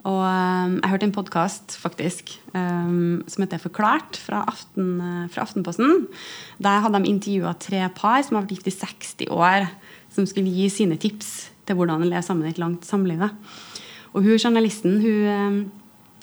Og 0.03 0.19
um, 0.19 0.79
jeg 0.81 0.91
hørte 0.91 1.07
en 1.07 1.15
podkast 1.15 1.77
faktisk 1.79 2.33
um, 2.57 3.23
som 3.31 3.45
heter 3.45 3.61
Forklart 3.63 4.19
fra, 4.19 4.41
Aften, 4.51 4.97
eh, 4.99 5.29
fra 5.31 5.45
Aftenposten. 5.45 6.09
Der 6.63 6.83
hadde 6.83 6.99
de 6.99 7.11
intervjua 7.13 7.53
tre 7.55 7.85
par 7.95 8.19
som 8.27 8.35
har 8.35 8.43
vært 8.43 8.57
gift 8.57 8.71
i 8.73 8.75
60 8.75 9.31
år, 9.31 9.69
som 10.11 10.27
skulle 10.27 10.51
gi 10.51 10.67
sine 10.75 10.99
tips 10.99 11.53
til 11.69 11.79
hvordan 11.79 12.03
leve 12.03 12.25
sammen 12.27 12.49
i 12.49 12.51
et 12.51 12.59
langt 12.59 12.89
samliv. 12.89 13.23
Og 14.13 14.27
hun 14.27 14.41
journalisten 14.41 14.99
hun 15.05 15.71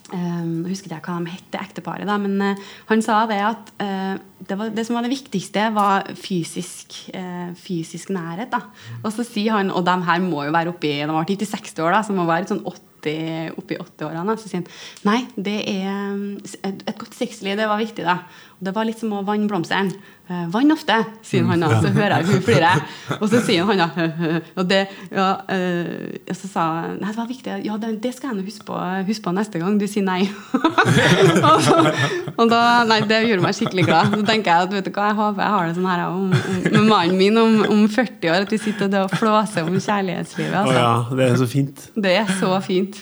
Jeg 0.09 0.65
husker 0.65 0.89
ikke 0.89 1.13
hva 1.13 1.21
de 1.21 1.29
het, 1.29 1.53
ekteparet, 1.53 2.07
da, 2.09 2.15
men 2.17 2.39
uh, 2.41 2.69
han 2.89 3.01
sa 3.05 3.19
det 3.29 3.35
at 3.45 3.67
uh, 3.77 4.15
det, 4.41 4.55
var, 4.57 4.71
det 4.73 4.87
som 4.87 4.97
var 4.97 5.05
det 5.05 5.11
viktigste, 5.13 5.67
var 5.75 6.09
fysisk, 6.17 6.97
fysisk 7.61 8.09
nærhet. 8.09 8.49
da. 8.49 8.63
Og 9.03 9.13
så 9.13 9.23
sier 9.23 9.53
han, 9.53 9.69
og 9.69 9.85
de 9.85 9.95
her 10.09 10.23
må 10.25 10.47
jo 10.47 10.55
være 10.55 10.73
oppi 10.73 10.95
de 10.97 11.05
har 11.05 11.13
vært 11.13 11.35
gift 11.35 11.45
i 11.45 11.51
60 11.53 11.83
år, 11.85 11.93
da, 11.93 12.01
så 12.03 12.17
må 12.17 12.25
være 12.25 12.49
sånn 12.49 12.65
80 12.65 12.88
oppi 12.99 13.77
80-årene. 13.79 14.35
Så 14.35 14.49
sier 14.49 14.63
han 14.63 14.67
nei, 15.07 15.21
det 15.35 15.57
er 15.71 16.19
et 16.67 16.97
godt 16.99 17.15
sexliv, 17.15 17.55
det 17.55 17.69
var 17.69 17.79
viktig. 17.79 18.03
da. 18.03 18.19
Og 18.59 18.67
det 18.67 18.75
var 18.75 18.89
litt 18.89 18.99
som 18.99 19.13
å 19.15 19.23
vanne 19.27 19.47
blomstene. 19.47 19.95
Eh, 20.29 20.45
vann 20.53 20.73
ofte, 20.73 20.95
sier 21.25 21.45
han 21.49 21.63
da. 21.63 21.69
Så 21.81 21.91
hører 21.95 22.15
jeg 22.19 22.29
hun 22.29 22.43
flirer. 22.45 22.83
Og 23.19 23.25
så 23.31 23.41
sier 23.45 23.67
han 23.67 23.81
da 23.81 23.87
Og 24.59 24.67
det 24.69 24.81
ja, 25.11 25.27
eh, 25.51 26.19
og 26.29 26.35
så 26.37 26.49
sa 26.51 26.65
jeg 26.83 26.97
Nei, 26.99 27.09
det 27.09 27.17
var 27.17 27.29
viktig. 27.29 27.55
Ja, 27.65 27.77
det, 27.81 27.91
det 28.03 28.13
skal 28.15 28.31
jeg 28.31 28.39
nå 28.39 28.45
huske 28.47 28.65
på, 28.67 28.77
huske 29.07 29.25
på 29.25 29.33
neste 29.35 29.61
gang 29.61 29.77
du 29.79 29.85
sier 29.89 30.05
nei. 30.05 30.21
og, 31.47 31.63
så, 31.65 31.77
og 32.35 32.45
da 32.51 32.61
Nei, 32.89 33.01
det 33.09 33.23
gjorde 33.27 33.45
meg 33.45 33.57
skikkelig 33.57 33.87
glad. 33.89 34.13
Så 34.15 34.21
tenker 34.27 34.53
jeg 34.53 34.69
at 34.69 34.75
vet 34.77 34.89
du 34.89 34.91
hva, 34.93 35.09
jeg 35.11 35.19
håper 35.19 35.45
jeg 35.45 35.55
har 35.55 35.69
det 35.69 35.77
sånn 35.77 35.89
her 35.89 36.05
om, 36.07 36.29
om, 36.35 36.59
med 36.69 36.89
mannen 36.89 37.17
min 37.19 37.41
om, 37.41 37.57
om 37.69 37.83
40 37.89 38.33
år, 38.33 38.45
at 38.47 38.53
vi 38.53 38.61
sitter 38.61 38.99
og 39.03 39.15
flåser 39.17 39.67
om 39.67 39.77
kjærlighetslivet. 39.77 40.55
Å 40.55 40.59
Altså. 40.59 40.75
ja, 40.75 41.17
det 41.17 41.25
er 41.29 41.37
så 41.39 41.49
fint. 41.49 41.85
Det 41.95 42.15
er 42.19 42.33
så 42.39 42.51
fint. 42.65 43.01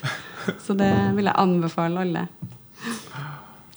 Så 0.64 0.76
det 0.78 0.92
vil 1.18 1.28
jeg 1.28 1.36
anbefale 1.42 2.06
alle. 2.06 2.28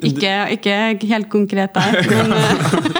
Ikke, 0.00 0.32
ikke 0.56 1.08
helt 1.10 1.28
konkret 1.32 1.74
der, 1.76 1.98
men 2.08 2.32
eh, 2.32 2.99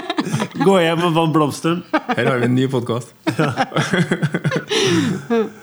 Gå 0.61 0.75
hjem 0.81 1.05
og 1.07 1.15
vann 1.15 1.33
blomsteren. 1.33 1.81
Her 1.91 2.27
har 2.27 2.41
vi 2.41 2.47
en 2.49 2.55
ny 2.57 2.67
podkast. 2.71 3.13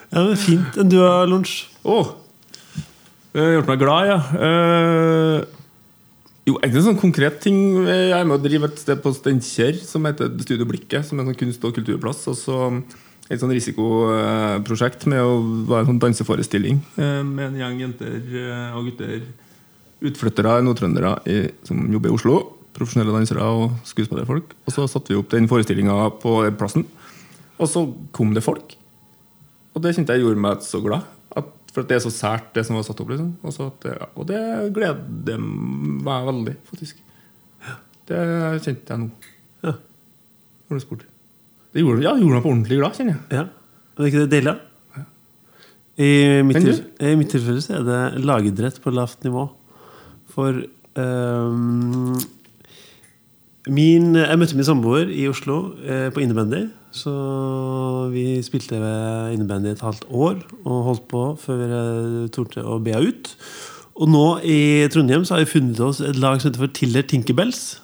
Ja, 0.09 0.23
men 0.25 0.37
Fint. 0.41 0.79
Du 0.89 0.97
har 1.03 1.29
lunsj? 1.29 1.67
Å! 1.85 1.99
Det 3.35 3.43
har 3.43 3.53
gjort 3.59 3.69
meg 3.71 3.83
glad, 3.83 4.09
ja. 4.09 4.19
Uh, 4.33 5.39
jo, 6.49 6.55
egentlig 6.57 6.81
en 6.81 6.87
sånn 6.89 7.01
konkret 7.01 7.37
ting. 7.45 7.59
Jeg 7.85 8.15
er 8.17 8.25
med 8.27 8.39
å 8.39 8.43
drive 8.43 8.71
et 8.71 8.81
sted 8.81 9.03
på 9.05 9.13
Steinkjer 9.15 9.77
som 9.85 10.09
heter 10.09 10.33
Studio 10.43 10.67
Blikket. 10.69 11.07
Som 11.07 11.21
er 11.21 11.27
en 11.27 11.31
sånn 11.31 11.41
kunst- 11.45 11.67
og 11.69 11.77
kulturplass. 11.77 12.25
Og 12.33 12.39
så 12.41 12.57
et 13.29 13.43
sånn 13.43 13.53
risikoprosjekt 13.53 15.05
med 15.13 15.21
å 15.21 15.37
være 15.69 15.85
en 15.85 15.91
sånn 15.93 16.01
danseforestilling 16.07 16.81
uh, 16.97 17.21
med 17.21 17.51
en 17.51 17.59
gjeng 17.61 17.83
jenter 17.85 18.17
eh, 18.17 18.79
og 18.79 18.89
gutter. 18.89 19.21
Utflyttere, 20.09 20.61
nordtrøndere 20.63 21.17
som 21.67 21.83
jobber 21.91 22.13
i 22.13 22.15
Oslo. 22.15 22.37
Profesjonelle 22.77 23.15
dansere 23.15 23.43
og 23.43 23.73
skuespillerfolk. 23.89 24.53
Og 24.69 24.75
så 24.75 24.85
satte 24.91 25.13
vi 25.15 25.19
opp 25.19 25.31
den 25.33 25.49
forestillinga 25.51 25.95
på 26.23 26.35
plassen. 26.61 26.85
Og 27.59 27.67
så 27.71 27.83
kom 28.15 28.35
det 28.37 28.45
folk. 28.45 28.77
Og 29.75 29.83
det 29.83 29.95
kjente 29.97 30.15
jeg 30.15 30.23
gjorde 30.25 30.43
meg 30.45 30.63
så 30.67 30.81
glad. 30.85 31.07
At, 31.39 31.49
for 31.73 31.83
at 31.85 31.91
det 31.91 31.97
er 31.99 32.05
så 32.05 32.13
sært, 32.15 32.53
det 32.55 32.65
som 32.67 32.77
var 32.79 32.87
satt 32.87 33.01
opp. 33.03 33.11
Liksom. 33.15 33.33
Og, 33.43 33.55
så 33.55 33.67
at, 33.73 33.81
det- 33.87 34.09
og 34.15 34.29
det 34.31 34.43
gleder 34.77 35.43
meg 35.43 36.29
veldig, 36.31 36.55
faktisk. 36.71 37.01
Det 38.09 38.23
kjente 38.65 38.95
jeg 38.95 39.03
nå. 39.03 39.11
Ja. 39.67 39.75
Når 40.69 40.79
du 40.79 40.85
spurte. 40.87 41.09
Det 41.75 41.83
gjorde, 41.83 42.01
ja, 42.07 42.15
det 42.17 42.23
gjorde 42.25 42.39
meg 42.39 42.45
på 42.47 42.53
ordentlig 42.55 42.79
glad, 42.81 42.95
kjenner 42.97 43.17
jeg. 43.19 43.41
ja. 43.43 43.47
Er 43.99 44.05
det 44.05 44.09
ikke 44.13 44.21
det 44.23 44.31
deilig? 44.37 44.53
da? 44.55 45.05
I 45.99 46.09
mitt, 46.47 46.67
I 47.03 47.15
mitt 47.19 47.33
tilfelle 47.35 47.59
så 47.65 47.73
er 47.81 47.87
det 47.89 48.23
lagidrett 48.23 48.77
på 48.85 48.93
lavt 48.95 49.25
nivå. 49.27 49.49
For 50.31 50.61
ehm, 51.03 52.13
min, 53.73 54.15
Jeg 54.17 54.39
møtte 54.41 54.57
min 54.57 54.67
samboer 54.67 55.11
i 55.13 55.27
Oslo 55.31 55.75
eh, 55.85 56.09
på 56.15 56.23
innebandy. 56.23 56.67
Så 56.95 57.13
vi 58.13 58.39
spilte 58.45 58.79
ved 58.81 59.35
innebandy 59.35 59.75
et 59.75 59.85
halvt 59.85 60.07
år 60.09 60.39
og 60.65 60.87
holdt 60.87 61.05
på 61.11 61.25
før 61.43 61.61
vi 61.61 62.31
torde 62.33 62.65
å 62.65 62.79
be 62.83 62.97
henne 62.97 63.13
ut. 63.13 63.35
Og 63.99 64.11
nå 64.11 64.25
i 64.47 64.87
Trondheim 64.93 65.27
så 65.27 65.35
har 65.35 65.45
vi 65.45 65.53
funnet 65.53 65.81
oss 65.83 66.01
et 66.01 66.19
lag 66.23 66.39
som 66.39 66.51
heter 66.51 66.63
for 66.63 66.75
Tiller 66.75 67.07
Tinkerbells. 67.07 67.81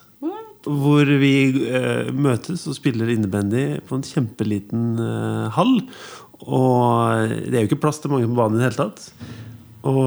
Hvor 0.64 1.10
vi 1.20 1.34
eh, 1.68 2.08
møtes 2.16 2.64
og 2.70 2.78
spiller 2.78 3.10
innebandy 3.12 3.82
på 3.84 3.98
en 3.98 4.06
kjempeliten 4.08 4.94
eh, 5.02 5.48
hall. 5.58 5.74
Og 6.44 7.34
det 7.44 7.58
er 7.58 7.64
jo 7.64 7.68
ikke 7.68 7.82
plass 7.84 8.00
til 8.00 8.14
mange 8.14 8.30
på 8.30 8.38
banen 8.38 8.56
i 8.56 8.62
det 8.62 8.70
hele 8.70 8.86
tatt. 8.86 9.10
Og, 9.84 10.04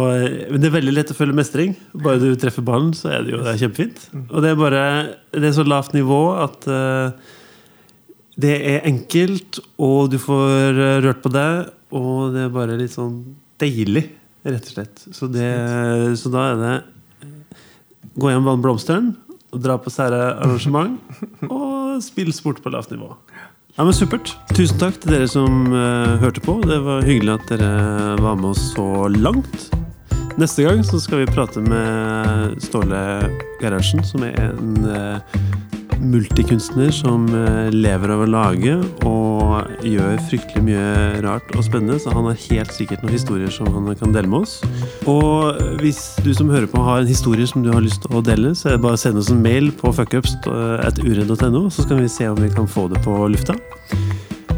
men 0.49 0.61
det 0.61 0.69
er 0.71 0.77
veldig 0.79 0.93
lett 0.95 1.11
å 1.13 1.17
føle 1.17 1.35
mestring. 1.37 1.75
Bare 1.93 2.17
du 2.21 2.31
treffer 2.39 2.65
ballen, 2.65 2.95
så 2.97 3.11
er 3.13 3.25
det 3.25 3.35
jo 3.35 3.41
det 3.45 3.51
er 3.53 3.59
kjempefint. 3.61 4.07
Og 4.25 4.41
det 4.41 4.51
er 4.51 4.57
bare 4.57 4.85
Det 5.29 5.51
er 5.51 5.53
så 5.53 5.65
lavt 5.67 5.93
nivå 5.93 6.21
at 6.41 6.65
uh, 6.65 7.35
det 8.37 8.55
er 8.69 8.85
enkelt, 8.85 9.59
og 9.81 10.11
du 10.13 10.19
får 10.21 10.77
eh, 10.77 10.99
rørt 11.01 11.23
på 11.23 11.31
deg, 11.33 11.71
og 11.97 12.35
det 12.35 12.43
er 12.45 12.51
bare 12.53 12.75
litt 12.77 12.93
sånn 12.93 13.15
deilig, 13.57 14.03
rett 14.45 14.67
og 14.69 14.75
slett. 14.75 15.01
Så, 15.09 15.29
det, 15.33 15.47
så 16.21 16.29
da 16.29 16.43
er 16.51 16.59
det 16.61 16.73
eh, 17.25 17.63
gå 18.13 18.29
hjem 18.29 18.45
vann 18.45 18.61
blomsteren, 18.61 19.09
og 19.49 19.63
dra 19.63 19.79
på 19.81 19.89
sære 19.89 20.19
arrangement, 20.35 20.99
og 21.49 21.97
spille 22.05 22.35
sport 22.35 22.61
på 22.61 22.73
lavt 22.73 22.93
nivå. 22.93 23.09
Ja, 23.77 23.83
men 23.85 23.93
Supert. 23.93 24.31
Tusen 24.57 24.79
takk 24.81 24.95
til 24.97 25.11
dere 25.13 25.27
som 25.29 25.67
uh, 25.69 26.15
hørte 26.17 26.41
på. 26.41 26.55
Det 26.65 26.79
var 26.81 27.03
hyggelig 27.05 27.35
at 27.35 27.51
dere 27.51 28.15
var 28.17 28.39
med 28.39 28.55
oss 28.55 28.71
så 28.71 29.05
langt. 29.13 29.67
Neste 30.41 30.65
gang 30.65 30.81
så 30.81 30.97
skal 30.97 31.21
vi 31.21 31.27
prate 31.29 31.61
med 31.61 32.55
Ståle 32.65 33.01
Gerhardsen, 33.61 34.01
som 34.01 34.25
er 34.25 34.33
en 34.47 34.81
eh, 34.89 35.37
multikunstner 36.01 36.91
som 36.93 37.25
eh, 37.33 37.69
lever 37.73 38.13
av 38.13 38.23
å 38.23 38.29
lage 38.29 38.75
og 39.07 39.83
gjør 39.85 40.19
fryktelig 40.29 40.63
mye 40.67 41.21
rart 41.25 41.49
og 41.55 41.65
spennende. 41.65 41.99
Så 42.01 42.13
han 42.13 42.27
har 42.29 42.39
helt 42.47 42.73
sikkert 42.75 43.03
noen 43.03 43.15
historier 43.15 43.51
som 43.53 43.69
han 43.73 43.89
kan 43.99 44.13
dele 44.15 44.29
med 44.31 44.45
oss. 44.45 44.59
Og 45.09 45.57
hvis 45.81 46.01
du 46.25 46.31
som 46.37 46.51
hører 46.53 46.69
på 46.71 46.83
har 46.83 47.01
en 47.01 47.09
historie 47.09 47.47
som 47.49 47.65
du 47.65 47.71
har 47.73 47.83
lyst 47.83 48.03
til 48.05 48.19
å 48.19 48.23
dele, 48.25 48.53
så 48.57 48.69
er 48.69 48.77
det 48.77 48.83
bare 48.85 48.99
å 48.99 49.01
sende 49.01 49.23
oss 49.23 49.31
en 49.33 49.43
mail 49.43 49.71
på 49.75 49.93
fuckups.uredd.no, 49.99 51.63
så 51.73 51.87
skal 51.87 52.03
vi 52.03 52.11
se 52.11 52.29
om 52.31 52.39
vi 52.41 52.51
kan 52.53 52.69
få 52.69 52.87
det 52.91 53.01
på 53.05 53.17
lufta. 53.33 53.57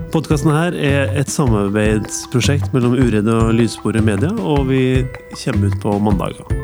Podkasten 0.10 0.49
her 0.49 0.73
er 0.73 1.12
et 1.19 1.30
samarbeidsprosjekt 1.30 2.73
mellom 2.73 2.97
Uredd 2.97 3.30
og 3.30 3.54
Lydsporet 3.54 4.06
Media, 4.06 4.34
og 4.41 4.71
vi 4.71 5.06
kommer 5.43 5.69
ut 5.69 5.82
på 5.84 5.97
mandager. 6.02 6.56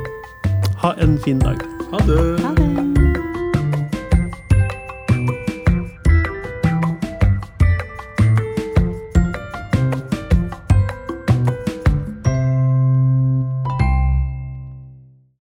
Ha 0.81 0.95
en 1.05 1.19
fin 1.21 1.41
dag. 1.45 1.61
Ha 1.91 2.07
det! 2.09 2.21
ha 2.41 2.55
det. 2.57 2.64